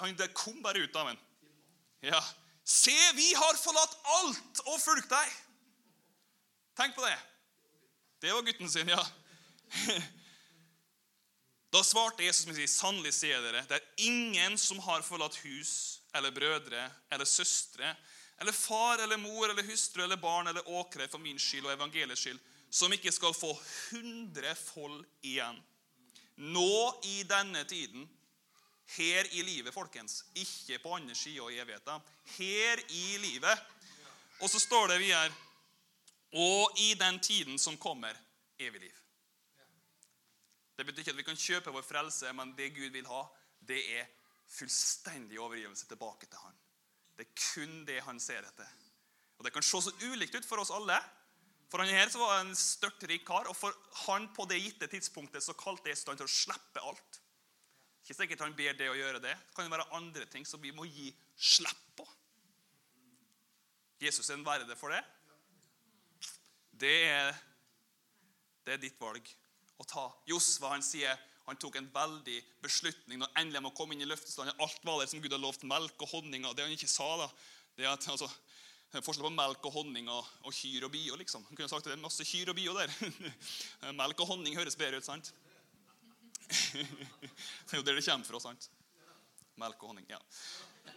han, 0.00 0.14
det 0.18 0.32
kom 0.34 0.56
bare 0.64 0.80
ut 0.82 0.96
av 0.98 1.12
ham. 1.12 1.18
Ja. 2.02 2.18
Se, 2.66 2.94
vi 3.14 3.28
har 3.30 3.60
forlatt 3.60 3.94
alt 4.16 4.62
og 4.64 4.80
fulgt 4.82 5.12
deg. 5.12 5.36
Tenk 6.80 6.96
på 6.96 7.04
det. 7.06 7.14
Det 8.18 8.34
var 8.34 8.42
gutten 8.42 8.70
sin, 8.70 8.90
ja. 8.90 9.04
Da 11.70 11.82
svarte 11.84 12.24
Jesus 12.24 12.46
med 12.46 12.56
å 12.56 12.60
si, 12.62 12.66
sannelig 12.70 13.12
sier 13.18 13.42
dere, 13.44 13.64
det 13.68 13.76
er 13.76 14.06
ingen 14.08 14.56
som 14.60 14.78
har 14.86 15.04
forlatt 15.04 15.36
hus 15.44 15.72
eller 16.16 16.32
brødre 16.32 16.86
eller 17.12 17.28
søstre 17.28 17.92
eller 18.40 18.52
far 18.52 19.02
eller 19.04 19.18
mor 19.20 19.50
eller 19.50 19.66
hustru 19.66 20.04
eller 20.04 20.16
barn 20.16 20.46
eller 20.46 20.68
åkre 20.68 21.08
for 21.08 21.20
min 21.20 21.38
skyld 21.38 21.66
og 21.66 21.74
evangeliets 21.74 22.22
skyld, 22.22 22.38
som 22.70 22.92
ikke 22.94 23.12
skal 23.12 23.34
få 23.34 23.50
hundrefold 23.90 25.02
igjen. 25.26 25.58
Nå 26.38 27.00
i 27.10 27.24
denne 27.26 27.64
tiden, 27.68 28.06
her 28.94 29.26
i 29.34 29.42
livet, 29.42 29.74
folkens, 29.74 30.22
ikke 30.38 30.78
på 30.80 30.94
andre 30.96 31.16
sida 31.18 31.42
av 31.42 31.50
evigheta. 31.52 32.00
her 32.38 32.80
i 32.88 33.18
livet. 33.18 33.58
Og 34.40 34.50
så 34.50 34.60
står 34.60 34.88
det 34.88 35.00
videre 35.02 35.34
og 36.32 36.78
i 36.78 36.94
den 36.94 37.18
tiden 37.20 37.58
som 37.58 37.76
kommer, 37.76 38.14
evig 38.58 38.80
liv. 38.80 38.97
Det 40.78 40.86
betyr 40.86 41.02
ikke 41.02 41.10
at 41.16 41.18
vi 41.18 41.26
kan 41.26 41.40
kjøpe 41.42 41.72
vår 41.74 41.82
frelse, 41.82 42.30
men 42.38 42.52
det 42.54 42.70
Gud 42.76 42.92
vil 42.94 43.06
ha, 43.10 43.24
det 43.66 43.80
er 43.98 44.10
fullstendig 44.46 45.40
overgivelse 45.42 45.88
tilbake 45.90 46.28
til 46.30 46.38
Han. 46.38 46.58
Det 47.18 47.26
er 47.26 47.40
kun 47.42 47.80
det 47.88 47.96
han 48.06 48.20
ser 48.22 48.46
etter. 48.46 48.68
Og 49.38 49.44
Det 49.44 49.52
kan 49.52 49.64
se 49.66 49.80
så 49.82 49.92
ulikt 50.06 50.36
ut 50.38 50.46
for 50.46 50.62
oss 50.62 50.70
alle. 50.70 50.98
For 51.68 51.82
han 51.82 51.90
her 51.90 52.08
så 52.08 52.20
var 52.22 52.38
en 52.40 52.54
størtrik 52.56 53.26
kar, 53.26 53.50
og 53.50 53.56
for 53.58 53.74
han 54.06 54.28
på 54.34 54.46
det 54.48 54.60
gitte 54.62 54.86
tidspunktet 54.86 55.42
så 55.42 55.56
kalte 55.58 55.90
i 55.90 55.96
stand 55.98 56.20
til 56.20 56.30
å 56.30 56.32
slippe 56.32 56.80
alt. 56.80 57.18
Ikke 58.04 58.16
sikkert 58.22 58.46
han 58.46 58.54
ber 58.56 58.78
det 58.78 58.88
å 58.88 58.96
gjøre 58.96 59.18
det. 59.20 59.34
Det 59.34 59.56
kan 59.58 59.74
være 59.74 59.90
andre 59.98 60.30
ting 60.30 60.46
som 60.46 60.62
vi 60.62 60.70
må 60.72 60.86
gi 60.86 61.10
slipp 61.34 61.82
på. 61.98 62.06
Jesus 63.98 64.30
er 64.30 64.38
en 64.38 64.46
verde 64.46 64.78
for 64.78 64.94
det. 64.94 65.02
Det 66.78 66.96
er, 67.10 67.34
det 68.62 68.78
er 68.78 68.82
ditt 68.86 69.02
valg 69.02 69.26
å 69.78 69.86
ta. 69.86 70.06
Josva 70.28 70.74
han 70.74 70.84
sier 70.84 71.16
han 71.48 71.56
tok 71.56 71.78
en 71.80 71.88
veldig 71.94 72.38
beslutning 72.60 73.22
når 73.22 73.30
endelig 73.40 73.62
må 73.64 73.70
komme 73.76 73.94
inn 73.96 74.04
i 74.04 74.08
løfteslandet. 74.08 74.58
Alt 74.60 74.82
var 74.84 74.98
der 75.00 75.08
som 75.08 75.22
Gud 75.22 75.30
hadde 75.32 75.40
lovt. 75.40 75.64
Melk 75.64 76.02
og 76.04 76.10
honning. 76.12 76.44
og 76.44 76.56
Det 76.56 76.66
han 76.66 76.74
ikke 76.74 76.90
sa, 76.90 77.06
da, 77.22 77.28
det 77.78 77.86
er 77.86 77.94
at 77.94 78.08
altså, 78.12 78.28
Forskjell 78.88 79.26
på 79.26 79.30
melk 79.34 79.66
og 79.68 79.74
honning 79.74 80.06
og, 80.08 80.28
og 80.48 80.54
kyr 80.56 80.86
og 80.86 80.92
bio. 80.94 81.16
liksom. 81.20 81.42
Han 81.44 81.56
kunne 81.56 81.68
sagt 81.68 81.84
at 81.84 81.90
det 81.90 81.98
er 81.98 82.00
masse 82.00 82.24
kyr 82.24 82.48
og 82.52 82.56
bio 82.56 82.72
der. 82.76 82.92
melk 84.00 84.22
og 84.24 84.30
honning 84.30 84.56
høres 84.56 84.78
bedre 84.80 85.00
ut, 85.00 85.04
sant? 85.04 85.28
det 86.72 87.74
er 87.74 87.76
jo 87.76 87.84
der 87.84 87.98
det 87.98 88.04
kommer 88.06 88.24
fra. 88.24 88.40
sant? 88.46 88.70
Melk 89.60 89.82
og 89.82 89.92
honning. 89.92 90.08
ja. 90.08 90.20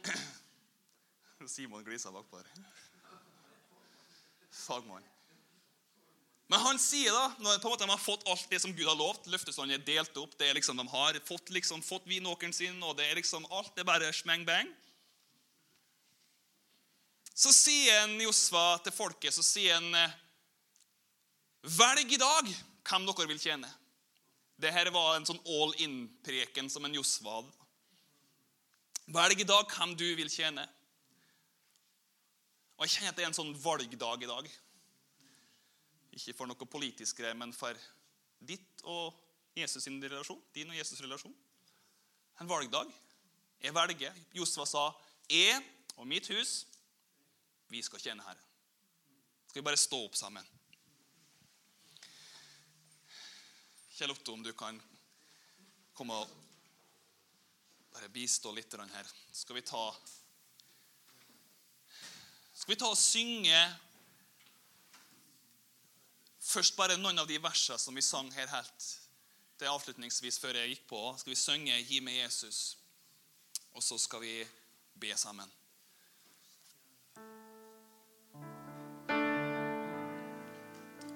Simon 1.52 1.84
gliser 1.84 2.16
bakpå 2.16 2.40
der. 2.40 2.48
Fagmann. 4.52 5.04
Men 6.52 6.60
han 6.60 6.80
sier 6.84 7.14
da, 7.16 7.30
når 7.40 7.62
på 7.64 7.70
en 7.70 7.72
måte 7.72 7.86
de 7.86 7.94
har 7.94 8.02
fått 8.02 8.26
alt 8.28 8.50
det 8.52 8.60
som 8.60 8.74
Gud 8.76 8.84
har 8.84 8.98
lovt 9.00 9.30
Løftestanden 9.32 9.78
er 9.78 9.84
delt 9.88 10.18
opp. 10.20 10.34
det 10.36 10.50
er 10.50 10.58
liksom 10.58 10.76
De 10.82 10.84
har 10.92 11.20
fått, 11.24 11.50
liksom, 11.50 11.80
fått 11.82 12.10
vinåkeren 12.12 12.52
sin, 12.54 12.82
og 12.84 12.98
det 12.98 13.06
er 13.08 13.16
liksom 13.16 13.46
alt 13.48 13.72
det 13.76 13.86
er 13.86 13.88
bare 13.88 14.10
smeng-bang. 14.12 14.68
Så 17.32 17.54
sier 17.56 18.02
en 18.02 18.18
Josva 18.20 18.82
til 18.84 18.92
folket 18.92 19.34
så 19.34 19.46
sier 19.46 19.80
en, 19.80 19.96
Velg 21.62 22.12
i 22.12 22.20
dag 22.20 22.48
hvem 22.90 23.06
dere 23.06 23.30
vil 23.30 23.40
tjene. 23.40 23.70
Dette 24.60 24.92
var 24.92 25.16
en 25.16 25.28
sånn 25.30 25.40
all 25.46 25.72
in-preken 25.86 26.68
som 26.74 26.84
en 26.86 26.98
Josva 26.98 27.38
hadde. 27.38 27.54
Velg 29.14 29.46
i 29.46 29.48
dag 29.48 29.72
hvem 29.72 29.96
du 29.96 30.08
vil 30.18 30.30
tjene. 30.34 30.66
Og 32.76 32.88
Jeg 32.88 32.98
kjenner 32.98 33.14
at 33.14 33.22
det 33.22 33.24
er 33.24 33.32
en 33.32 33.40
sånn 33.40 33.56
valgdag 33.62 34.26
i 34.26 34.30
dag. 34.34 34.52
Ikke 36.12 36.36
for 36.36 36.50
noe 36.50 36.68
politisk 36.68 37.22
greier, 37.22 37.38
men 37.38 37.54
for 37.56 37.78
ditt 38.40 38.84
og 38.84 39.16
Jesus 39.56 39.84
sin 39.84 40.02
relasjon. 40.04 40.42
Din 40.56 40.72
og 40.72 40.76
Jesus' 40.76 41.02
relasjon. 41.04 41.36
En 42.42 42.50
valgdag. 42.50 42.92
Jeg 43.62 43.76
velger. 43.76 44.14
Josva 44.34 44.66
sa, 44.66 44.92
'Jeg 45.30 45.64
og 45.98 46.08
mitt 46.08 46.28
hus, 46.28 46.66
vi 47.68 47.82
skal 47.82 48.00
tjene 48.00 48.24
Herren'. 48.24 48.48
Skal 49.48 49.62
vi 49.62 49.66
bare 49.66 49.78
stå 49.78 50.06
opp 50.06 50.16
sammen? 50.16 50.48
Kjell 53.92 54.12
Otto, 54.12 54.34
om 54.34 54.44
du 54.44 54.54
kan 54.54 54.82
komme 55.94 56.14
og 56.14 56.30
bare 57.92 58.10
bistå 58.10 58.52
litt 58.56 58.74
her. 58.74 59.08
Skal 59.32 59.56
vi 59.56 59.62
ta 59.62 59.96
Skal 62.54 62.74
vi 62.74 62.80
ta 62.80 62.86
og 62.86 62.98
synge 62.98 63.60
Først 66.52 66.76
bare 66.76 66.98
noen 67.00 67.22
av 67.22 67.30
de 67.30 67.38
versene 67.40 67.80
som 67.80 67.96
vi 67.96 68.04
sang 68.04 68.28
her 68.36 68.50
helt 68.52 68.88
til 69.62 69.70
avslutningsvis 69.72 70.40
før 70.42 70.58
jeg 70.60 70.74
gikk 70.74 70.88
på. 70.90 71.00
Skal 71.22 71.32
vi 71.32 71.40
synge 71.40 71.78
'Gi 71.80 72.02
meg 72.04 72.18
Jesus', 72.18 72.76
og 73.72 73.84
så 73.84 73.98
skal 73.98 74.22
vi 74.22 74.48
be 75.00 75.16
sammen. 75.16 75.48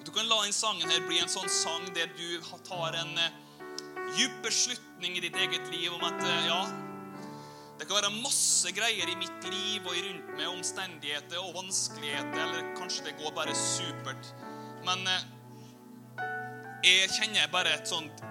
Du 0.06 0.12
kan 0.12 0.28
la 0.30 0.40
den 0.44 0.52
sangen 0.52 0.90
her 0.90 1.04
bli 1.06 1.18
en 1.18 1.28
sånn 1.28 1.48
sang 1.50 1.84
der 1.94 2.08
du 2.16 2.40
tar 2.64 2.94
en 2.94 3.18
eh, 3.18 3.36
djup 4.16 4.42
beslutning 4.42 5.18
i 5.18 5.20
ditt 5.20 5.36
eget 5.36 5.68
liv 5.74 5.92
om 5.92 6.04
at 6.06 6.22
eh, 6.22 6.46
ja, 6.46 6.62
det 7.76 7.88
kan 7.88 7.98
være 7.98 8.22
masse 8.22 8.72
greier 8.72 9.10
i 9.10 9.18
mitt 9.20 9.50
liv 9.52 9.84
og 9.84 9.96
rundt 9.98 10.36
meg, 10.36 10.48
omstendigheter 10.48 11.42
og 11.42 11.58
vanskeligheter, 11.58 12.38
eller 12.46 12.76
kanskje 12.78 13.10
det 13.10 13.18
går 13.18 13.34
bare 13.36 13.52
supert. 13.52 14.32
Men 14.86 15.02
eh, 15.10 15.24
jeg 16.86 17.10
kjenner 17.16 17.50
bare 17.50 17.74
et 17.74 17.88
sånt 17.90 18.22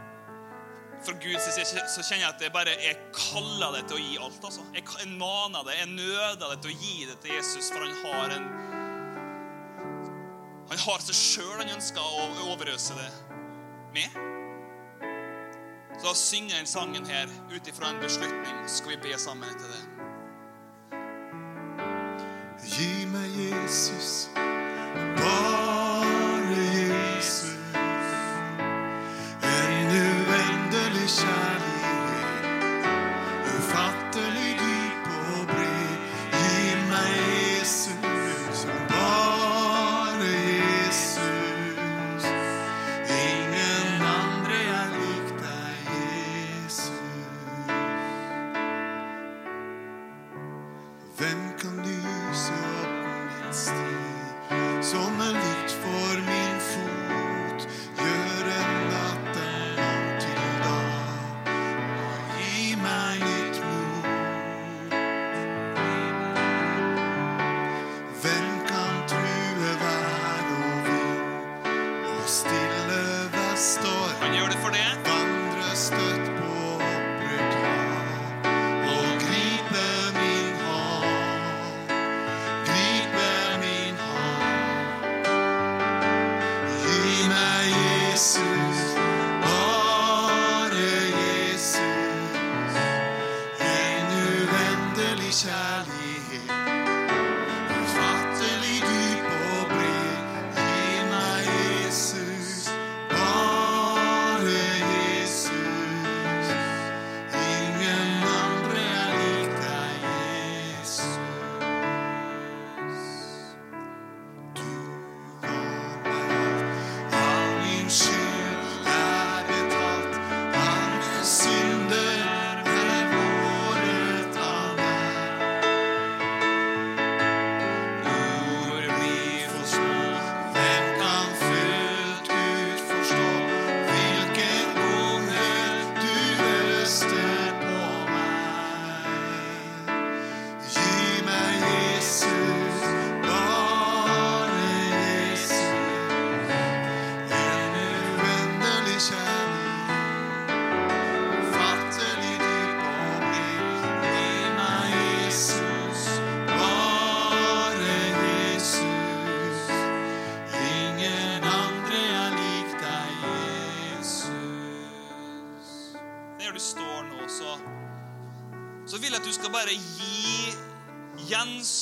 For 1.03 1.17
Guds 1.21 1.43
side 1.43 1.65
så 1.91 2.03
kjenner 2.05 2.23
jeg 2.23 2.29
at 2.29 2.43
jeg 2.45 2.53
bare 2.55 2.75
jeg 2.79 2.99
kaller 3.15 3.75
det 3.75 3.83
til 3.89 3.99
å 3.99 4.03
gi 4.03 4.15
alt. 4.17 4.39
altså. 4.39 4.63
Jeg, 4.73 4.85
maner 5.19 5.65
det, 5.67 5.75
jeg 5.81 5.91
nøder 5.91 6.45
det 6.45 6.59
til 6.63 6.71
å 6.71 6.77
gi 6.79 7.09
det 7.09 7.17
til 7.23 7.35
Jesus, 7.35 7.67
for 7.73 7.83
han 7.83 7.97
har 8.05 8.37
en 8.39 8.47
Han 10.71 10.81
har 10.81 11.03
seg 11.05 11.17
sjøl 11.19 11.59
han 11.59 11.75
ønsker 11.75 12.01
å 12.01 12.29
overøse 12.49 12.95
det 12.97 13.11
med. 13.93 14.15
Så 15.95 16.07
da 16.07 16.13
synger 16.17 16.57
den 16.57 16.67
sangen 16.67 17.05
her 17.07 17.29
ut 17.53 17.69
ifra 17.69 17.91
en 17.93 18.01
beslutning, 18.01 18.57
så 18.65 18.79
skal 18.79 18.95
vi 18.95 18.97
be 19.05 19.19
sammen 19.21 19.51
etter 19.53 19.69
det. 19.75 19.83
Gi 22.65 23.05
meg 23.13 23.37
Jesus, 23.37 24.25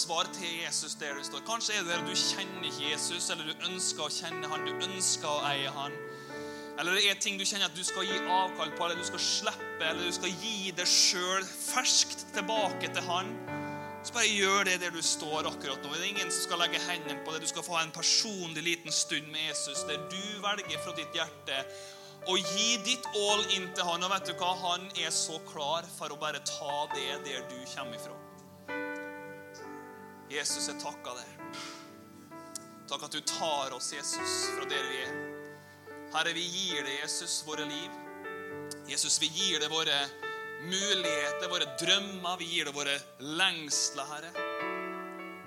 gjensvar 0.03 0.27
til 0.33 0.63
Jesus 0.65 0.95
der 0.99 1.15
du 1.15 1.23
står. 1.23 1.43
Kanskje 1.47 1.73
er 1.77 1.83
det 1.83 1.93
der 1.93 2.01
du 2.03 2.15
kjenner 2.15 2.71
Jesus, 2.75 3.29
eller 3.29 3.45
du 3.47 3.67
ønsker 3.69 4.03
å 4.03 4.11
kjenne 4.11 4.49
han, 4.51 4.65
du 4.67 4.73
ønsker 4.83 5.27
å 5.29 5.43
eie 5.47 5.69
han. 5.71 5.93
Eller 6.79 6.97
det 6.97 7.05
er 7.07 7.19
ting 7.21 7.37
du 7.39 7.45
kjenner 7.45 7.69
at 7.69 7.77
du 7.77 7.83
skal 7.87 8.03
gi 8.03 8.17
avkall 8.19 8.73
på, 8.75 8.83
eller 8.83 8.99
du 8.99 9.05
skal 9.07 9.21
slippe, 9.23 9.85
eller 9.85 10.03
du 10.03 10.11
skal 10.11 10.33
gi 10.43 10.73
deg 10.75 10.89
sjøl 10.89 11.45
ferskt 11.45 12.25
tilbake 12.35 12.89
til 12.91 13.07
han. 13.07 13.31
Så 14.03 14.11
bare 14.17 14.27
gjør 14.27 14.67
det 14.67 14.81
der 14.81 14.91
du 14.91 14.99
står 14.99 15.47
akkurat 15.47 15.79
nå. 15.79 15.93
Det 15.93 16.01
er 16.01 16.09
ingen 16.09 16.33
som 16.33 16.49
skal 16.49 16.59
legge 16.65 16.83
hendene 16.83 17.23
på 17.23 17.31
det. 17.31 17.45
Du 17.45 17.53
skal 17.53 17.63
få 17.63 17.77
ha 17.77 17.85
en 17.85 17.95
personlig 17.95 18.65
liten 18.65 18.91
stund 18.91 19.31
med 19.31 19.53
Jesus 19.53 19.85
der 19.87 20.03
du 20.11 20.23
velger 20.43 20.83
fra 20.83 20.97
ditt 20.97 21.15
hjerte 21.15 21.63
å 22.27 22.35
gi 22.35 22.75
ditt 22.83 23.07
all 23.15 23.47
inn 23.55 23.71
til 23.71 23.87
han. 23.87 24.03
Og 24.03 24.11
vet 24.17 24.27
du 24.27 24.35
hva? 24.35 24.51
Han 24.65 24.91
er 24.99 25.15
så 25.15 25.39
klar 25.47 25.87
for 25.95 26.11
å 26.11 26.19
bare 26.19 26.43
ta 26.43 26.89
det 26.91 27.21
der 27.29 27.47
du 27.47 27.59
kommer 27.71 27.95
ifra. 27.95 28.22
Jesus, 30.33 30.67
jeg 30.71 30.81
takker 30.81 31.19
deg. 31.19 31.61
Takk 32.89 33.05
at 33.07 33.15
du 33.15 33.21
tar 33.27 33.73
oss, 33.75 33.91
Jesus, 33.93 34.33
fra 34.55 34.65
der 34.69 34.83
vi 34.89 35.01
er. 35.05 35.13
Herre, 36.13 36.33
vi 36.35 36.43
gir 36.45 36.83
deg, 36.85 36.99
Jesus, 37.01 37.41
våre 37.47 37.65
liv. 37.69 38.01
Jesus, 38.89 39.19
vi 39.21 39.29
gir 39.33 39.61
deg 39.61 39.71
våre 39.71 39.95
muligheter, 40.65 41.47
våre 41.51 41.69
drømmer. 41.79 42.37
Vi 42.41 42.49
gir 42.51 42.69
deg 42.69 42.77
våre 42.77 42.97
lengsler, 43.39 44.09
Herre. 44.09 44.33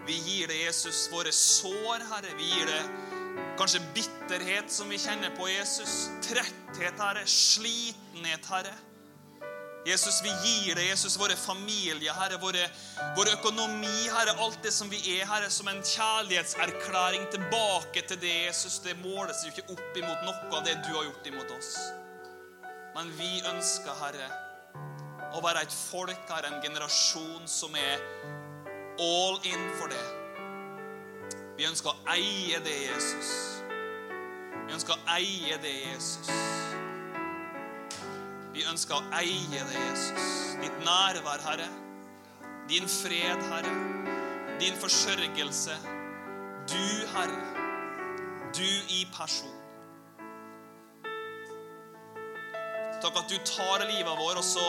Vi 0.07 0.17
gir 0.23 0.51
deg, 0.51 0.65
Jesus, 0.69 1.07
våre 1.13 1.35
sår, 1.35 2.07
Herre. 2.13 2.35
Vi 2.39 2.51
gir 2.55 2.71
deg 2.71 3.55
kanskje 3.59 3.83
bitterhet 3.97 4.71
som 4.73 4.91
vi 4.93 5.01
kjenner 5.03 5.35
på, 5.39 5.49
Jesus. 5.51 6.07
Tretthet, 6.25 6.99
Herre. 7.03 7.27
Slitenhet, 7.31 8.47
Herre. 8.51 8.75
Jesus, 9.87 10.19
vi 10.25 10.33
gir 10.43 10.75
deg, 10.75 10.89
Jesus, 10.89 11.15
våre 11.19 11.37
familier, 11.39 12.11
Herre, 12.19 12.41
våre, 12.43 12.65
vår 13.15 13.29
økonomi, 13.37 14.09
Herre, 14.11 14.35
alt 14.43 14.59
det 14.65 14.73
som 14.75 14.91
vi 14.91 14.99
er, 15.15 15.23
Herre, 15.31 15.47
som 15.51 15.69
en 15.71 15.79
kjærlighetserklæring 15.79 17.29
tilbake 17.31 18.03
til 18.09 18.19
det, 18.19 18.33
Jesus. 18.49 18.81
Det 18.83 18.97
måles 19.05 19.45
jo 19.45 19.53
ikke 19.53 19.77
opp 19.77 20.01
imot 20.01 20.27
noe 20.27 20.51
av 20.59 20.67
det 20.67 20.75
du 20.83 20.91
har 20.91 21.07
gjort 21.07 21.31
imot 21.31 21.55
oss. 21.55 21.71
Men 22.97 23.15
vi 23.15 23.31
ønsker, 23.47 23.95
Herre, 24.03 24.27
å 25.37 25.45
være 25.45 25.63
et 25.69 25.79
folk, 25.79 26.27
Herre, 26.35 26.51
en 26.51 26.63
generasjon 26.67 27.47
som 27.47 27.79
er 27.79 28.03
all 28.99 29.39
in 29.47 29.71
for 29.79 29.93
det. 29.93 30.07
Vi 31.61 31.71
ønsker 31.71 31.95
å 31.95 32.17
eie 32.17 32.59
det, 32.65 32.79
Jesus. 32.91 33.37
Vi 34.67 34.75
ønsker 34.75 34.99
å 34.99 35.15
eie 35.15 35.63
det, 35.63 35.79
Jesus. 35.93 36.66
Vi 38.57 38.65
ønsker 38.65 38.97
å 38.97 39.17
eie 39.19 39.49
det, 39.53 39.65
Jesus. 39.77 40.29
Ditt 40.63 40.77
nærvær, 40.81 41.43
Herre. 41.45 41.67
Din 42.71 42.89
fred, 42.89 43.43
Herre. 43.51 43.73
Din 44.63 44.79
forsørgelse. 44.81 45.77
Du, 46.71 46.87
Herre. 47.13 47.43
Du 48.57 48.65
i 48.97 49.03
person. 49.13 49.53
Takk 53.05 53.21
at 53.21 53.29
du 53.29 53.37
tar 53.45 53.85
livet 53.85 54.09
vår, 54.09 54.41
og 54.41 54.49
så 54.49 54.65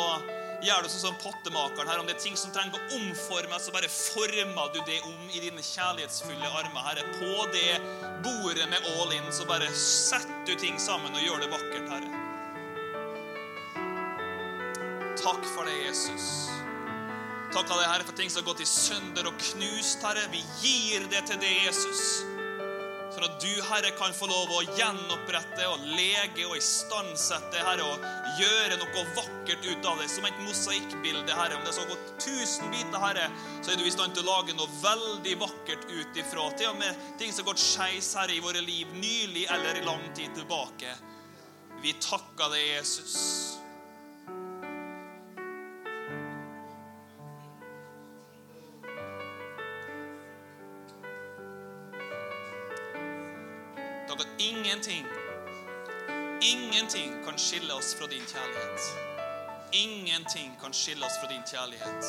gjør 0.68 0.84
du 0.84 0.92
sånn 0.92 1.06
som 1.08 1.20
pottemakeren 1.24 1.88
her. 1.88 2.04
Om 2.04 2.12
det 2.12 2.18
er 2.18 2.24
ting 2.28 2.36
som 2.36 2.52
trenger 2.52 2.76
å 2.76 3.00
omformes, 3.00 3.70
så 3.70 3.72
bare 3.72 3.88
former 3.88 4.76
du 4.76 4.82
det 4.84 5.00
om 5.08 5.32
i 5.32 5.46
dine 5.48 5.64
kjærlighetsfulle 5.64 6.56
armer, 6.60 6.84
Herre. 6.92 7.08
På 7.22 7.48
det 7.56 7.80
bordet 8.28 8.68
med 8.68 8.96
all 8.98 9.16
in, 9.16 9.32
så 9.32 9.48
bare 9.48 9.72
setter 9.72 10.44
du 10.44 10.58
ting 10.60 10.76
sammen 10.76 11.16
og 11.16 11.24
gjør 11.24 11.46
det 11.46 11.54
vakkert, 11.56 11.94
Herre. 11.96 12.27
Takk 15.28 15.46
for 15.46 15.66
det, 15.66 15.76
Jesus. 15.84 16.48
Takk 17.52 17.68
av 17.68 17.82
deg, 17.82 17.90
Herre, 17.90 18.04
for 18.08 18.16
ting 18.16 18.30
som 18.32 18.40
har 18.40 18.46
gått 18.48 18.62
i 18.64 18.68
sønder 18.70 19.28
og 19.28 19.36
knust, 19.42 20.00
Herre. 20.00 20.22
Vi 20.32 20.40
gir 20.62 21.04
det 21.12 21.26
til 21.28 21.42
deg, 21.42 21.66
Jesus. 21.66 22.04
For 23.12 23.26
at 23.26 23.36
du, 23.44 23.50
Herre, 23.68 23.92
kan 24.00 24.16
få 24.16 24.30
lov 24.32 24.54
å 24.56 24.62
gjenopprette 24.78 25.68
og 25.68 25.84
lege 25.98 26.46
og 26.48 26.56
istandsette, 26.56 27.60
Herre, 27.60 27.90
og 27.90 28.08
gjøre 28.40 28.80
noe 28.80 29.06
vakkert 29.20 29.68
ut 29.68 29.92
av 29.92 30.00
det. 30.00 30.08
Som 30.16 30.30
et 30.32 30.40
mosaikkbilde, 30.46 31.36
Herre. 31.36 31.60
Om 31.60 31.68
det 31.68 31.76
så 31.76 31.84
har 31.84 31.92
gått 31.92 32.16
tusen 32.24 32.72
biter, 32.72 32.98
Herre, 33.04 33.28
så 33.60 33.76
er 33.76 33.84
du 33.84 33.84
i 33.84 33.96
stand 33.98 34.16
til 34.16 34.24
å 34.24 34.32
lage 34.32 34.56
noe 34.56 34.80
veldig 34.80 35.38
vakkert 35.44 35.92
ut 35.92 36.24
ifra. 36.24 36.48
Til 36.56 36.72
og 36.72 36.80
med 36.80 37.06
ting 37.20 37.36
som 37.36 37.44
har 37.44 37.52
gått 37.52 37.68
skeis, 37.68 38.16
Herre, 38.16 38.40
i 38.40 38.44
våre 38.48 38.64
liv 38.64 38.96
nylig 38.96 39.50
eller 39.52 39.84
i 39.84 39.88
lang 39.92 40.08
tid 40.16 40.40
tilbake. 40.40 40.96
Vi 41.84 41.98
takker 42.00 42.56
deg, 42.56 42.78
Jesus. 42.78 43.58
Ingenting, 54.50 55.06
ingenting 56.42 57.26
kan 57.26 57.38
skille 57.38 57.74
oss 57.74 57.96
fra 57.96 58.08
din 58.08 58.26
kjærlighet. 58.34 58.80
Ingenting 59.72 60.52
kan 60.62 60.74
skille 60.74 61.06
oss 61.06 61.18
fra 61.22 61.28
din 61.34 61.44
kjærlighet. 61.52 62.04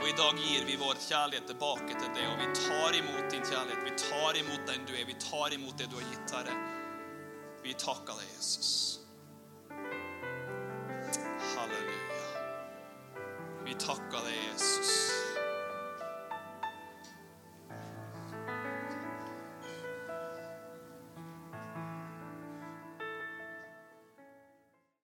Og 0.00 0.08
i 0.08 0.16
dag 0.20 0.32
gir 0.44 0.64
vi 0.66 0.76
vår 0.76 0.98
kjærlighet 1.08 1.46
tilbake 1.46 1.92
til 2.00 2.10
det, 2.16 2.26
og 2.32 2.36
vi 2.42 2.48
tar 2.54 2.98
imot 3.00 3.30
din 3.32 3.44
kjærlighet. 3.50 3.84
Vi 3.84 3.94
tar 3.98 4.40
imot 4.42 4.66
den 4.70 4.84
du 4.88 4.92
er. 4.94 5.06
Vi 5.06 5.16
tar 5.30 5.54
imot 5.54 5.78
det 5.78 5.90
du 5.90 5.96
har 6.00 6.08
gitt, 6.10 6.34
Herre. 6.36 6.56
Vi 7.62 7.74
takker 7.74 8.18
deg, 8.20 8.28
Jesus. 8.36 9.00
Halleluja. 11.54 12.26
Vi 13.64 13.74
takker 13.86 14.20
deg, 14.28 14.36
Jesus. 14.50 14.92